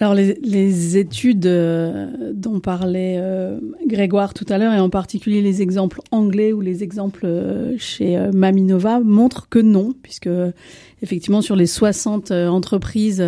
Alors 0.00 0.14
les, 0.14 0.96
études 0.98 1.48
dont 2.34 2.60
parlait 2.60 3.20
Grégoire 3.86 4.34
tout 4.34 4.44
à 4.48 4.58
l'heure, 4.58 4.74
et 4.74 4.80
en 4.80 4.90
particulier 4.90 5.40
les 5.40 5.62
exemples 5.62 6.00
anglais 6.10 6.52
ou 6.52 6.60
les 6.60 6.82
exemples 6.82 7.26
chez 7.78 8.18
Maminova, 8.34 9.00
montrent 9.00 9.48
que 9.48 9.58
non, 9.58 9.94
puisque 10.02 10.28
effectivement 11.02 11.40
sur 11.40 11.56
les 11.56 11.66
60 11.66 12.30
entreprises 12.30 13.24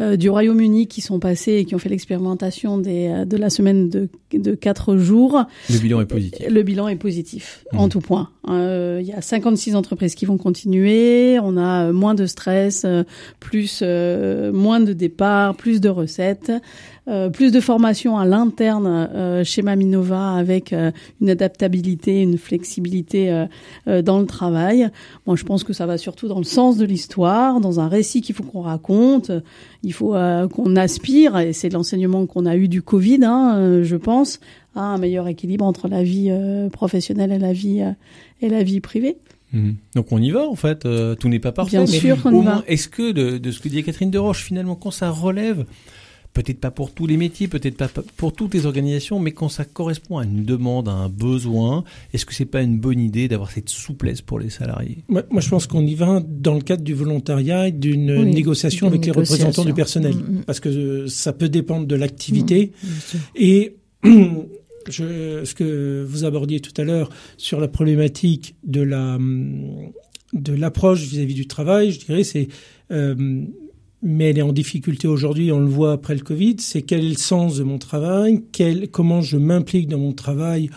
euh, 0.00 0.16
du 0.16 0.28
Royaume-Uni 0.28 0.88
qui 0.88 1.00
sont 1.00 1.20
passés 1.20 1.52
et 1.52 1.64
qui 1.64 1.76
ont 1.76 1.78
fait 1.78 1.88
l'expérimentation 1.88 2.78
des, 2.78 3.06
euh, 3.06 3.24
de 3.24 3.36
la 3.36 3.48
semaine 3.48 3.88
de, 3.88 4.08
de 4.32 4.54
4 4.56 4.96
jours. 4.96 5.44
Le 5.70 5.78
bilan 5.78 6.00
est 6.00 6.06
positif. 6.06 6.46
Le 6.48 6.62
bilan 6.64 6.88
est 6.88 6.96
positif, 6.96 7.64
en 7.72 7.86
mmh. 7.86 7.90
tout 7.90 8.00
point. 8.00 8.30
Euh, 8.48 8.98
il 9.00 9.06
y 9.06 9.12
a 9.12 9.20
56 9.20 9.76
entreprises 9.76 10.16
qui 10.16 10.26
vont 10.26 10.36
continuer, 10.36 11.38
on 11.40 11.56
a 11.56 11.92
moins 11.92 12.14
de 12.14 12.26
stress, 12.26 12.84
plus 13.38 13.82
moins 13.82 14.80
de 14.80 14.92
départs, 14.92 15.54
plus 15.54 15.80
de 15.80 15.88
recettes. 15.88 16.50
Euh, 17.06 17.28
plus 17.28 17.52
de 17.52 17.60
formation 17.60 18.16
à 18.16 18.24
l'interne 18.24 18.86
euh, 18.86 19.44
chez 19.44 19.60
Maminova 19.60 20.32
avec 20.32 20.72
euh, 20.72 20.90
une 21.20 21.28
adaptabilité, 21.28 22.22
une 22.22 22.38
flexibilité 22.38 23.44
dans 23.86 24.18
le 24.18 24.26
travail. 24.26 24.88
Moi, 25.26 25.36
je 25.36 25.44
pense 25.44 25.64
que 25.64 25.72
ça 25.72 25.86
va 25.86 25.98
surtout 25.98 26.28
dans 26.28 26.38
le 26.38 26.44
sens 26.44 26.78
de 26.78 26.84
l'histoire, 26.84 27.60
dans 27.60 27.80
un 27.80 27.88
récit 27.88 28.20
qu'il 28.20 28.34
faut 28.34 28.42
qu'on 28.42 28.62
raconte. 28.62 29.30
Il 29.82 29.92
faut 29.92 30.14
qu'on 30.52 30.76
aspire, 30.76 31.38
et 31.38 31.52
c'est 31.52 31.68
l'enseignement 31.68 32.26
qu'on 32.26 32.46
a 32.46 32.56
eu 32.56 32.68
du 32.68 32.82
Covid, 32.82 33.20
hein, 33.24 33.82
je 33.82 33.96
pense, 33.96 34.40
à 34.74 34.82
un 34.82 34.98
meilleur 34.98 35.28
équilibre 35.28 35.64
entre 35.64 35.88
la 35.88 36.02
vie 36.02 36.32
professionnelle 36.72 37.32
et 37.32 37.38
la 37.38 37.52
vie 37.52 37.82
et 38.40 38.48
la 38.48 38.62
vie 38.62 38.80
privée. 38.80 39.16
Mmh. 39.52 39.72
Donc 39.94 40.10
on 40.10 40.18
y 40.18 40.30
va 40.30 40.48
en 40.48 40.56
fait, 40.56 40.86
tout 41.18 41.28
n'est 41.28 41.38
pas 41.38 41.52
parfait. 41.52 41.76
Bien 41.76 41.86
sûr 41.86 42.22
qu'on 42.22 42.42
y 42.42 42.44
va. 42.44 42.64
Est-ce 42.66 42.88
que 42.88 43.12
de, 43.12 43.38
de, 43.38 43.50
ce 43.50 43.60
que 43.60 43.68
dit 43.68 43.82
Catherine 43.82 44.10
de 44.10 44.18
Roche, 44.18 44.42
finalement, 44.42 44.74
quand 44.74 44.90
ça 44.90 45.10
relève 45.10 45.66
peut-être 46.34 46.60
pas 46.60 46.72
pour 46.72 46.92
tous 46.92 47.06
les 47.06 47.16
métiers, 47.16 47.48
peut-être 47.48 47.76
pas 47.76 47.88
pour 48.16 48.32
toutes 48.32 48.52
les 48.52 48.66
organisations, 48.66 49.18
mais 49.20 49.30
quand 49.30 49.48
ça 49.48 49.64
correspond 49.64 50.18
à 50.18 50.24
une 50.24 50.44
demande, 50.44 50.88
à 50.88 50.92
un 50.92 51.08
besoin, 51.08 51.84
est-ce 52.12 52.26
que 52.26 52.34
c'est 52.34 52.44
pas 52.44 52.60
une 52.60 52.78
bonne 52.78 53.00
idée 53.00 53.28
d'avoir 53.28 53.50
cette 53.50 53.70
souplesse 53.70 54.20
pour 54.20 54.40
les 54.40 54.50
salariés? 54.50 54.98
Moi, 55.08 55.22
je 55.38 55.48
pense 55.48 55.66
qu'on 55.66 55.86
y 55.86 55.94
va 55.94 56.22
dans 56.26 56.54
le 56.54 56.60
cadre 56.60 56.82
du 56.82 56.92
volontariat 56.92 57.68
et 57.68 57.72
d'une 57.72 58.24
négociation 58.24 58.88
avec 58.88 59.06
les 59.06 59.12
représentants 59.12 59.64
du 59.64 59.72
personnel, 59.72 60.14
mm, 60.16 60.38
mm. 60.38 60.44
parce 60.44 60.60
que 60.60 61.06
ça 61.06 61.32
peut 61.32 61.48
dépendre 61.48 61.86
de 61.86 61.94
l'activité. 61.94 62.72
Mm, 62.82 62.88
et 63.36 63.76
je, 64.88 65.44
ce 65.44 65.54
que 65.54 66.04
vous 66.06 66.24
abordiez 66.24 66.58
tout 66.60 66.78
à 66.78 66.84
l'heure 66.84 67.10
sur 67.36 67.60
la 67.60 67.68
problématique 67.68 68.56
de 68.64 68.82
la 68.82 69.18
de 70.32 70.52
l'approche 70.52 71.02
vis-à-vis 71.02 71.34
du 71.34 71.46
travail, 71.46 71.92
je 71.92 72.04
dirais, 72.04 72.24
c'est 72.24 72.48
euh, 72.90 73.44
mais 74.04 74.30
elle 74.30 74.38
est 74.38 74.42
en 74.42 74.52
difficulté 74.52 75.08
aujourd'hui, 75.08 75.50
on 75.50 75.60
le 75.60 75.66
voit 75.66 75.92
après 75.92 76.14
le 76.14 76.20
Covid, 76.20 76.56
c'est 76.58 76.82
quel 76.82 77.04
est 77.04 77.08
le 77.08 77.16
sens 77.16 77.56
de 77.56 77.64
mon 77.64 77.78
travail, 77.78 78.42
quel, 78.52 78.88
comment 78.88 79.22
je 79.22 79.38
m'implique 79.38 79.88
dans 79.88 79.98
mon 79.98 80.12
travail, 80.12 80.68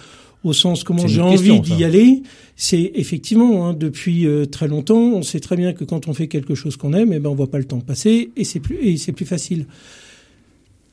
au 0.46 0.54
sens 0.54 0.86
comment 0.86 1.06
j'ai 1.08 1.22
envie 1.22 1.60
d'y 1.60 1.84
aller. 1.84 2.24
C'est 2.56 2.92
effectivement, 2.96 3.68
hein, 3.68 3.74
depuis 3.74 4.26
euh, 4.26 4.46
très 4.46 4.70
longtemps, 4.70 4.96
on 5.14 5.22
sait 5.24 5.42
très 5.42 5.58
bien 5.58 5.74
que 5.74 5.84
quand 5.84 6.08
on 6.08 6.14
fait 6.14 6.28
quelque 6.28 6.56
chose 6.56 6.78
qu'on 6.78 6.94
aime, 6.94 7.12
eh 7.12 7.20
ben, 7.20 7.30
on 7.30 7.36
voit 7.36 7.52
pas 7.52 7.58
le 7.58 7.66
temps 7.66 7.82
passer 7.82 8.32
et 8.38 8.46
c'est 8.46 8.62
plus, 8.62 8.78
et 8.78 8.96
c'est 8.96 9.12
plus 9.12 9.26
facile. 9.26 9.66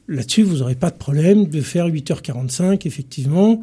Là-dessus, 0.09 0.42
vous 0.42 0.57
n'aurez 0.59 0.75
pas 0.75 0.90
de 0.90 0.97
problème 0.97 1.47
de 1.47 1.61
faire 1.61 1.88
8h45, 1.88 2.87
effectivement. 2.87 3.62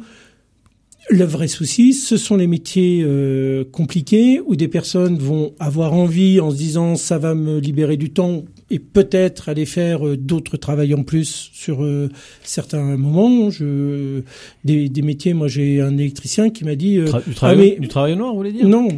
Le 1.10 1.24
vrai 1.24 1.48
souci, 1.48 1.92
ce 1.94 2.16
sont 2.16 2.36
les 2.36 2.46
métiers 2.46 3.02
euh, 3.04 3.64
compliqués 3.64 4.40
où 4.46 4.54
des 4.54 4.68
personnes 4.68 5.18
vont 5.18 5.52
avoir 5.58 5.92
envie 5.94 6.40
en 6.40 6.50
se 6.50 6.56
disant 6.56 6.94
ça 6.94 7.18
va 7.18 7.34
me 7.34 7.58
libérer 7.58 7.96
du 7.96 8.10
temps 8.10 8.44
et 8.70 8.78
peut-être 8.78 9.48
aller 9.48 9.66
faire 9.66 10.06
euh, 10.06 10.16
d'autres 10.16 10.56
travails 10.56 10.94
en 10.94 11.02
plus 11.02 11.50
sur 11.52 11.82
euh, 11.82 12.08
certains 12.44 12.96
moments. 12.96 13.50
Je, 13.50 14.22
des, 14.64 14.88
des 14.88 15.02
métiers, 15.02 15.34
moi 15.34 15.48
j'ai 15.48 15.80
un 15.80 15.98
électricien 15.98 16.50
qui 16.50 16.64
m'a 16.64 16.76
dit... 16.76 16.98
du, 16.98 17.34
travail, 17.34 17.74
ah, 17.76 17.80
du 17.80 17.88
travail 17.88 18.16
noir, 18.16 18.30
vous 18.30 18.38
voulez 18.38 18.52
dire? 18.52 18.68
Non, 18.68 18.88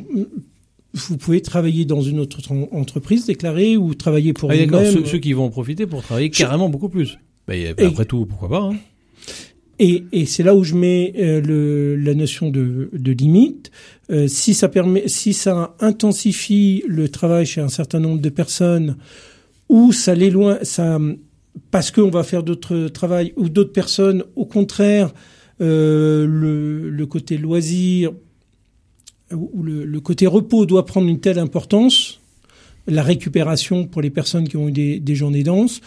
vous 0.93 1.17
pouvez 1.17 1.41
travailler 1.41 1.87
dans 1.87 2.03
une 2.03 2.21
autre 2.21 2.39
entreprise 2.71 3.27
déclarée 3.27 3.77
ou 3.77 3.95
travailler 3.95 4.35
pour 4.35 4.51
ah, 4.51 4.57
vous-même. 4.57 4.93
Ceux, 4.93 5.05
ceux, 5.07 5.19
qui 5.19 5.33
vont 5.33 5.47
en 5.47 5.51
profiter 5.51 5.87
pour 5.87 6.03
travailler 6.03 6.31
carrément 6.31 6.69
beaucoup 6.69 6.91
plus. 6.91 7.19
Ben, 7.49 7.75
après 7.79 8.05
tout, 8.05 8.27
pourquoi 8.27 8.49
pas 8.49 8.61
hein 8.61 8.77
et, 9.79 10.05
et 10.13 10.27
c'est 10.27 10.43
là 10.43 10.55
où 10.55 10.63
je 10.63 10.75
mets 10.75 11.13
euh, 11.17 11.41
le, 11.41 11.97
la 11.97 12.15
notion 12.15 12.51
de, 12.51 12.91
de 12.93 13.13
limite. 13.13 13.71
Euh, 14.11 14.29
si 14.29 14.55
ça 14.55 14.69
permet, 14.69 15.09
si 15.09 15.33
ça 15.33 15.75
intensifie 15.81 16.85
le 16.87 17.09
travail 17.09 17.47
chez 17.47 17.61
un 17.61 17.69
certain 17.69 18.01
nombre 18.01 18.21
de 18.21 18.29
personnes, 18.29 18.97
ou 19.69 19.93
ça 19.93 20.15
l'éloigne, 20.15 20.59
ça 20.63 20.99
parce 21.71 21.91
qu'on 21.91 22.11
va 22.11 22.25
faire 22.25 22.43
d'autres 22.43 22.89
travail 22.89 23.33
ou 23.37 23.49
d'autres 23.49 23.73
personnes, 23.73 24.25
au 24.37 24.45
contraire, 24.45 25.13
euh, 25.61 26.27
le, 26.27 26.91
le, 26.91 27.07
côté 27.07 27.39
loisir 27.39 28.13
ou 29.33 29.63
le, 29.63 29.85
le, 29.85 30.01
côté 30.01 30.27
repos 30.27 30.67
doit 30.67 30.85
prendre 30.85 31.09
une 31.09 31.21
telle 31.21 31.39
importance, 31.39 32.21
la 32.89 33.03
récupération 33.03 33.87
pour 33.87 34.03
les 34.03 34.11
personnes 34.11 34.49
qui 34.49 34.57
ont 34.57 34.69
eu 34.69 34.73
des, 34.73 34.99
des 34.99 35.15
journées 35.15 35.45
denses, 35.45 35.81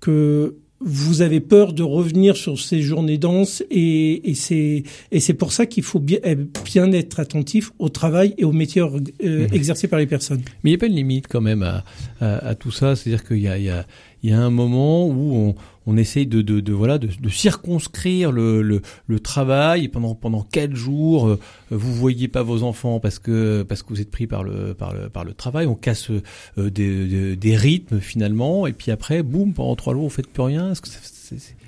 que 0.00 0.56
vous 0.84 1.22
avez 1.22 1.40
peur 1.40 1.72
de 1.72 1.82
revenir 1.82 2.36
sur 2.36 2.58
ces 2.58 2.82
journées 2.82 3.18
denses 3.18 3.62
et, 3.70 4.30
et 4.30 4.34
c'est 4.34 4.82
et 5.10 5.20
c'est 5.20 5.34
pour 5.34 5.52
ça 5.52 5.66
qu'il 5.66 5.82
faut 5.82 6.00
bien, 6.00 6.18
eh, 6.24 6.36
bien 6.64 6.90
être 6.92 7.20
attentif 7.20 7.72
au 7.78 7.88
travail 7.88 8.34
et 8.38 8.44
au 8.44 8.52
métier 8.52 8.82
euh, 8.82 8.98
mmh. 9.20 9.54
exercé 9.54 9.88
par 9.88 9.98
les 9.98 10.06
personnes. 10.06 10.42
Mais 10.62 10.70
il 10.70 10.72
n'y 10.72 10.76
a 10.76 10.78
pas 10.78 10.86
une 10.86 10.96
limite 10.96 11.26
quand 11.28 11.40
même 11.40 11.62
à, 11.62 11.84
à, 12.20 12.48
à 12.48 12.54
tout 12.54 12.70
ça, 12.70 12.96
c'est-à-dire 12.96 13.24
qu'il 13.24 13.38
y 13.38 13.48
a, 13.48 13.58
il 13.58 13.64
y 13.64 13.70
a 13.70 13.86
il 14.22 14.30
y 14.30 14.32
a 14.32 14.40
un 14.40 14.50
moment 14.50 15.06
où 15.06 15.34
on, 15.34 15.54
on 15.86 15.96
essaye 15.96 16.26
de, 16.26 16.42
de, 16.42 16.60
de 16.60 16.72
voilà 16.72 16.98
de, 16.98 17.08
de, 17.08 17.28
circonscrire 17.28 18.30
le, 18.30 18.62
le, 18.62 18.82
le, 19.06 19.20
travail 19.20 19.88
pendant 19.88 20.14
pendant 20.14 20.42
quatre 20.42 20.74
jours. 20.74 21.28
Euh, 21.28 21.40
vous 21.70 21.92
voyez 21.92 22.28
pas 22.28 22.42
vos 22.42 22.62
enfants 22.62 23.00
parce 23.00 23.18
que 23.18 23.62
parce 23.62 23.82
que 23.82 23.88
vous 23.88 24.00
êtes 24.00 24.10
pris 24.10 24.26
par 24.26 24.44
le 24.44 24.74
par 24.74 24.92
le 24.92 25.08
par 25.08 25.24
le 25.24 25.34
travail. 25.34 25.66
On 25.66 25.74
casse 25.74 26.10
euh, 26.10 26.70
des, 26.70 27.36
des, 27.36 27.56
rythmes 27.56 28.00
finalement 28.00 28.66
et 28.66 28.72
puis 28.72 28.92
après 28.92 29.22
boum 29.22 29.54
pendant 29.54 29.74
trois 29.74 29.92
jours 29.92 30.04
vous 30.04 30.10
faites 30.10 30.28
plus 30.28 30.42
rien. 30.42 30.72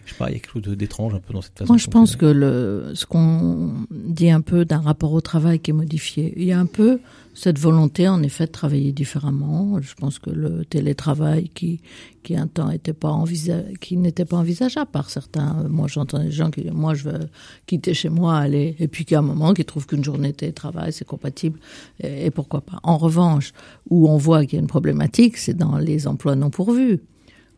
Je 0.05 0.13
sais 0.13 0.19
pas, 0.19 0.31
il 0.31 0.35
y 0.35 0.37
a 0.37 0.39
quelque 0.41 0.67
chose 0.67 0.77
d'étrange 0.77 1.15
un 1.15 1.21
peu 1.21 1.33
dans 1.33 1.41
cette 1.41 1.59
façon. 1.59 1.73
Moi, 1.73 1.79
je 1.79 1.89
pense 1.89 2.17
que 2.17 2.27
le, 2.27 2.93
ce 2.95 3.07
qu'on 3.07 3.87
dit 3.91 4.31
un 4.31 4.41
peu 4.41 4.65
d'un 4.65 4.81
rapport 4.81 5.13
au 5.13 5.21
travail 5.21 5.61
qui 5.61 5.71
est 5.71 5.75
modifié, 5.75 6.35
il 6.37 6.45
y 6.45 6.53
a 6.53 6.61
un 6.61 6.67
peu 6.67 7.01
cette 7.33 7.59
volonté, 7.59 8.07
en 8.07 8.23
effet, 8.23 8.47
de 8.47 8.53
travailler 8.53 8.93
différemment. 8.93 9.81
Je 9.81 9.95
pense 9.95 10.19
que 10.19 10.31
le 10.31 10.65
télétravail, 10.65 11.49
qui, 11.49 11.81
qui 12.23 12.37
un 12.37 12.47
temps 12.47 12.71
était 12.71 12.93
pas 12.93 13.09
envisage, 13.09 13.65
qui 13.81 13.97
n'était 13.97 14.25
pas 14.25 14.37
envisageable 14.37 14.91
par 14.91 15.11
certains. 15.11 15.65
Moi, 15.69 15.89
j'entends 15.89 16.23
des 16.23 16.31
gens 16.31 16.51
qui, 16.51 16.71
moi, 16.71 16.95
je 16.95 17.09
veux 17.09 17.21
quitter 17.67 17.95
chez 17.95 18.11
moi, 18.11 18.37
aller, 18.37 18.77
et 18.79 18.89
puis 18.89 19.05
qu'à 19.05 19.19
un 19.19 19.23
moment, 19.23 19.55
qui 19.55 19.65
trouvent 19.65 19.87
qu'une 19.87 20.05
journée 20.05 20.33
de 20.33 20.37
télétravail, 20.37 20.93
c'est 20.93 21.07
compatible, 21.07 21.59
et, 22.01 22.27
et 22.27 22.31
pourquoi 22.31 22.61
pas. 22.61 22.79
En 22.83 22.99
revanche, 22.99 23.53
où 23.89 24.09
on 24.09 24.17
voit 24.17 24.45
qu'il 24.45 24.55
y 24.55 24.59
a 24.59 24.61
une 24.61 24.69
problématique, 24.69 25.39
c'est 25.39 25.55
dans 25.55 25.79
les 25.79 26.07
emplois 26.07 26.37
non 26.37 26.51
pourvus, 26.51 27.01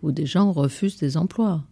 où 0.03 0.13
des 0.13 0.27
gens 0.27 0.53
refusent 0.53 0.99
des 0.99 1.17
emplois. 1.17 1.65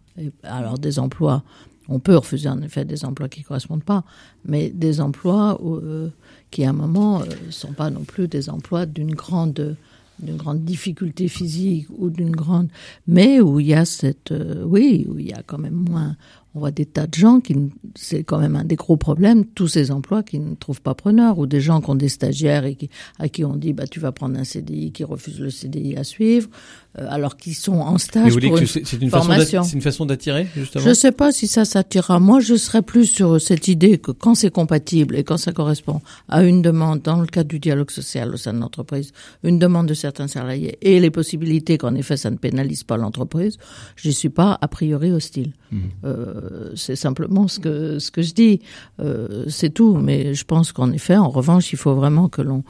Alors, 0.43 0.77
des 0.79 0.99
emplois, 0.99 1.43
on 1.89 1.99
peut 1.99 2.15
refuser 2.15 2.49
en 2.49 2.61
effet 2.61 2.85
des 2.85 3.05
emplois 3.05 3.29
qui 3.29 3.43
correspondent 3.43 3.83
pas, 3.83 4.03
mais 4.45 4.69
des 4.69 5.01
emplois 5.01 5.59
euh, 5.63 6.09
qui 6.51 6.63
à 6.63 6.69
un 6.69 6.73
moment 6.73 7.21
euh, 7.21 7.25
sont 7.49 7.73
pas 7.73 7.89
non 7.89 8.03
plus 8.03 8.27
des 8.27 8.49
emplois 8.49 8.85
d'une 8.85 9.13
grande 9.13 9.75
d'une 10.19 10.37
grande 10.37 10.63
difficulté 10.63 11.27
physique 11.27 11.87
ou 11.97 12.09
d'une 12.09 12.31
grande 12.31 12.69
mais 13.05 13.41
où 13.41 13.59
il 13.59 13.67
y 13.67 13.73
a 13.73 13.83
cette 13.83 14.31
euh, 14.31 14.63
oui 14.63 15.05
où 15.09 15.19
il 15.19 15.27
y 15.27 15.33
a 15.33 15.43
quand 15.45 15.57
même 15.57 15.73
moins 15.73 16.15
on 16.55 16.59
voit 16.59 16.71
des 16.71 16.85
tas 16.85 17.05
de 17.05 17.13
gens 17.13 17.41
qui 17.41 17.55
c'est 17.95 18.23
quand 18.23 18.39
même 18.39 18.55
un 18.55 18.63
des 18.63 18.75
gros 18.75 18.97
problèmes 18.97 19.45
tous 19.45 19.67
ces 19.67 19.91
emplois 19.91 20.23
qui 20.23 20.39
ne 20.39 20.55
trouvent 20.55 20.81
pas 20.81 20.95
preneur 20.95 21.37
ou 21.37 21.45
des 21.45 21.61
gens 21.61 21.81
qui 21.81 21.89
ont 21.89 21.95
des 21.95 22.09
stagiaires 22.09 22.65
et 22.65 22.75
qui 22.75 22.89
à 23.19 23.27
qui 23.29 23.43
on 23.43 23.55
dit 23.55 23.73
bah 23.73 23.87
tu 23.87 23.99
vas 23.99 24.11
prendre 24.11 24.39
un 24.39 24.43
CDI 24.43 24.91
qui 24.91 25.03
refuse 25.03 25.39
le 25.39 25.49
CDI 25.49 25.97
à 25.97 26.03
suivre 26.03 26.49
euh, 26.97 27.07
alors 27.09 27.35
qu'ils 27.35 27.55
sont 27.55 27.73
en 27.73 27.97
stage 27.97 28.31
vous 28.31 28.39
pour 28.39 28.57
une, 28.57 28.67
c'est 28.67 29.01
une 29.01 29.09
formation. 29.09 29.63
C'est 29.63 29.73
une 29.73 29.81
façon 29.81 30.05
d'attirer 30.05 30.47
justement? 30.55 30.85
Je 30.85 30.93
sais 30.93 31.11
pas 31.11 31.33
si 31.33 31.45
ça 31.47 31.65
s'attirera. 31.65 32.19
Moi, 32.21 32.39
je 32.39 32.55
serais 32.55 32.81
plus 32.81 33.05
sur 33.05 33.41
cette 33.41 33.67
idée 33.67 33.97
que 33.97 34.11
quand 34.11 34.33
c'est 34.33 34.49
compatible 34.49 35.17
et 35.17 35.25
quand 35.25 35.35
ça 35.35 35.51
correspond 35.51 35.99
à 36.29 36.43
une 36.43 36.61
demande 36.61 37.01
dans 37.01 37.19
le 37.19 37.27
cadre 37.27 37.49
du 37.49 37.59
dialogue 37.59 37.91
social 37.91 38.33
au 38.33 38.37
sein 38.37 38.53
de 38.53 38.59
l'entreprise, 38.59 39.11
une 39.43 39.59
demande 39.59 39.87
de 39.87 39.93
certains 39.93 40.27
salariés 40.29 40.77
et 40.81 41.01
les 41.01 41.11
possibilités 41.11 41.77
qu'en 41.77 41.95
effet 41.95 42.15
ça 42.15 42.31
ne 42.31 42.37
pénalise 42.37 42.83
pas 42.83 42.95
l'entreprise, 42.95 43.57
j'y 43.97 44.13
suis 44.13 44.29
pas 44.29 44.57
a 44.61 44.67
priori 44.69 45.11
hostile. 45.11 45.51
Mmh. 45.71 45.79
Euh, 46.05 46.44
c'est 46.75 46.95
simplement 46.95 47.47
ce 47.47 47.59
que 47.59 47.99
ce 47.99 48.11
que 48.11 48.21
je 48.21 48.33
dis. 48.33 48.61
Euh, 48.99 49.45
c'est 49.47 49.69
tout. 49.69 49.95
Mais 49.95 50.33
je 50.33 50.45
pense 50.45 50.71
qu'en 50.71 50.91
effet, 50.91 51.15
en 51.15 51.29
revanche, 51.29 51.71
il 51.73 51.77
faut 51.77 51.95
vraiment 51.95 52.29
que 52.29 52.41
l'on 52.41 52.63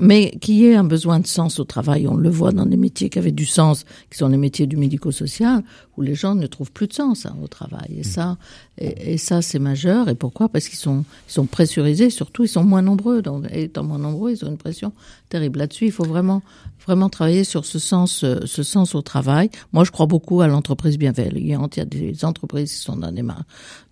mais 0.00 0.30
qu'il 0.40 0.56
y 0.56 0.66
ait 0.66 0.74
un 0.74 0.84
besoin 0.84 1.20
de 1.20 1.26
sens 1.26 1.60
au 1.60 1.64
travail. 1.64 2.08
On 2.08 2.16
le 2.16 2.30
voit 2.30 2.52
dans 2.52 2.66
des 2.66 2.76
métiers 2.76 3.10
qui 3.10 3.18
avaient 3.18 3.32
du 3.32 3.46
sens, 3.46 3.84
qui 4.10 4.18
sont 4.18 4.28
les 4.28 4.36
métiers 4.36 4.66
du 4.66 4.76
médico-social, 4.76 5.62
où 5.96 6.02
les 6.02 6.14
gens 6.14 6.34
ne 6.34 6.46
trouvent 6.46 6.72
plus 6.72 6.86
de 6.86 6.92
sens 6.92 7.26
hein, 7.26 7.36
au 7.42 7.46
travail. 7.46 7.98
Et 7.98 8.02
ça, 8.02 8.38
et, 8.78 9.18
ça 9.18 9.42
c'est 9.42 9.58
majeur. 9.58 10.08
Et 10.08 10.14
pourquoi? 10.14 10.48
Parce 10.48 10.68
qu'ils 10.68 10.78
sont, 10.78 11.04
ils 11.28 11.32
sont 11.32 11.46
pressurisés, 11.46 12.10
surtout 12.10 12.44
ils 12.44 12.48
sont 12.48 12.64
moins 12.64 12.82
nombreux. 12.82 13.22
Donc, 13.22 13.46
étant 13.52 13.84
moins 13.84 13.98
nombreux, 13.98 14.32
ils 14.32 14.44
ont 14.44 14.48
une 14.48 14.58
pression 14.58 14.92
terrible. 15.28 15.58
Là-dessus, 15.58 15.86
il 15.86 15.92
faut 15.92 16.04
vraiment, 16.04 16.42
vraiment 16.86 17.08
travailler 17.10 17.44
sur 17.44 17.64
ce 17.64 17.78
sens, 17.78 18.24
euh, 18.24 18.40
ce 18.46 18.62
sens 18.62 18.94
au 18.94 19.02
travail. 19.02 19.50
Moi, 19.72 19.84
je 19.84 19.90
crois 19.90 20.06
beaucoup 20.06 20.40
à 20.40 20.48
l'entreprise 20.48 20.98
bienveillante. 20.98 21.76
Il 21.76 21.80
y 21.80 21.82
a 21.82 21.86
des 21.86 22.24
entreprises 22.24 22.72
qui 22.72 22.78
sont 22.78 22.96
dans 22.96 23.12
des 23.12 23.22
mains 23.22 23.44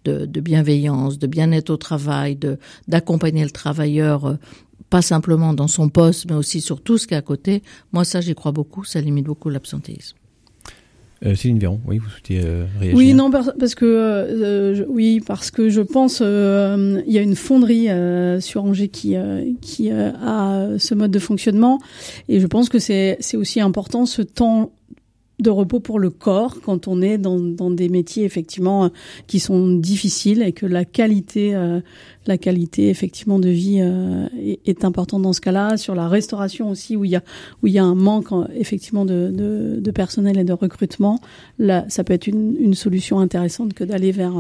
de, 0.05 0.27
de 0.27 0.41
bienveillance, 0.41 1.19
de 1.19 1.27
bien-être 1.27 1.71
au 1.71 1.77
travail, 1.77 2.37
de 2.37 2.59
d'accompagner 2.87 3.45
le 3.45 3.51
travailleur 3.51 4.27
euh, 4.27 4.39
pas 4.91 5.03
simplement 5.03 5.53
dans 5.55 5.69
son 5.69 5.89
poste, 5.89 6.27
mais 6.29 6.37
aussi 6.37 6.61
sur 6.61 6.81
tout 6.81 6.99
ce 6.99 7.07
qui 7.07 7.15
est 7.15 7.19
à 7.19 7.23
côté. 7.23 7.63
Moi, 7.93 8.05
ça, 8.05 8.21
j'y 8.21 8.35
crois 8.35 8.53
beaucoup. 8.53 8.85
Ça 8.85 9.01
limite 9.01 9.27
beaucoup 9.27 9.51
l'absentéisme. 9.51 10.17
Euh, 11.27 11.35
Céline 11.35 11.59
Véron, 11.59 11.81
oui, 11.85 11.99
vous 11.99 12.09
souhaitez 12.09 12.41
euh, 12.45 12.65
réagir? 12.79 12.97
Oui, 12.97 13.13
non, 13.13 13.31
parce 13.31 13.75
que 13.75 13.85
euh, 13.85 14.85
oui, 14.89 15.21
parce 15.21 15.51
que 15.51 15.69
je 15.69 15.81
pense 15.81 16.21
il 16.21 17.13
y 17.13 17.19
a 17.19 17.23
une 17.23 17.35
fonderie 17.35 17.89
sur 18.41 18.65
Angers 18.65 18.89
qui 18.89 19.17
qui 19.61 19.91
a 19.91 20.69
ce 20.79 20.95
mode 20.95 21.11
de 21.11 21.19
fonctionnement, 21.19 21.81
et 22.29 22.39
je 22.39 22.47
pense 22.47 22.69
que 22.69 22.79
c'est 22.79 23.17
c'est 23.19 23.37
aussi 23.37 23.61
important 23.61 24.07
ce 24.07 24.23
temps 24.23 24.71
de 25.39 25.51
repos 25.51 25.81
pour 25.81 25.99
le 25.99 26.11
corps 26.11 26.61
quand 26.61 26.89
on 26.89 27.01
est 27.01 27.19
dans, 27.19 27.39
dans 27.39 27.71
des 27.71 27.89
métiers 27.89 28.25
effectivement 28.25 28.85
euh, 28.85 28.89
qui 29.27 29.39
sont 29.39 29.69
difficiles 29.69 30.43
et 30.43 30.53
que 30.53 30.67
la 30.67 30.85
qualité 30.85 31.55
euh, 31.55 31.81
la 32.27 32.39
qualité 32.39 32.89
effectivement 32.89 33.39
de 33.39 33.49
vie 33.49 33.79
euh, 33.81 34.27
est, 34.67 34.85
importante 34.85 35.23
dans 35.23 35.33
ce 35.33 35.41
cas-là 35.41 35.77
sur 35.77 35.95
la 35.95 36.09
restauration 36.09 36.71
aussi 36.71 36.97
où 36.97 37.05
il 37.05 37.13
y 37.13 37.17
a 37.17 37.23
où 37.63 37.67
il 37.67 37.73
y 37.73 37.79
a 37.79 37.85
un 37.85 37.95
manque 37.95 38.29
effectivement 38.55 39.05
de, 39.05 39.31
de, 39.79 39.91
personnel 39.91 40.39
et 40.39 40.45
de 40.45 40.53
recrutement 40.53 41.21
là 41.59 41.85
ça 41.89 42.05
peut 42.05 42.13
être 42.13 42.27
une, 42.27 42.57
une 42.59 42.75
solution 42.75 43.19
intéressante 43.21 43.75
que 43.75 43.85
d'aller 43.85 44.13
vers 44.13 44.35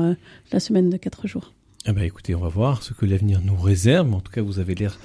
la 0.52 0.60
semaine 0.60 0.90
de 0.90 0.96
quatre 0.96 1.26
jours. 1.26 1.52
Eh 1.86 1.92
ben 1.92 2.02
écoutez 2.02 2.34
on 2.34 2.40
va 2.40 2.48
voir 2.48 2.82
ce 2.82 2.92
que 2.92 3.06
l'avenir 3.06 3.40
nous 3.44 3.56
réserve 3.56 4.12
en 4.14 4.20
tout 4.20 4.30
cas 4.30 4.42
vous 4.42 4.58
avez 4.58 4.74
l'air 4.74 4.98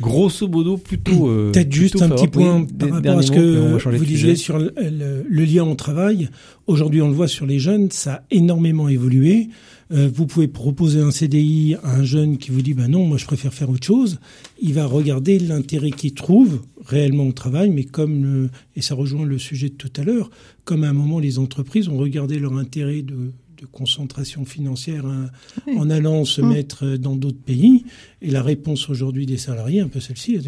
grosso 0.00 0.48
modo 0.48 0.76
plutôt. 0.76 1.28
Euh, 1.28 1.50
Peut-être 1.52 1.72
juste 1.72 2.00
un 2.02 2.08
petit 2.08 2.28
point 2.28 2.64
par 2.64 2.90
rapport 2.90 3.18
à 3.18 3.22
ce 3.22 3.30
que 3.32 3.96
vous 3.96 4.04
disiez 4.04 4.36
sur 4.36 4.58
le, 4.58 5.24
lien 5.28 5.64
au 5.64 5.74
travail. 5.74 6.28
Aujourd'hui, 6.66 7.00
on 7.02 7.08
le 7.08 7.14
voit 7.14 7.28
sur 7.28 7.46
les 7.46 7.58
jeunes, 7.58 7.90
ça 7.90 8.14
a 8.14 8.22
énormément 8.30 8.88
évolué. 8.88 9.48
Euh, 9.92 10.10
vous 10.12 10.26
pouvez 10.26 10.48
proposer 10.48 11.00
un 11.00 11.12
CDI 11.12 11.76
à 11.84 11.96
un 11.96 12.04
jeune 12.04 12.38
qui 12.38 12.50
vous 12.50 12.60
dit 12.60 12.74
bah 12.74 12.88
non, 12.88 13.06
moi 13.06 13.18
je 13.18 13.24
préfère 13.24 13.54
faire 13.54 13.70
autre 13.70 13.86
chose. 13.86 14.18
Il 14.60 14.74
va 14.74 14.84
regarder 14.86 15.38
l'intérêt 15.38 15.92
qu'il 15.92 16.12
trouve 16.14 16.62
réellement 16.84 17.28
au 17.28 17.32
travail, 17.32 17.70
mais 17.70 17.84
comme 17.84 18.24
le, 18.24 18.50
et 18.74 18.82
ça 18.82 18.96
rejoint 18.96 19.24
le 19.24 19.38
sujet 19.38 19.68
de 19.68 19.74
tout 19.74 19.92
à 19.96 20.02
l'heure, 20.02 20.30
comme 20.64 20.82
à 20.82 20.88
un 20.88 20.92
moment 20.92 21.20
les 21.20 21.38
entreprises 21.38 21.88
ont 21.88 21.98
regardé 21.98 22.38
leur 22.40 22.56
intérêt 22.56 23.02
de 23.02 23.32
de 23.66 23.70
concentration 23.70 24.44
financière 24.44 25.06
hein, 25.06 25.30
en 25.76 25.90
allant 25.90 26.24
se 26.24 26.40
hum. 26.40 26.52
mettre 26.52 26.96
dans 26.96 27.16
d'autres 27.16 27.40
pays. 27.40 27.84
Et 28.22 28.30
la 28.30 28.42
réponse 28.42 28.88
aujourd'hui 28.88 29.26
des 29.26 29.36
salariés, 29.36 29.80
un 29.80 29.88
peu 29.88 30.00
celle-ci, 30.00 30.38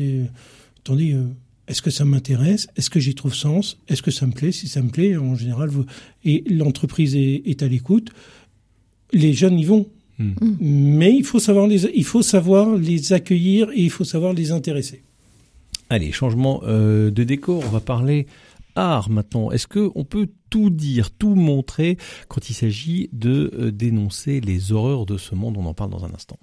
attendez, 0.81 1.13
euh, 1.13 1.25
est-ce 1.67 1.83
que 1.83 1.91
ça 1.91 2.05
m'intéresse? 2.05 2.69
Est-ce 2.77 2.91
que 2.91 3.01
j'y 3.01 3.15
trouve 3.15 3.35
sens? 3.35 3.79
Est-ce 3.89 4.03
que 4.03 4.11
ça 4.11 4.27
me 4.27 4.33
plaît? 4.33 4.53
Si 4.53 4.69
ça 4.69 4.83
me 4.83 4.89
plaît, 4.89 5.17
en 5.17 5.35
général, 5.35 5.69
vous... 5.69 5.85
et 6.25 6.45
l'entreprise 6.49 7.15
est, 7.15 7.63
à 7.63 7.69
l'écoute, 7.69 8.11
les 9.13 9.35
jeunes 9.35 9.59
y 9.59 9.65
vont. 9.65 9.87
Hum. 10.19 10.35
Hum. 10.41 10.57
Mais 10.61 11.15
il 11.15 11.25
faut, 11.25 11.39
savoir 11.39 11.67
les, 11.67 11.85
il 11.95 12.05
faut 12.05 12.23
savoir 12.23 12.77
les 12.77 13.13
accueillir 13.13 13.71
et 13.71 13.83
il 13.83 13.91
faut 13.91 14.05
savoir 14.05 14.33
les 14.33 14.51
intéresser. 14.51 15.03
Allez, 15.91 16.13
changement 16.13 16.63
euh, 16.65 17.11
de 17.11 17.25
décor, 17.25 17.63
on 17.65 17.71
va 17.71 17.81
parler 17.81 18.27
art 18.75 19.11
maintenant. 19.11 19.51
Est-ce 19.51 19.67
qu'on 19.67 20.05
peut 20.05 20.29
tout 20.51 20.71
dire, 20.71 21.11
tout 21.11 21.35
montrer 21.35 21.97
quand 22.29 22.51
il 22.51 22.55
s'agit 22.55 23.09
de 23.13 23.53
euh, 23.59 23.73
dénoncer 23.73 24.41
les 24.41 24.73
horreurs 24.73 25.07
de 25.07 25.17
ce 25.17 25.35
monde? 25.35 25.57
On 25.59 25.67
en 25.67 25.75
parle 25.75 25.91
dans 25.91 26.05
un 26.05 26.13
instant. 26.15 26.39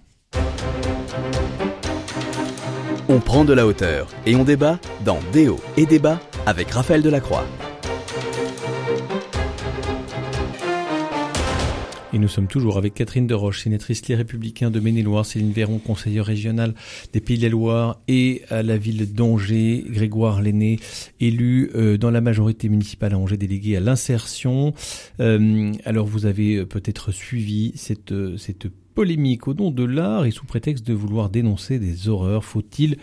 On 3.07 3.19
prend 3.19 3.45
de 3.45 3.53
la 3.53 3.67
hauteur 3.67 4.09
et 4.25 4.35
on 4.35 4.43
débat 4.43 4.79
dans 5.03 5.19
Déo 5.31 5.59
et 5.77 5.85
débat 5.85 6.19
avec 6.47 6.71
Raphaël 6.71 7.03
Delacroix. 7.03 7.45
Et 12.15 12.17
nous 12.17 12.29
sommes 12.29 12.47
toujours 12.47 12.77
avec 12.77 12.93
Catherine 12.93 13.27
Deroche, 13.27 13.63
sénatrice 13.63 14.07
Les 14.07 14.15
Républicains 14.15 14.71
de 14.71 14.79
Maine-et-Loire, 14.79 15.25
Céline 15.25 15.51
Véron, 15.51 15.79
conseillère 15.79 16.23
régionale 16.23 16.73
des 17.11 17.19
Pays 17.19 17.37
de 17.37 17.43
la 17.43 17.49
Loire 17.49 17.99
et 18.07 18.43
à 18.49 18.63
la 18.63 18.77
ville 18.77 19.13
d'Angers, 19.13 19.83
Grégoire 19.89 20.41
Lenné, 20.41 20.79
élu 21.19 21.71
euh, 21.75 21.97
dans 21.97 22.11
la 22.11 22.21
majorité 22.21 22.69
municipale 22.69 23.15
à 23.15 23.17
Angers, 23.17 23.35
délégué 23.35 23.75
à 23.75 23.81
l'insertion. 23.81 24.73
Euh, 25.19 25.73
alors 25.83 26.05
vous 26.05 26.25
avez 26.25 26.55
euh, 26.55 26.65
peut-être 26.65 27.11
suivi 27.11 27.73
cette, 27.75 28.13
cette 28.37 28.69
polémique 28.69 29.49
au 29.49 29.53
nom 29.53 29.69
de 29.69 29.83
l'art 29.83 30.25
et 30.25 30.31
sous 30.31 30.45
prétexte 30.45 30.87
de 30.87 30.93
vouloir 30.93 31.29
dénoncer 31.29 31.79
des 31.79 32.07
horreurs. 32.07 32.45
Faut-il 32.45 32.95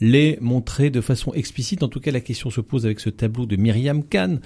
les 0.00 0.38
montrer 0.40 0.90
de 0.90 1.00
façon 1.00 1.32
explicite. 1.34 1.82
En 1.82 1.88
tout 1.88 2.00
cas, 2.00 2.10
la 2.10 2.20
question 2.20 2.50
se 2.50 2.60
pose 2.60 2.86
avec 2.86 3.00
ce 3.00 3.10
tableau 3.10 3.46
de 3.46 3.56
Myriam 3.56 4.02
Kahn, 4.02 4.40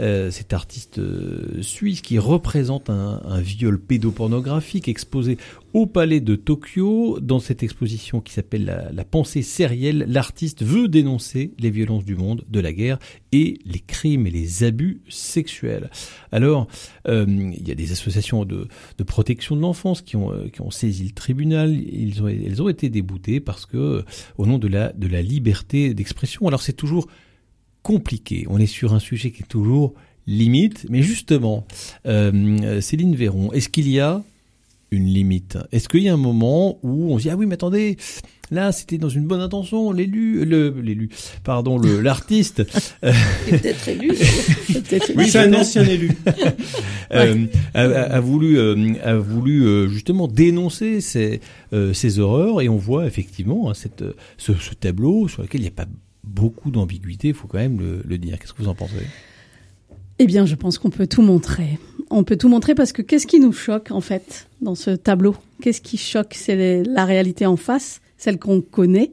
euh, 0.00 0.30
cet 0.30 0.52
artiste 0.52 0.98
euh, 0.98 1.62
suisse 1.62 2.02
qui 2.02 2.18
représente 2.18 2.90
un, 2.90 3.18
viol 3.40 3.78
pédopornographique 3.78 4.88
exposé 4.88 5.38
au 5.72 5.86
palais 5.86 6.20
de 6.20 6.34
Tokyo. 6.34 7.18
Dans 7.20 7.38
cette 7.38 7.62
exposition 7.62 8.20
qui 8.20 8.32
s'appelle 8.32 8.90
la, 8.92 9.04
pensée 9.04 9.42
sérielle, 9.42 10.04
l'artiste 10.08 10.62
veut 10.62 10.88
dénoncer 10.88 11.52
les 11.58 11.70
violences 11.70 12.04
du 12.04 12.16
monde, 12.16 12.44
de 12.48 12.60
la 12.60 12.72
guerre 12.72 12.98
et 13.32 13.58
les 13.64 13.78
crimes 13.78 14.26
et 14.26 14.30
les 14.30 14.64
abus 14.64 15.00
sexuels. 15.08 15.90
Alors, 16.32 16.66
euh, 17.06 17.26
il 17.28 17.66
y 17.66 17.70
a 17.70 17.74
des 17.74 17.92
associations 17.92 18.44
de, 18.44 18.68
de 18.98 19.04
protection 19.04 19.56
de 19.56 19.60
l'enfance 19.60 20.02
qui 20.02 20.16
ont, 20.16 20.32
qui 20.52 20.60
ont 20.60 20.70
saisi 20.70 21.04
le 21.04 21.12
tribunal. 21.12 21.78
Elles 21.92 22.62
ont 22.62 22.68
été 22.68 22.90
déboutées 22.90 23.40
parce 23.40 23.64
que, 23.64 24.04
au 24.36 24.46
nom 24.46 24.58
de 24.58 24.68
la 24.68 24.92
de 24.98 25.06
la 25.06 25.22
liberté 25.22 25.94
d'expression. 25.94 26.46
Alors 26.46 26.62
c'est 26.62 26.72
toujours 26.72 27.06
compliqué. 27.82 28.46
On 28.50 28.58
est 28.58 28.66
sur 28.66 28.92
un 28.92 28.98
sujet 28.98 29.30
qui 29.30 29.42
est 29.42 29.46
toujours 29.46 29.94
limite. 30.26 30.86
Mais 30.90 31.02
justement, 31.02 31.66
euh, 32.06 32.80
Céline 32.80 33.16
Véron, 33.16 33.52
est-ce 33.52 33.68
qu'il 33.68 33.88
y 33.88 33.98
a 33.98 34.22
une 34.90 35.06
limite? 35.06 35.58
Est-ce 35.72 35.88
qu'il 35.88 36.02
y 36.02 36.08
a 36.08 36.14
un 36.14 36.18
moment 36.18 36.78
où 36.82 37.12
on 37.12 37.18
se 37.18 37.24
dit 37.24 37.30
ah 37.30 37.36
oui 37.36 37.46
mais 37.46 37.54
attendez 37.54 37.96
là 38.50 38.72
c'était 38.72 38.98
dans 38.98 39.08
une 39.08 39.26
bonne 39.26 39.40
intention 39.40 39.92
l'élu 39.92 40.44
le 40.44 40.74
l'élu 40.82 41.10
pardon 41.44 41.78
le 41.78 42.00
l'artiste. 42.08 42.64
Peut-être 43.00 43.88
élu. 43.88 44.12
Oui 45.16 45.28
c'est 45.28 45.38
un 45.38 45.54
ancien 45.54 45.84
élu. 45.84 46.10
Euh, 47.10 47.46
a, 47.72 48.20
voulu 48.20 48.58
euh, 48.58 48.92
a 49.02 49.16
voulu 49.16 49.64
euh, 49.64 49.88
justement 49.88 50.28
dénoncer 50.28 51.00
ces 51.00 51.40
ces 51.94 52.18
horreurs. 52.18 52.60
Et 52.60 52.68
on 52.68 52.76
voit 52.76 53.06
effectivement 53.06 53.70
hein, 53.70 53.74
cette 53.74 54.04
ce, 54.36 54.52
ce, 54.52 54.74
tableau 54.74 55.26
sur 55.26 55.40
lequel 55.42 55.62
il 55.62 55.64
n'y 55.64 55.68
a 55.68 55.72
pas 55.72 55.86
beaucoup 56.22 56.70
d'ambiguïté. 56.70 57.28
Il 57.28 57.34
faut 57.34 57.48
quand 57.48 57.58
même 57.58 57.78
le, 57.78 58.02
le 58.06 58.18
dire. 58.18 58.38
Qu'est-ce 58.38 58.52
que 58.52 58.62
vous 58.62 58.68
en 58.68 58.74
pensez? 58.74 59.06
Eh 60.18 60.26
bien, 60.26 60.46
je 60.46 60.54
pense 60.54 60.78
qu'on 60.78 60.90
peut 60.90 61.06
tout 61.06 61.22
montrer. 61.22 61.78
On 62.10 62.24
peut 62.24 62.36
tout 62.36 62.48
montrer 62.48 62.74
parce 62.74 62.92
que 62.92 63.02
qu'est-ce 63.02 63.26
qui 63.26 63.38
nous 63.38 63.52
choque 63.52 63.90
en 63.90 64.00
fait 64.00 64.48
dans 64.60 64.74
ce 64.74 64.90
tableau? 64.90 65.36
Qu'est-ce 65.62 65.80
qui 65.80 65.96
choque? 65.96 66.34
C'est 66.34 66.82
la 66.82 67.04
réalité 67.04 67.46
en 67.46 67.56
face, 67.56 68.00
celle 68.18 68.38
qu'on 68.38 68.60
connaît. 68.60 69.12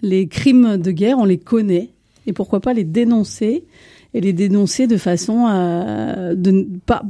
Les 0.00 0.28
crimes 0.28 0.76
de 0.76 0.90
guerre, 0.90 1.18
on 1.18 1.24
les 1.24 1.38
connaît. 1.38 1.90
Et 2.26 2.32
pourquoi 2.32 2.60
pas 2.60 2.72
les 2.72 2.84
dénoncer 2.84 3.64
et 4.14 4.20
les 4.20 4.32
dénoncer 4.32 4.86
de 4.86 4.96
façon 4.96 5.46
euh, 5.48 6.34
de, 6.34 6.66
pas 6.86 7.02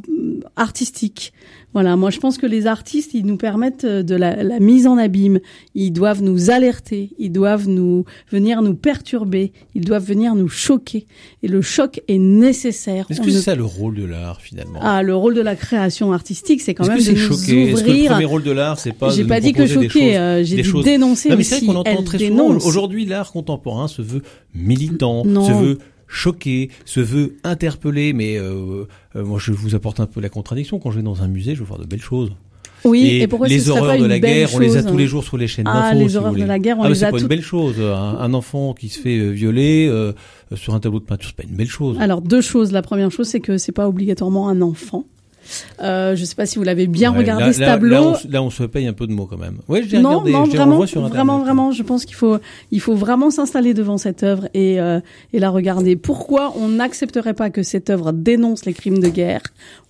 artistique. 0.57 1.34
Voilà, 1.75 1.97
moi 1.97 2.11
je 2.11 2.21
pense 2.21 2.39
que 2.39 2.47
les 2.47 2.67
artistes, 2.67 3.15
ils 3.15 3.27
nous 3.27 3.37
permettent 3.37 3.85
euh, 3.85 4.03
de 4.03 4.15
la, 4.15 4.43
la, 4.43 4.61
mise 4.61 4.87
en 4.87 4.97
abîme, 4.97 5.41
ils 5.75 5.91
doivent 5.91 6.23
nous 6.23 6.51
alerter, 6.51 7.11
ils 7.19 7.33
doivent 7.33 7.69
nous 7.69 8.05
venir 8.31 8.63
nous 8.63 8.75
perturber, 8.75 9.53
ils 9.75 9.85
doivent 9.85 10.05
venir 10.05 10.37
nous 10.37 10.49
choquer. 10.49 11.07
Et 11.43 11.49
le 11.49 11.63
choc 11.63 12.01
est 12.07 12.19
nécessaire. 12.19 13.07
Est-ce 13.11 13.21
que 13.21 13.31
c'est 13.31 13.41
ça 13.41 13.57
le 13.57 13.65
rôle 13.65 13.97
de 13.97 14.05
l'art 14.05 14.41
finalement? 14.41 14.79
Ah, 14.81 15.03
le 15.03 15.17
rôle 15.17 15.35
de 15.35 15.41
la 15.41 15.57
création 15.57 16.13
artistique, 16.13 16.61
c'est 16.61 16.75
quand 16.75 16.87
même 16.87 16.99
de 16.99 17.11
nous 17.11 17.17
choquer? 17.17 17.71
Est-ce 17.71 17.83
que 17.83 17.91
le 17.91 18.07
premier 18.07 18.25
rôle 18.25 18.45
de 18.45 18.53
l'art, 18.53 18.79
c'est 18.79 18.93
pas 18.93 19.11
J'ai 19.11 19.25
pas 19.25 19.41
dit 19.41 19.53
que 19.53 19.67
choquer, 19.67 20.17
euh, 20.17 20.45
j'ai 20.45 20.57
dit 20.57 20.65
choses... 20.65 20.85
dénoncer 20.85 21.31
non, 21.31 21.37
mais 21.37 21.43
c'est 21.43 21.57
vrai 21.57 21.67
qu'on 21.67 21.77
entend 21.77 22.03
très 22.03 22.19
souvent 22.19 22.49
aujourd'hui 22.49 23.05
l'art 23.05 23.33
contemporain 23.33 23.89
se 23.89 24.03
veut 24.03 24.23
militant, 24.55 25.25
non. 25.25 25.47
se 25.47 25.53
veut 25.53 25.79
choqué, 26.07 26.71
se 26.85 27.01
veut 27.01 27.37
interpellé, 27.45 28.13
mais 28.13 28.37
euh, 28.39 28.87
euh, 29.17 29.25
moi 29.25 29.39
je 29.41 29.53
vous 29.53 29.75
apporte 29.75 30.01
un 30.01 30.07
peu 30.07 30.21
la 30.21 30.29
contradiction. 30.29 30.79
Quand 30.79 30.91
je 30.91 30.97
vais 30.99 31.03
dans 31.03 31.23
un 31.23 31.29
musée, 31.29 31.55
je 31.55 31.61
veux 31.61 31.67
voir 31.67 31.79
de 31.79 31.87
belles 31.87 32.03
choses. 32.03 32.33
Oui, 32.85 33.07
et, 33.07 33.23
et 33.23 33.29
pourquoi 33.29 33.49
les 33.49 33.71
horreurs 33.71 33.99
de 33.99 34.05
la 34.05 34.19
guerre, 34.19 34.49
chose 34.49 34.57
on 34.57 34.61
les 34.61 34.77
a 34.77 34.83
tous 34.83 34.97
les 34.97 35.07
jours 35.07 35.25
sur 35.25 35.39
les 35.39 35.47
chaînes 35.47 35.67
ah, 35.67 35.91
d'infos. 35.93 36.03
les 36.03 36.09
si 36.11 36.17
horreurs 36.17 36.35
de 36.35 36.45
la 36.45 36.59
guerre, 36.59 36.79
on 36.79 36.83
ah, 36.83 36.89
les 36.89 36.95
c'est 36.95 37.07
pas 37.07 37.13
tout... 37.13 37.19
une 37.21 37.29
belle 37.29 37.43
chose. 37.43 37.81
Un, 37.81 38.19
un, 38.19 38.35
enfant 38.35 38.75
qui 38.75 38.89
se 38.89 39.01
fait 39.01 39.19
euh, 39.19 39.31
violer 39.31 39.89
euh, 39.89 40.13
sur 40.55 40.75
un 40.75 40.81
tableau 40.81 41.01
de 41.01 41.05
peinture, 41.05 41.31
c'est 41.31 41.37
pas 41.37 41.49
une 41.49 41.57
belle 41.57 41.69
chose. 41.69 41.97
Alors 42.01 42.21
deux 42.21 42.43
choses. 42.43 42.73
La 42.73 42.83
première 42.83 43.11
chose, 43.11 43.29
c'est 43.29 43.41
que 43.41 43.59
c'est 43.59 43.73
pas 43.73 43.89
obligatoirement 43.89 44.49
un 44.49 44.61
enfant. 44.61 45.07
Euh, 45.83 46.17
je 46.17 46.25
sais 46.25 46.35
pas 46.35 46.47
si 46.47 46.59
vous 46.59 46.65
l'avez 46.65 46.87
bien 46.87 47.13
Ouais, 47.13 47.19
regardé 47.19 47.47
là, 47.47 47.53
ce 47.53 47.59
tableau. 47.61 47.91
Là, 47.91 48.03
on, 48.03 48.31
là, 48.31 48.43
on 48.43 48.51
se 48.51 48.65
paye 48.65 48.87
un 48.87 48.93
peu 48.93 49.07
de 49.07 49.13
mots 49.13 49.27
quand 49.27 49.39
même. 49.39 49.59
J'ai 49.87 49.99
non, 50.01 50.21
regardé, 50.21 50.57
vraiment, 50.57 50.87
sur 50.87 51.01
Internet. 51.01 51.13
vraiment, 51.13 51.39
vraiment. 51.39 51.73
Je 51.73 51.83
pense 51.83 52.05
qu'il 52.05 52.17
faut, 52.17 52.39
il 52.71 52.81
faut 52.81 52.95
vraiment 52.95 53.31
s'installer 53.31 53.75
devant 53.75 53.99
cette 53.99 54.23
œuvre 54.23 54.49
et 54.55 54.81
euh, 54.81 55.01
et 55.33 55.39
la 55.39 55.51
regarder. 55.51 55.97
Pourquoi 55.97 56.55
on 56.57 56.69
n'accepterait 56.69 57.35
pas 57.35 57.51
que 57.51 57.63
cette 57.63 57.91
œuvre 57.91 58.13
dénonce 58.13 58.65
les 58.65 58.73
crimes 58.73 58.99
de 58.99 59.09
guerre? 59.09 59.43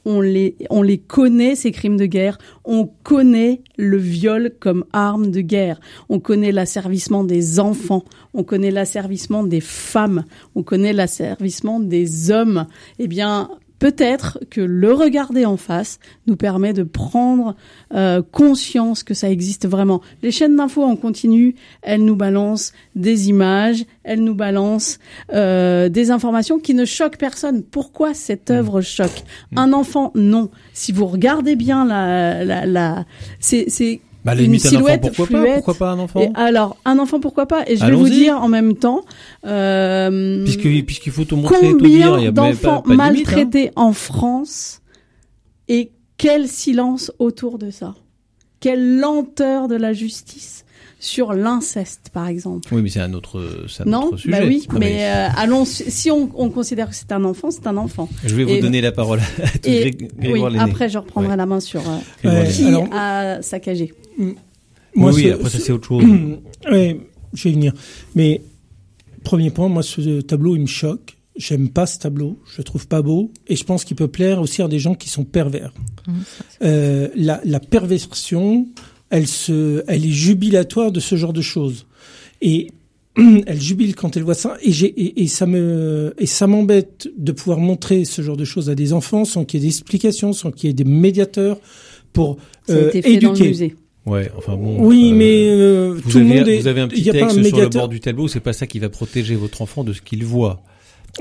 On 0.06 0.20
les, 0.20 0.56
on 0.68 0.82
les 0.82 0.98
connaît 0.98 1.54
ces 1.54 1.72
crimes 1.72 1.96
de 1.96 2.04
guerre. 2.04 2.36
On 2.66 2.90
connaît 3.04 3.62
le 3.78 3.96
viol 3.96 4.52
comme 4.60 4.84
arme 4.92 5.30
de 5.30 5.40
guerre. 5.40 5.80
On 6.10 6.20
connaît 6.20 6.52
l'asservissement 6.52 7.24
des 7.24 7.58
enfants. 7.58 8.04
On 8.34 8.42
connaît 8.42 8.70
l'asservissement 8.70 9.44
des 9.44 9.60
femmes. 9.60 10.24
On 10.54 10.62
connaît 10.62 10.92
l'asservissement 10.92 11.80
des 11.80 12.30
hommes. 12.30 12.66
Eh 12.98 13.08
bien, 13.08 13.48
peut-être 13.84 14.38
que 14.48 14.62
le 14.62 14.94
regarder 14.94 15.44
en 15.44 15.58
face 15.58 15.98
nous 16.26 16.36
permet 16.36 16.72
de 16.72 16.84
prendre 16.84 17.54
euh, 17.92 18.22
conscience 18.32 19.02
que 19.02 19.12
ça 19.12 19.28
existe 19.28 19.68
vraiment. 19.68 20.00
Les 20.22 20.30
chaînes 20.30 20.56
d'infos 20.56 20.84
en 20.84 20.96
continu, 20.96 21.54
elles 21.82 22.02
nous 22.02 22.16
balancent 22.16 22.72
des 22.96 23.28
images, 23.28 23.84
elles 24.02 24.24
nous 24.24 24.34
balancent 24.34 24.98
euh, 25.34 25.90
des 25.90 26.10
informations 26.10 26.58
qui 26.58 26.72
ne 26.72 26.86
choquent 26.86 27.18
personne. 27.18 27.62
Pourquoi 27.62 28.14
cette 28.14 28.50
œuvre 28.50 28.80
choque? 28.80 29.22
Un 29.54 29.74
enfant, 29.74 30.12
non. 30.14 30.48
Si 30.72 30.90
vous 30.90 31.04
regardez 31.04 31.54
bien 31.54 31.84
la, 31.84 32.42
la, 32.42 32.64
la 32.64 33.04
c'est, 33.38 33.66
c'est 33.68 34.00
Bah, 34.24 34.32
une 34.34 34.40
limite, 34.40 34.64
un 34.64 34.68
enfant, 34.68 34.76
silhouette 34.78 35.00
pourquoi 35.14 35.26
pas. 35.42 35.54
Pourquoi 35.56 35.74
pas 35.74 35.90
un 35.90 35.98
enfant 35.98 36.20
Et 36.20 36.30
alors, 36.34 36.76
un 36.86 36.98
enfant, 36.98 37.20
pourquoi 37.20 37.46
pas 37.46 37.64
Et 37.66 37.76
je 37.76 37.84
vais 37.84 37.92
vous 37.92 38.08
dire 38.08 38.36
en 38.40 38.48
même 38.48 38.74
temps. 38.76 39.02
Euh, 39.44 40.42
Puisque- 40.44 40.84
Puisqu'il 40.86 41.12
faut 41.12 41.24
tout 41.24 41.36
montrer, 41.36 41.58
tout 41.60 41.80
dire, 41.86 42.08
Combien 42.08 42.18
il 42.18 42.24
y 42.24 42.26
a 42.26 42.32
même 42.32 42.34
d'enfants 42.34 42.82
limite, 42.86 43.00
hein. 43.00 43.04
maltraités 43.12 43.70
en 43.76 43.92
France 43.92 44.80
et 45.68 45.92
quel 46.16 46.48
silence 46.48 47.12
autour 47.18 47.58
de 47.58 47.70
ça? 47.70 47.94
Quelle 48.60 48.98
lenteur 48.98 49.68
de 49.68 49.74
la 49.76 49.92
justice 49.92 50.64
sur 51.00 51.34
l'inceste, 51.34 52.08
par 52.14 52.28
exemple? 52.28 52.66
Oui, 52.72 52.80
mais 52.80 52.88
c'est 52.88 53.00
un 53.00 53.12
autre, 53.12 53.46
un 53.80 53.84
Non, 53.84 54.04
autre 54.06 54.16
sujet. 54.16 54.38
bah 54.40 54.44
oui, 54.46 54.66
Non, 54.72 54.78
mais, 54.78 55.04
euh, 55.04 55.28
allons. 55.36 55.66
Si 55.66 56.10
on, 56.10 56.30
on 56.34 56.48
considère 56.48 56.88
que 56.88 56.94
c'est 56.94 57.12
un 57.12 57.24
enfant, 57.24 57.50
c'est 57.50 57.66
un 57.66 57.76
enfant. 57.76 58.08
Je 58.24 58.34
vais 58.34 58.44
vous 58.44 58.52
et- 58.52 58.60
donner 58.60 58.80
la 58.80 58.92
parole 58.92 59.20
à 59.20 59.22
Et 59.64 59.90
Gré- 59.90 59.96
oui, 60.00 60.08
Grégoire 60.18 60.50
Lenné. 60.50 60.62
après 60.64 60.88
je 60.88 60.96
reprendrai 60.96 61.32
Ouais. 61.32 61.36
la 61.36 61.44
main 61.44 61.60
sur 61.60 61.82
euh, 61.82 61.98
Lenné. 62.22 62.48
qui 62.50 62.64
alors- 62.68 62.88
a 62.92 63.42
saccagé. 63.42 63.92
Moi, 64.18 65.10
oui, 65.10 65.12
oui, 65.14 65.22
ce- 65.24 65.28
après 65.34 65.50
ça 65.50 65.58
c'est 65.58 65.72
autre 65.72 65.88
chose. 65.88 66.04
Oui, 66.70 67.00
je 67.34 67.44
vais 67.44 67.50
y 67.50 67.52
venir. 67.54 67.72
Mais 68.14 68.40
premier 69.22 69.50
point, 69.50 69.68
moi, 69.68 69.82
ce 69.82 70.20
tableau, 70.22 70.56
il 70.56 70.62
me 70.62 70.66
choque. 70.66 71.18
J'aime 71.36 71.68
pas 71.68 71.84
ce 71.86 71.98
tableau. 71.98 72.38
Je 72.46 72.58
le 72.58 72.64
trouve 72.64 72.86
pas 72.86 73.02
beau. 73.02 73.32
Et 73.48 73.56
je 73.56 73.64
pense 73.64 73.84
qu'il 73.84 73.96
peut 73.96 74.08
plaire 74.08 74.40
aussi 74.40 74.62
à 74.62 74.68
des 74.68 74.78
gens 74.78 74.94
qui 74.94 75.08
sont 75.08 75.24
pervers. 75.24 75.72
Euh, 76.62 77.08
la, 77.16 77.40
la 77.44 77.60
perversion, 77.60 78.68
elle 79.10 79.26
se, 79.26 79.82
elle 79.88 80.04
est 80.06 80.10
jubilatoire 80.10 80.92
de 80.92 81.00
ce 81.00 81.16
genre 81.16 81.32
de 81.32 81.42
choses. 81.42 81.86
Et 82.40 82.68
elle 83.46 83.60
jubile 83.60 83.94
quand 83.94 84.16
elle 84.16 84.22
voit 84.22 84.34
ça. 84.34 84.56
Et 84.62 84.72
j'ai, 84.72 84.86
et, 84.86 85.22
et 85.22 85.26
ça 85.26 85.46
me, 85.46 86.14
et 86.18 86.26
ça 86.26 86.46
m'embête 86.46 87.08
de 87.18 87.32
pouvoir 87.32 87.58
montrer 87.58 88.04
ce 88.04 88.22
genre 88.22 88.36
de 88.36 88.44
choses 88.44 88.70
à 88.70 88.74
des 88.74 88.92
enfants 88.92 89.24
sans 89.24 89.44
qu'il 89.44 89.60
y 89.60 89.62
ait 89.64 89.66
d'explications, 89.66 90.32
sans 90.32 90.50
qu'il 90.50 90.68
y 90.68 90.70
ait 90.70 90.74
des 90.74 90.84
médiateurs 90.84 91.58
pour 92.12 92.38
Ça 92.66 92.74
a 92.74 92.76
euh, 92.76 92.88
été 92.88 93.02
fait 93.02 93.16
dans 93.18 93.30
le 93.32 93.36
éduquer. 93.36 93.48
musée. 93.48 93.74
Ouais, 94.06 94.30
enfin 94.36 94.54
bon. 94.56 94.76
Oui, 94.86 95.10
euh, 95.12 95.16
mais 95.16 95.46
euh, 95.48 96.00
tout 96.02 96.18
avez, 96.18 96.20
le 96.20 96.24
monde 96.40 96.48
est. 96.48 96.58
vous 96.60 96.66
avez 96.66 96.80
un 96.82 96.84
il 96.84 96.90
petit 96.90 97.02
y 97.02 97.10
a 97.10 97.12
pas 97.12 97.18
texte 97.20 97.38
un 97.38 97.44
sur 97.44 97.58
le 97.58 97.68
bord 97.68 97.88
du 97.88 98.00
tableau, 98.00 98.28
c'est 98.28 98.40
pas 98.40 98.52
ça 98.52 98.66
qui 98.66 98.78
va 98.78 98.88
protéger 98.90 99.34
votre 99.34 99.62
enfant 99.62 99.82
de 99.84 99.92
ce 99.92 100.02
qu'il 100.02 100.24
voit. 100.24 100.62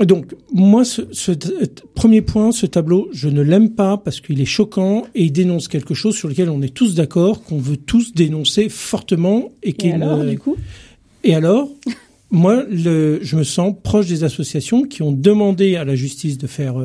Donc 0.00 0.34
moi, 0.52 0.84
ce, 0.84 1.02
ce 1.12 1.30
premier 1.94 2.20
point, 2.20 2.50
ce 2.52 2.66
tableau, 2.66 3.08
je 3.12 3.28
ne 3.28 3.40
l'aime 3.42 3.70
pas 3.70 3.96
parce 3.96 4.20
qu'il 4.20 4.40
est 4.40 4.44
choquant 4.44 5.04
et 5.14 5.24
il 5.24 5.30
dénonce 5.32 5.68
quelque 5.68 5.94
chose 5.94 6.16
sur 6.16 6.28
lequel 6.28 6.50
on 6.50 6.60
est 6.62 6.74
tous 6.74 6.94
d'accord, 6.96 7.42
qu'on 7.44 7.58
veut 7.58 7.76
tous 7.76 8.12
dénoncer 8.12 8.68
fortement 8.68 9.52
et 9.62 9.72
qui 9.72 9.86
Et 9.86 9.90
est 9.90 9.92
alors, 9.94 10.22
une- 10.22 10.30
du 10.30 10.38
coup? 10.38 10.56
Et 11.22 11.34
alors, 11.36 11.70
moi, 12.30 12.64
le, 12.68 13.20
je 13.22 13.36
me 13.36 13.44
sens 13.44 13.72
proche 13.84 14.06
des 14.06 14.24
associations 14.24 14.82
qui 14.82 15.02
ont 15.02 15.12
demandé 15.12 15.76
à 15.76 15.84
la 15.84 15.94
justice 15.94 16.38
de 16.38 16.48
faire, 16.48 16.76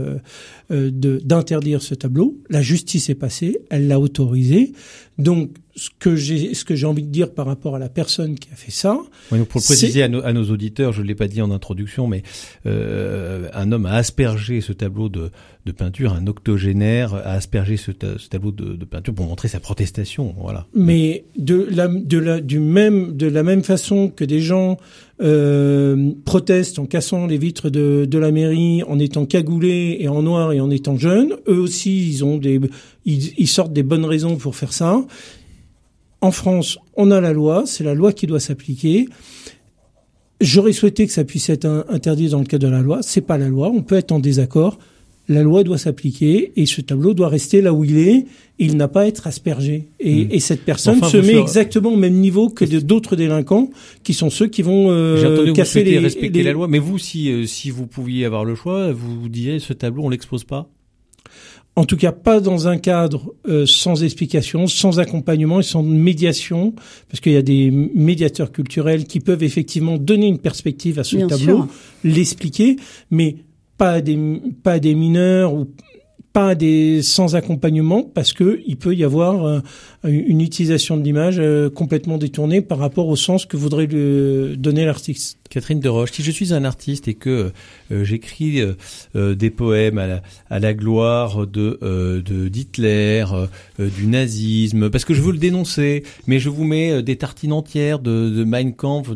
euh, 0.71 0.89
de- 0.91 1.19
d'interdire 1.23 1.81
ce 1.81 1.95
tableau. 1.95 2.37
La 2.49 2.61
justice 2.61 3.09
est 3.09 3.15
passée, 3.15 3.59
elle 3.69 3.87
l'a 3.87 3.99
autorisé. 3.99 4.71
Donc, 5.17 5.51
ce 5.75 5.89
que 5.97 6.15
j'ai, 6.15 6.53
ce 6.53 6.63
que 6.65 6.75
j'ai 6.75 6.85
envie 6.85 7.03
de 7.03 7.09
dire 7.09 7.33
par 7.33 7.45
rapport 7.45 7.75
à 7.75 7.79
la 7.79 7.89
personne 7.89 8.35
qui 8.35 8.49
a 8.51 8.55
fait 8.55 8.71
ça, 8.71 8.93
donc 9.31 9.47
pour 9.47 9.59
le 9.61 9.65
préciser 9.65 10.01
à 10.03 10.07
nos, 10.09 10.21
à 10.23 10.31
nos 10.33 10.45
auditeurs, 10.49 10.91
je 10.93 11.01
ne 11.01 11.07
l'ai 11.07 11.15
pas 11.15 11.27
dit 11.27 11.41
en 11.41 11.51
introduction, 11.51 12.07
mais 12.07 12.23
euh, 12.65 13.49
un 13.53 13.71
homme 13.71 13.85
a 13.85 13.93
aspergé 13.95 14.61
ce 14.61 14.71
tableau 14.73 15.09
de, 15.09 15.31
de 15.65 15.71
peinture, 15.71 16.13
un 16.13 16.27
octogénaire 16.27 17.13
a 17.13 17.31
aspergé 17.33 17.75
ce, 17.77 17.91
ta- 17.91 18.17
ce 18.17 18.27
tableau 18.29 18.51
de, 18.51 18.75
de 18.75 18.85
peinture 18.85 19.13
pour 19.13 19.25
montrer 19.25 19.47
sa 19.47 19.59
protestation. 19.59 20.33
Voilà. 20.39 20.67
mais 20.73 21.25
de 21.37 21.67
la, 21.71 21.87
de 21.87 22.17
la, 22.17 22.39
du 22.41 22.59
même, 22.59 23.15
de 23.15 23.27
la 23.27 23.43
même 23.43 23.63
façon 23.63 24.09
que 24.09 24.23
des 24.25 24.39
gens 24.41 24.77
euh, 25.21 26.11
protestent 26.25 26.79
en 26.79 26.85
cassant 26.85 27.27
les 27.27 27.37
vitres 27.37 27.69
de, 27.69 28.05
de 28.05 28.17
la 28.17 28.31
mairie, 28.31 28.83
en 28.83 28.99
étant 28.99 29.25
cagoulés 29.25 29.97
et 29.99 30.07
en 30.07 30.21
noir 30.23 30.51
et 30.53 30.58
en 30.59 30.69
étant 30.69 30.97
jeunes, 30.97 31.35
eux 31.47 31.59
aussi, 31.59 32.09
ils 32.09 32.25
ont 32.25 32.37
des, 32.37 32.59
sortent 33.45 33.73
des 33.73 33.83
bonnes 33.83 34.05
raisons 34.05 34.37
pour 34.37 34.55
faire 34.55 34.73
ça. 34.73 35.05
En 36.21 36.31
France, 36.31 36.77
on 36.95 37.11
a 37.11 37.21
la 37.21 37.33
loi, 37.33 37.63
c'est 37.65 37.83
la 37.83 37.93
loi 37.93 38.11
qui 38.11 38.27
doit 38.27 38.39
s'appliquer. 38.39 39.07
J'aurais 40.41 40.73
souhaité 40.73 41.05
que 41.05 41.13
ça 41.13 41.23
puisse 41.23 41.49
être 41.49 41.85
interdit 41.89 42.29
dans 42.29 42.39
le 42.39 42.45
cadre 42.45 42.67
de 42.67 42.71
la 42.71 42.81
loi. 42.81 42.99
C'est 43.01 43.21
pas 43.21 43.37
la 43.37 43.47
loi. 43.47 43.69
On 43.73 43.83
peut 43.83 43.97
être 43.97 44.11
en 44.11 44.19
désaccord. 44.19 44.79
La 45.29 45.43
loi 45.43 45.63
doit 45.63 45.77
s'appliquer 45.77 46.51
et 46.57 46.65
ce 46.65 46.81
tableau 46.81 47.13
doit 47.13 47.29
rester 47.29 47.61
là 47.61 47.71
où 47.73 47.83
il 47.85 47.97
est. 47.97 48.25
Et 48.61 48.65
il 48.65 48.75
n'a 48.75 48.89
pas 48.89 49.01
à 49.03 49.05
être 49.05 49.25
aspergé. 49.27 49.87
Et, 50.01 50.25
Hmm. 50.25 50.27
et 50.31 50.39
cette 50.41 50.63
personne 50.65 50.97
Enfin, 50.97 51.07
se 51.09 51.17
vous 51.17 51.27
met 51.27 51.37
exactement 51.39 51.93
au 51.93 51.95
même 51.95 52.15
niveau 52.19 52.49
que 52.49 52.65
d'autres 52.65 53.15
délinquants 53.15 53.69
qui 54.03 54.13
sont 54.13 54.29
ceux 54.29 54.47
qui 54.47 54.63
vont 54.63 54.91
euh, 54.91 55.45
vous 55.47 55.53
casser 55.53 55.71
souhaitez 55.79 55.91
les, 55.91 55.99
respecter 55.99 56.39
les- 56.39 56.43
la 56.43 56.51
loi, 56.51 56.67
mais 56.67 56.79
vous, 56.79 56.97
si, 56.97 57.31
euh, 57.31 57.45
si 57.45 57.69
vous 57.69 57.87
pouviez 57.87 58.25
avoir 58.25 58.43
le 58.43 58.55
choix, 58.55 58.91
vous 58.91 59.21
vous 59.21 59.29
diriez 59.29 59.59
ce 59.59 59.71
tableau, 59.71 60.03
on 60.03 60.09
l'expose 60.09 60.43
pas? 60.43 60.67
En 61.75 61.85
tout 61.85 61.95
cas, 61.95 62.11
pas 62.11 62.41
dans 62.41 62.67
un 62.67 62.77
cadre 62.77 63.33
euh, 63.47 63.65
sans 63.65 64.03
explication, 64.03 64.67
sans 64.67 64.99
accompagnement 64.99 65.61
et 65.61 65.63
sans 65.63 65.83
médiation, 65.83 66.73
parce 67.07 67.21
qu'il 67.21 67.31
y 67.31 67.37
a 67.37 67.41
des 67.41 67.71
médiateurs 67.71 68.51
culturels 68.51 69.05
qui 69.05 69.21
peuvent 69.21 69.43
effectivement 69.43 69.97
donner 69.97 70.27
une 70.27 70.39
perspective 70.39 70.99
à 70.99 71.05
ce 71.05 71.15
Bien 71.15 71.27
tableau, 71.27 71.67
l'expliquer, 72.03 72.75
mais 73.11 73.37
pas 73.79 74.01
des 74.01 74.19
pas 74.61 74.77
des 74.77 74.93
mineurs 74.93 75.53
ou 75.53 75.71
pas 76.33 76.53
des 76.53 77.01
sans 77.01 77.35
accompagnement, 77.35 78.03
parce 78.03 78.33
que 78.33 78.61
il 78.67 78.77
peut 78.77 78.95
y 78.95 79.03
avoir 79.03 79.45
euh, 79.45 79.61
une 80.03 80.41
utilisation 80.41 80.95
de 80.95 81.03
l'image 81.03 81.37
euh, 81.39 81.69
complètement 81.69 82.17
détournée 82.17 82.61
par 82.61 82.77
rapport 82.77 83.07
au 83.07 83.15
sens 83.15 83.45
que 83.45 83.57
voudrait 83.57 83.87
le 83.87 84.55
donner 84.55 84.85
l'artiste. 84.85 85.39
Catherine 85.49 85.79
de 85.79 85.89
Roche, 85.89 86.11
si 86.11 86.21
je 86.21 86.29
suis 86.29 86.53
un 86.53 86.63
artiste 86.63 87.07
et 87.07 87.15
que 87.15 87.51
euh, 87.91 88.03
j'écris 88.03 88.61
des 89.15 89.49
poèmes 89.49 89.97
à 90.49 90.59
la, 90.59 90.73
gloire 90.75 91.47
de 91.47 92.21
d'Hitler, 92.49 93.25
du 93.79 94.05
nazisme, 94.05 94.91
parce 94.91 95.05
que 95.05 95.15
je 95.15 95.21
veux 95.21 95.31
le 95.31 95.39
dénoncer, 95.39 96.03
mais 96.27 96.37
je 96.37 96.49
vous 96.49 96.65
mets 96.65 97.01
des 97.01 97.15
tartines 97.15 97.53
entières 97.53 97.97
de, 97.97 98.43
Mein 98.43 98.75
Kampf 98.75 99.09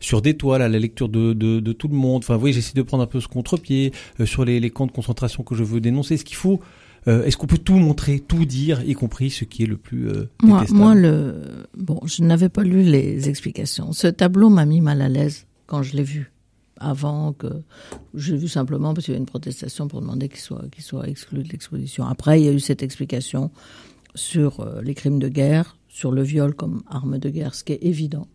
sur 0.00 0.22
des 0.22 0.34
toiles 0.34 0.62
à 0.62 0.68
la 0.70 0.78
lecture 0.78 1.10
de, 1.10 1.72
tout 1.72 1.88
le 1.88 1.94
monde. 1.94 2.22
Enfin, 2.24 2.38
oui, 2.40 2.54
j'essaie 2.54 2.74
de 2.74 2.82
prendre 2.82 3.02
un 3.02 3.06
peu 3.06 3.20
ce 3.20 3.28
contre-pied 3.28 3.92
sur 4.24 4.46
les, 4.46 4.70
camps 4.70 4.86
de 4.86 4.92
concentration 4.92 5.42
que 5.42 5.54
je 5.54 5.62
veux 5.62 5.80
dénoncer. 5.80 6.16
Qu'il 6.30 6.38
faut 6.38 6.60
euh, 7.08 7.24
Est-ce 7.24 7.36
qu'on 7.36 7.46
peut 7.46 7.58
tout 7.58 7.74
montrer, 7.74 8.20
tout 8.20 8.44
dire, 8.44 8.82
y 8.86 8.94
compris 8.94 9.30
ce 9.30 9.44
qui 9.44 9.62
est 9.64 9.66
le 9.66 9.76
plus 9.76 10.08
euh, 10.08 10.28
Moi, 10.42 10.64
moi, 10.70 10.94
le 10.94 11.66
bon, 11.76 12.00
je 12.04 12.22
n'avais 12.22 12.48
pas 12.48 12.62
lu 12.62 12.82
les 12.82 13.28
explications. 13.28 13.92
Ce 13.92 14.06
tableau 14.06 14.48
m'a 14.48 14.64
mis 14.64 14.80
mal 14.80 15.02
à 15.02 15.08
l'aise 15.08 15.46
quand 15.66 15.82
je 15.82 15.96
l'ai 15.96 16.02
vu. 16.02 16.32
Avant 16.82 17.34
que 17.34 17.48
je 18.14 18.32
l'ai 18.32 18.38
vu 18.38 18.48
simplement 18.48 18.94
parce 18.94 19.04
qu'il 19.04 19.12
y 19.12 19.16
a 19.16 19.20
une 19.20 19.26
protestation 19.26 19.86
pour 19.86 20.00
demander 20.00 20.30
qu'il 20.30 20.40
soit 20.40 20.64
qu'il 20.72 20.82
soit 20.82 21.06
exclu 21.08 21.42
de 21.42 21.48
l'exposition. 21.50 22.06
Après, 22.06 22.40
il 22.40 22.46
y 22.46 22.48
a 22.48 22.52
eu 22.52 22.60
cette 22.60 22.82
explication 22.82 23.50
sur 24.14 24.60
euh, 24.60 24.80
les 24.82 24.94
crimes 24.94 25.18
de 25.18 25.28
guerre, 25.28 25.76
sur 25.88 26.10
le 26.10 26.22
viol 26.22 26.54
comme 26.54 26.82
arme 26.88 27.18
de 27.18 27.28
guerre, 27.28 27.54
ce 27.54 27.64
qui 27.64 27.74
est 27.74 27.82
évident. 27.82 28.28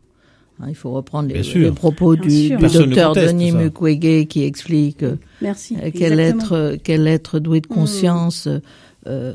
Hein, 0.60 0.68
il 0.70 0.76
faut 0.76 0.91
reprendre 0.91 1.28
les, 1.34 1.72
propos 1.72 2.16
Bien 2.16 2.26
du, 2.28 2.49
docteur 2.49 3.10
conteste 3.10 3.34
Denis 3.34 3.51
ça. 3.51 3.58
Mukwege 3.58 4.26
qui 4.28 4.43
explique 4.43 5.03
euh, 5.03 5.18
Merci. 5.41 5.76
euh, 5.76 5.91
quel 5.93 6.14
Exactement. 6.20 6.41
être, 6.43 6.51
euh, 6.53 6.76
quel 6.82 7.08
être 7.08 7.39
doué 7.39 7.60
de 7.62 7.68
Mm. 7.70 7.74
conscience 7.74 8.47
euh, 9.08 9.34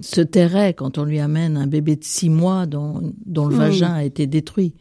se 0.00 0.20
tairait 0.20 0.74
quand 0.74 0.98
on 0.98 1.04
lui 1.04 1.20
amène 1.20 1.56
un 1.56 1.66
bébé 1.66 1.96
de 1.96 2.04
six 2.04 2.28
mois 2.30 2.66
dont, 2.66 3.00
dont 3.26 3.46
le 3.46 3.54
Mm. 3.54 3.58
vagin 3.58 3.92
a 3.94 4.04
été 4.04 4.26
détruit 4.26 4.74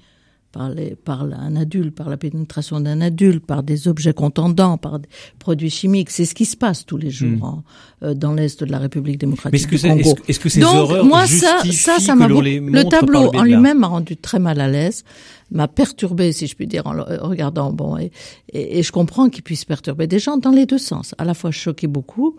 par, 0.51 0.69
les, 0.69 0.95
par 0.95 1.21
un 1.23 1.55
adulte, 1.55 1.93
par 1.95 2.09
la 2.09 2.17
pénétration 2.17 2.79
d'un 2.79 3.01
adulte, 3.01 3.45
par 3.45 3.61
des 3.61 3.87
objets 3.87 4.13
contendants, 4.13 4.77
par 4.77 4.99
des 4.99 5.07
produits 5.37 5.69
chimiques. 5.69 6.09
C'est 6.09 6.25
ce 6.25 6.33
qui 6.33 6.45
se 6.45 6.57
passe 6.57 6.85
tous 6.85 6.97
les 6.97 7.11
jours 7.11 7.29
Mm. 7.37 7.43
en- 7.43 7.63
euh, 8.03 8.13
dans 8.15 8.33
l'est 8.33 8.63
de 8.63 8.71
la 8.71 8.79
République 8.79 9.15
Mais 9.15 9.27
démocratique 9.27 9.55
est-ce 9.59 9.67
que, 9.67 9.75
du 9.75 9.81
Congo. 9.81 9.99
est-ce, 9.99 10.13
que- 10.15 10.21
est-ce 10.31 10.39
que 10.39 10.49
ces 10.49 10.59
Donc, 10.61 10.73
horreurs 10.75 11.05
moi, 11.05 11.27
ça, 11.27 11.61
ça, 11.99 12.15
m'a 12.15 12.27
beaucoup- 12.27 12.41
Le 12.41 12.83
tableau 12.89 13.31
le 13.31 13.37
en 13.39 13.43
lui-même 13.43 13.79
m'a 13.79 13.87
rendu 13.87 14.17
très 14.17 14.39
mal 14.39 14.59
à 14.59 14.67
l'aise, 14.67 15.03
m'a 15.51 15.67
perturbé, 15.67 16.31
si 16.31 16.47
je 16.47 16.55
puis 16.55 16.65
dire, 16.67 16.87
en 16.87 16.93
le 16.93 17.03
regardant. 17.03 17.71
Bon, 17.71 17.97
et, 17.97 18.11
et, 18.51 18.79
et 18.79 18.83
je 18.83 18.91
comprends 18.91 19.29
qu'il 19.29 19.43
puisse 19.43 19.65
perturber 19.65 20.07
des 20.07 20.19
gens 20.19 20.37
dans 20.37 20.51
les 20.51 20.65
deux 20.65 20.77
sens. 20.79 21.13
À 21.19 21.25
la 21.25 21.33
fois 21.35 21.51
choquer 21.51 21.87
beaucoup, 21.87 22.37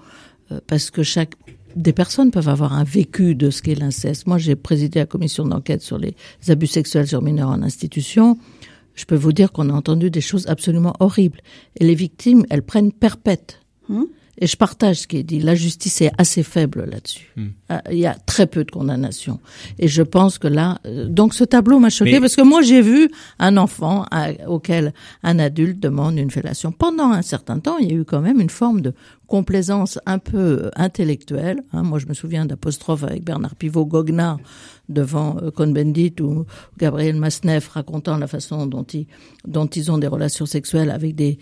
euh, 0.50 0.58
parce 0.66 0.90
que 0.90 1.02
chaque 1.04 1.34
des 1.76 1.92
personnes 1.92 2.30
peuvent 2.30 2.48
avoir 2.48 2.72
un 2.72 2.84
vécu 2.84 3.34
de 3.34 3.50
ce 3.50 3.62
qu'est 3.62 3.74
l'inceste. 3.74 4.26
Moi, 4.26 4.38
j'ai 4.38 4.56
présidé 4.56 4.98
la 5.00 5.06
commission 5.06 5.44
d'enquête 5.44 5.82
sur 5.82 5.98
les 5.98 6.14
abus 6.48 6.66
sexuels 6.66 7.06
sur 7.06 7.22
mineurs 7.22 7.50
en 7.50 7.62
institution. 7.62 8.38
Je 8.94 9.04
peux 9.04 9.16
vous 9.16 9.32
dire 9.32 9.52
qu'on 9.52 9.70
a 9.70 9.72
entendu 9.72 10.10
des 10.10 10.20
choses 10.20 10.46
absolument 10.48 10.94
horribles. 11.00 11.40
Et 11.78 11.84
les 11.84 11.94
victimes, 11.94 12.44
elles 12.50 12.62
prennent 12.62 12.92
perpète. 12.92 13.60
Hum 13.88 14.06
et 14.40 14.46
je 14.46 14.56
partage 14.56 15.00
ce 15.00 15.06
qui 15.06 15.18
est 15.18 15.22
dit. 15.22 15.38
La 15.40 15.54
justice 15.54 16.00
est 16.00 16.10
assez 16.18 16.42
faible 16.42 16.84
là-dessus. 16.90 17.30
Hmm. 17.36 17.48
Ah, 17.68 17.82
Il 17.92 17.98
y 17.98 18.06
a 18.06 18.14
très 18.14 18.46
peu 18.46 18.64
de 18.64 18.70
condamnations. 18.70 19.38
Et 19.78 19.86
je 19.86 20.02
pense 20.02 20.38
que 20.38 20.48
là, 20.48 20.78
euh, 20.86 21.06
donc 21.06 21.34
ce 21.34 21.44
tableau 21.44 21.78
m'a 21.78 21.90
choqué 21.90 22.12
Mais- 22.12 22.20
parce 22.20 22.36
que 22.36 22.42
moi 22.42 22.62
j'ai 22.62 22.80
vu 22.82 23.10
un 23.38 23.56
enfant 23.56 24.04
à- 24.10 24.30
auquel 24.48 24.92
un 25.22 25.38
adulte 25.38 25.78
demande 25.80 26.18
une 26.18 26.30
fellation. 26.30 26.72
Pendant 26.72 27.10
un 27.10 27.22
certain 27.22 27.58
temps, 27.60 27.76
il 27.78 27.90
y 27.90 27.92
a 27.92 27.96
eu 27.96 28.04
quand 28.04 28.20
même 28.20 28.40
une 28.40 28.50
forme 28.50 28.80
de 28.80 28.94
complaisance 29.26 29.98
un 30.06 30.18
peu 30.18 30.38
euh, 30.64 30.70
intellectuelle. 30.74 31.62
hein. 31.72 31.82
Moi, 31.84 31.98
je 32.00 32.06
me 32.06 32.14
souviens 32.14 32.46
d'apostrophes 32.46 33.04
avec 33.04 33.24
Bernard 33.24 33.54
Pivot, 33.54 33.86
Goguenard 33.86 34.38
devant 34.88 35.36
euh, 35.40 35.50
Cohn-Bendit 35.52 36.14
ou 36.20 36.46
Gabriel 36.78 37.14
Masneff 37.16 37.68
racontant 37.68 38.16
la 38.16 38.26
façon 38.26 38.66
dont 38.66 38.82
ils, 38.82 39.06
dont 39.46 39.66
ils 39.66 39.90
ont 39.92 39.98
des 39.98 40.08
relations 40.08 40.46
sexuelles 40.46 40.90
avec 40.90 41.14
des, 41.14 41.38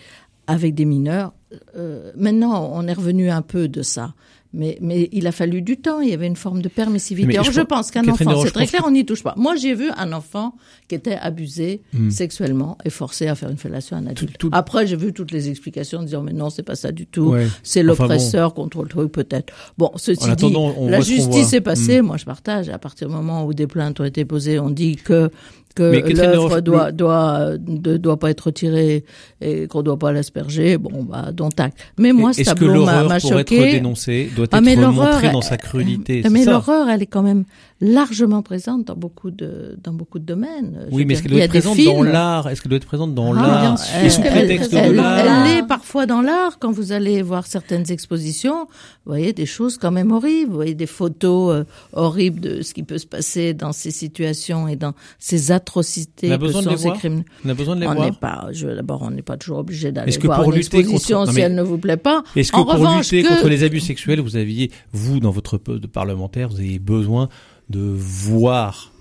avec 0.49 0.75
des 0.75 0.85
mineurs. 0.85 1.33
Euh, 1.77 2.11
maintenant, 2.17 2.71
on 2.75 2.87
est 2.89 2.93
revenu 2.93 3.31
un 3.31 3.43
peu 3.43 3.69
de 3.69 3.83
ça. 3.83 4.15
Mais, 4.55 4.79
mais 4.81 5.11
il 5.13 5.27
a 5.27 5.33
fallu 5.33 5.61
du 5.61 5.77
temps, 5.77 6.01
il 6.01 6.09
y 6.09 6.15
avait 6.15 6.27
une 6.27 6.35
forme 6.35 6.63
de 6.63 6.71
permissivité. 6.71 7.29
Mais 7.29 7.35
Alors 7.35 7.45
je 7.45 7.53
je, 7.53 7.61
pense- 7.61 7.91
qu'un 7.91 8.09
enfant, 8.09 8.43
c'est 8.43 8.51
très 8.51 8.67
clair, 8.67 8.83
on 8.87 8.91
n'y 8.91 9.05
touche 9.05 9.23
pas. 9.23 9.35
Moi, 9.37 9.57
j'ai 9.57 9.75
vu 9.75 9.91
un 9.95 10.11
enfant 10.15 10.55
qui 10.89 10.95
était 10.95 11.17
abusé 11.17 11.83
Hmm. 11.93 12.09
sexuellement 12.09 12.79
et 12.83 12.89
forcé 12.89 13.29
à 13.29 13.35
faire 13.35 13.51
une 13.51 13.59
fellation 13.59 13.99
à 13.99 14.01
un 14.01 14.07
adulte. 14.07 14.39
tout- 14.39 14.49
Après, 14.53 14.87
j'ai 14.87 14.97
vu 14.97 15.13
toutes 15.13 15.33
les 15.33 15.51
explications 15.51 15.99
en 15.99 16.03
disant, 16.03 16.23
mais 16.23 16.33
non, 16.33 16.49
c'est 16.49 16.63
pas 16.63 16.77
ça 16.77 16.93
du 16.93 17.05
tout. 17.07 17.33
Ouais. 17.33 17.47
C'est 17.63 17.81
Enfin 17.81 18.05
l'oppresseur 18.05 18.55
contre 18.55 18.83
le 18.83 18.89
truc, 18.89 19.13
peut-être. 19.13 19.53
Bon, 19.77 19.91
ceci 19.97 20.25
dit, 20.37 20.55
la 20.89 21.01
justice 21.03 21.53
est 21.53 21.61
passée. 21.61 22.01
Hmm. 22.01 22.07
Moi, 22.07 22.17
je 22.17 22.25
partage. 22.25 22.71
À 22.71 22.79
partir 22.79 23.09
du 23.09 23.15
moment 23.15 23.45
où 23.45 23.53
des 23.53 23.67
plaintes 23.67 24.01
ont 24.01 24.05
été 24.05 24.25
posées, 24.25 24.59
on 24.59 24.71
dit 24.71 24.97
que 24.97 25.31
que 25.79 26.13
l'œuvre 26.13 26.61
doit 26.61 26.93
doit 26.93 27.51
ne 27.67 27.97
doit 27.97 28.19
pas 28.19 28.31
être 28.31 28.43
retirée 28.43 29.05
et 29.41 29.67
qu'on 29.69 29.83
doit 29.83 29.99
pas 29.99 30.13
l'asperger. 30.13 30.79
Bon, 30.79 31.03
bah, 31.03 31.31
dont 31.33 31.51
acte. 31.59 31.79
Mais 31.99 32.13
moi, 32.13 32.33
ce 32.33 32.41
Est-ce 32.41 32.51
que 32.55 32.55
tableau 32.65 32.85
m'a 32.85 32.93
l'horreur, 32.93 33.09
m'a 33.09 33.21
pour 33.21 33.39
être 33.39 33.49
choqué. 33.51 33.73
dénoncée, 33.73 34.31
doit 34.35 34.47
Ah, 34.53 34.59
être 34.59 34.81
l'horreur, 34.81 35.13
montrée 35.13 35.31
dans 35.31 35.41
sa 35.43 35.57
crudité 35.57 36.23
Ah, 36.25 36.31
Mais 36.31 36.45
l'horreur, 36.45 36.89
elle 36.89 37.03
est 37.03 37.07
quand 37.07 37.23
même 37.23 37.45
largement 37.81 38.43
présente 38.43 38.87
dans 38.87 38.97
beaucoup 38.97 39.31
de 39.31 39.79
dans 39.83 39.93
beaucoup 39.93 40.19
de 40.19 40.25
domaines. 40.25 40.87
Oui, 40.91 41.05
mais 41.05 41.15
est-ce 41.15 41.23
qu'elle 41.23 41.33
doit 41.33 41.41
être 41.43 41.51
présente 41.51 41.79
dans 41.85 42.03
l'art? 42.03 42.49
Est-ce 42.49 42.61
qu'elle 42.63 42.71
doit 42.71 42.77
être 42.79 42.87
présente 42.87 43.15
dans 43.15 43.33
ah, 43.35 43.43
l'art? 43.43 43.81
elle- 43.95 44.11
prétexte 44.31 44.73
elle, 44.73 44.91
de 44.91 44.97
l'art? 44.97 45.47
Elle 45.47 45.59
est 45.59 45.67
parfois 45.67 46.07
dans 46.07 46.21
l'art. 46.21 46.59
Quand 46.59 46.73
vous 46.73 46.91
allez 46.93 47.23
voir 47.23 47.47
certaines 47.47 47.91
expositions, 47.93 48.63
vous 49.07 49.13
voyez 49.13 49.33
des 49.33 49.47
choses 49.47 49.79
quand 49.79 49.93
même 49.93 50.11
horribles. 50.11 50.51
Vous 50.51 50.57
voyez 50.57 50.75
des 50.75 50.87
photos 50.87 51.55
euh, 51.55 51.65
horribles 51.93 52.41
de 52.41 52.63
ce 52.63 52.75
qui 52.75 52.83
peut 52.83 52.99
se 52.99 53.07
passer 53.07 53.55
dans 53.55 53.73
ces 53.73 53.91
situations 53.93 54.67
et 54.67 54.75
dans 54.77 54.95
ces 55.21 55.53
atrocités 55.53 56.31
On 56.31 56.33
a 56.33 56.37
que 56.39 56.43
besoin 56.43 56.61
de 56.63 56.65
sont 56.67 56.71
les 56.73 56.77
ces 56.79 56.83
voir? 56.89 56.99
crimes. 56.99 57.23
On 57.45 57.49
a 57.49 57.55
besoin 57.55 57.77
de 57.77 57.81
les 57.83 57.87
On 57.87 57.95
voir? 57.95 58.07
n'est 58.07 58.13
pas, 58.13 58.49
d'abord, 58.75 59.03
on 59.03 59.11
n'est 59.11 59.23
pas 59.23 59.37
toujours 59.37 59.59
obligé 59.59 59.93
d'aller 59.93 60.11
voir 60.19 60.39
pour 60.43 60.53
une 60.53 60.61
contre- 60.63 60.75
exposition 60.77 61.27
si 61.27 61.41
elle 61.41 61.55
ne 61.55 61.63
vous 61.63 61.79
plaît 61.79 61.97
pas? 61.97 62.25
Est-ce 62.35 62.51
que 62.51 62.57
en 62.57 62.65
pour 62.65 62.75
revanche, 62.75 63.13
lutter 63.13 63.23
que- 63.29 63.35
contre 63.35 63.49
les 63.49 63.63
abus 63.63 63.81
sexuels, 63.81 64.21
vous 64.21 64.37
aviez, 64.37 64.71
vous, 64.93 65.21
dans 65.21 65.31
votre 65.31 65.59
poste 65.59 65.81
de 65.83 65.87
parlementaire, 65.87 66.49
vous 66.49 66.59
avez 66.59 66.79
besoin 66.81 67.29
de 67.71 67.81
voir 67.81 68.93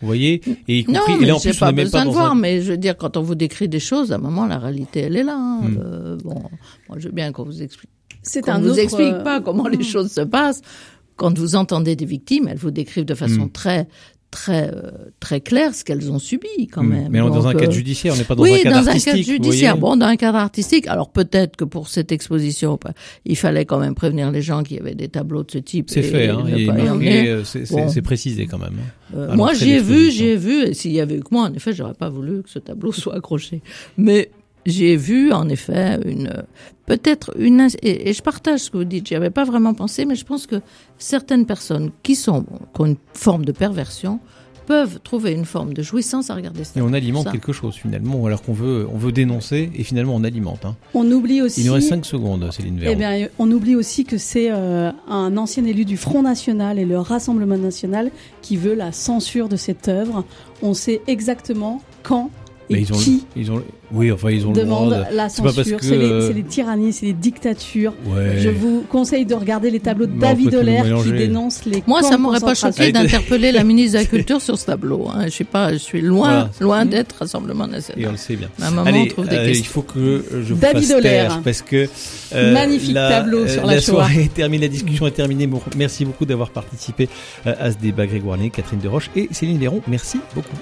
Vous 0.00 0.06
voyez 0.06 0.40
Et 0.68 0.80
y 0.80 0.84
Non, 0.90 1.00
compris, 1.00 1.14
et 1.14 1.18
mais 1.20 1.26
là 1.26 1.36
en 1.36 1.40
plus, 1.40 1.56
pas 1.58 1.72
besoin 1.72 2.02
pas 2.02 2.06
de 2.08 2.12
voir, 2.12 2.32
un... 2.32 2.34
mais 2.34 2.60
je 2.62 2.72
veux 2.72 2.78
dire, 2.78 2.96
quand 2.96 3.16
on 3.16 3.22
vous 3.22 3.34
décrit 3.34 3.68
des 3.68 3.80
choses, 3.80 4.12
à 4.12 4.16
un 4.16 4.18
moment, 4.18 4.46
la 4.46 4.58
réalité, 4.58 5.00
elle 5.00 5.16
est 5.16 5.22
là. 5.22 5.36
hein. 5.36 5.60
Hmm. 5.62 5.78
Euh, 5.80 6.16
bon, 6.22 6.42
moi, 6.88 6.98
je 6.98 7.06
veux 7.08 7.12
bien 7.14 7.32
qu'on 7.32 7.44
vous 7.44 7.62
explique. 7.62 7.90
C'est 8.22 8.40
qu'on 8.42 8.52
un 8.52 8.60
vous 8.60 8.70
autre, 8.70 8.78
explique 8.80 9.12
euh, 9.12 9.22
pas 9.22 9.40
comment 9.40 9.68
les 9.68 9.78
hmm. 9.78 9.82
choses 9.84 10.12
se 10.12 10.22
passent. 10.22 10.62
Quand 11.16 11.38
vous 11.38 11.54
entendez 11.54 11.94
des 11.94 12.06
victimes, 12.06 12.48
elles 12.48 12.58
vous 12.58 12.72
décrivent 12.72 13.04
de 13.04 13.14
façon 13.14 13.44
Hmm. 13.44 13.50
très, 13.50 13.86
très, 14.34 14.68
euh, 14.74 14.90
très 15.20 15.40
claire 15.40 15.74
ce 15.74 15.84
qu'elles 15.84 16.10
ont 16.10 16.18
subi, 16.18 16.48
quand 16.70 16.82
Hmm. 16.82 16.88
même. 16.88 17.08
Mais 17.10 17.20
dans 17.20 17.30
Donc, 17.30 17.46
un 17.46 17.52
cadre 17.52 17.68
euh, 17.68 17.70
judiciaire, 17.70 18.14
on 18.14 18.16
n'est 18.16 18.24
pas 18.24 18.34
dans 18.34 18.42
oui, 18.42 18.54
un 18.54 18.62
cadre 18.64 18.76
dans 18.80 18.82
un 18.82 18.86
artistique. 18.88 19.12
cadre 19.12 19.24
vous 19.24 19.32
judiciaire. 19.32 19.76
voyez 19.76 19.80
Bon, 19.80 19.96
dans 19.96 20.06
un 20.06 20.16
cadre 20.16 20.38
artistique. 20.38 20.86
Alors 20.88 21.10
peut-être 21.10 21.54
que 21.56 21.64
pour 21.64 21.86
cette 21.88 22.10
exposition, 22.10 22.78
bah, 22.82 22.92
il 23.24 23.36
fallait 23.36 23.64
quand 23.64 23.78
même 23.78 23.94
prévenir 23.94 24.30
les 24.32 24.42
gens 24.42 24.62
qu'il 24.64 24.76
y 24.76 24.80
avait 24.80 24.96
des 24.96 25.08
tableaux 25.08 25.44
de 25.44 25.50
ce 25.52 25.58
type. 25.58 25.88
C'est 25.88 26.02
fait, 26.02 26.28
hein, 26.28 26.44
est 26.48 27.28
euh, 27.28 27.44
c'est 27.44 27.70
Bon. 27.70 27.86
précisé 28.02 28.46
quand 28.46 28.58
même. 28.58 28.74
hein. 28.80 29.16
Euh, 29.16 29.34
moi, 29.36 29.52
l'entrée 29.52 29.66
j'y 29.66 29.70
ai 29.72 29.76
de 29.78 29.82
vu, 29.82 29.92
l'exposition. 30.04 30.24
j'y 30.24 30.30
ai 30.30 30.36
vu, 30.36 30.62
et 30.64 30.74
s'il 30.74 30.92
y 30.92 31.00
avait 31.00 31.14
eu 31.16 31.20
que 31.20 31.28
moi, 31.30 31.44
en 31.44 31.54
effet, 31.54 31.72
j'aurais 31.72 31.94
pas 31.94 32.08
voulu 32.08 32.42
que 32.42 32.50
ce 32.50 32.58
tableau 32.58 32.90
soit 33.02 33.14
accroché. 33.14 33.62
Mais 33.96 34.30
j'ai 34.66 34.96
vu, 34.96 35.32
en 35.32 35.48
effet, 35.48 35.98
une, 36.04 36.32
peut-être 36.86 37.32
une, 37.38 37.68
et, 37.82 38.08
et 38.08 38.12
je 38.12 38.22
partage 38.22 38.60
ce 38.60 38.70
que 38.70 38.78
vous 38.78 38.84
dites, 38.84 39.08
j'y 39.08 39.14
avais 39.14 39.30
pas 39.30 39.44
vraiment 39.44 39.74
pensé, 39.74 40.04
mais 40.06 40.14
je 40.14 40.24
pense 40.24 40.46
que 40.46 40.56
certaines 40.98 41.46
personnes 41.46 41.90
qui 42.02 42.14
sont, 42.16 42.44
qui 42.74 42.80
ont 42.80 42.86
une 42.86 42.96
forme 43.12 43.44
de 43.44 43.52
perversion, 43.52 44.20
peuvent 44.66 44.98
trouver 45.04 45.32
une 45.32 45.44
forme 45.44 45.74
de 45.74 45.82
jouissance 45.82 46.30
à 46.30 46.34
regarder 46.34 46.64
ça. 46.64 46.80
Et 46.80 46.82
on 46.82 46.94
alimente 46.94 47.24
Ça. 47.24 47.32
quelque 47.32 47.52
chose 47.52 47.74
finalement, 47.74 48.24
alors 48.24 48.40
qu'on 48.42 48.54
veut, 48.54 48.88
on 48.90 48.96
veut 48.96 49.12
dénoncer 49.12 49.70
et 49.74 49.84
finalement 49.84 50.14
on 50.16 50.24
alimente. 50.24 50.64
hein. 50.64 50.74
On 50.94 51.04
oublie 51.12 51.42
aussi. 51.42 51.60
Il 51.60 51.66
nous 51.66 51.74
reste 51.74 51.90
5 51.90 52.06
secondes, 52.06 52.50
Céline 52.50 52.78
Véron. 52.78 52.92
Eh 52.94 52.96
bien, 52.96 53.28
on 53.38 53.50
oublie 53.52 53.76
aussi 53.76 54.06
que 54.06 54.16
c'est 54.16 54.50
euh, 54.50 54.90
un 55.06 55.36
ancien 55.36 55.66
élu 55.66 55.84
du 55.84 55.98
Front 55.98 56.22
National 56.22 56.78
et 56.78 56.86
le 56.86 56.98
Rassemblement 56.98 57.58
National 57.58 58.10
qui 58.40 58.56
veut 58.56 58.74
la 58.74 58.90
censure 58.90 59.50
de 59.50 59.56
cette 59.56 59.88
œuvre. 59.88 60.24
On 60.62 60.72
sait 60.72 61.02
exactement 61.08 61.82
quand 62.02 62.30
et 62.70 62.74
Mais 62.74 62.80
ils 62.80 62.92
ont, 62.92 62.96
qui 62.96 63.24
ils 63.36 63.50
ont, 63.52 63.62
oui, 63.92 64.10
enfin 64.10 64.30
ils 64.30 64.46
ont 64.46 64.52
le 64.52 64.60
demande 64.60 64.90
droit. 64.94 65.04
de- 65.10 65.14
la 65.16 65.28
censure. 65.28 65.78
C'est 65.82 65.98
les, 65.98 66.04
euh, 66.10 66.32
les 66.32 66.42
tyrannies, 66.42 66.92
c'est 66.92 67.06
les 67.06 67.12
dictatures. 67.12 67.92
Ouais. 68.06 68.38
Je 68.38 68.48
vous 68.48 68.84
conseille 68.88 69.26
de 69.26 69.34
regarder 69.34 69.70
les 69.70 69.80
tableaux 69.80 70.06
de 70.06 70.18
David 70.18 70.54
Olaire 70.54 70.82
qui 70.82 70.88
mélanger. 70.88 71.12
dénonce 71.12 71.64
les 71.66 71.82
Moi, 71.86 72.02
ça 72.02 72.16
m'aurait 72.16 72.40
pas 72.40 72.54
choqué 72.54 72.84
Ah, 72.86 72.92
d'interpeller 72.92 73.52
la 73.52 73.62
ministre 73.64 73.98
de 73.98 74.04
la 74.04 74.08
Culture 74.08 74.40
sur 74.40 74.58
ce 74.58 74.66
tableau. 74.66 75.08
Hein. 75.14 75.24
Je 75.26 75.30
sais 75.30 75.44
pas, 75.44 75.72
je 75.72 75.78
suis 75.78 76.00
loin, 76.00 76.28
Voilà. 76.28 76.50
loin 76.60 76.84
d'être 76.86 77.16
Rassemblement 77.18 77.64
Et 77.66 77.68
on 77.68 77.72
National. 77.72 78.10
le 78.12 78.16
sait 78.16 78.36
bien. 78.36 78.48
À 78.60 78.68
un 78.68 78.70
moment, 78.70 78.86
Allez, 78.86 79.00
on 79.00 79.06
trouve 79.06 79.28
des 79.28 79.36
euh, 79.36 79.50
il 79.50 79.66
faut 79.66 79.82
que 79.82 80.24
je 80.32 80.54
vous 80.54 80.60
David 80.60 80.88
fasse 80.88 81.02
taire 81.02 81.40
parce 81.44 81.62
que 81.62 81.88
euh, 82.34 82.52
Magnifique 82.52 82.94
la, 82.94 83.08
tableau 83.10 83.46
sur 83.46 83.66
la 83.66 83.74
la 83.74 83.80
Shoah. 83.80 83.94
soirée 83.94 84.22
est 84.24 84.34
terminée, 84.34 84.66
la 84.66 84.72
discussion 84.72 85.06
est 85.06 85.10
terminée. 85.12 85.46
Bon, 85.46 85.60
Merci 85.76 86.04
beaucoup 86.04 86.24
d'avoir 86.24 86.50
participé 86.50 87.08
euh, 87.46 87.54
à 87.60 87.70
ce 87.72 87.76
débat 87.78 88.06
Grégoire 88.06 88.38
Né, 88.38 88.48
Catherine 88.50 88.80
Deroche 88.80 89.10
et 89.14 89.28
Céline 89.32 89.60
Léron. 89.60 89.82
Merci 89.86 90.18
beaucoup. 90.34 90.56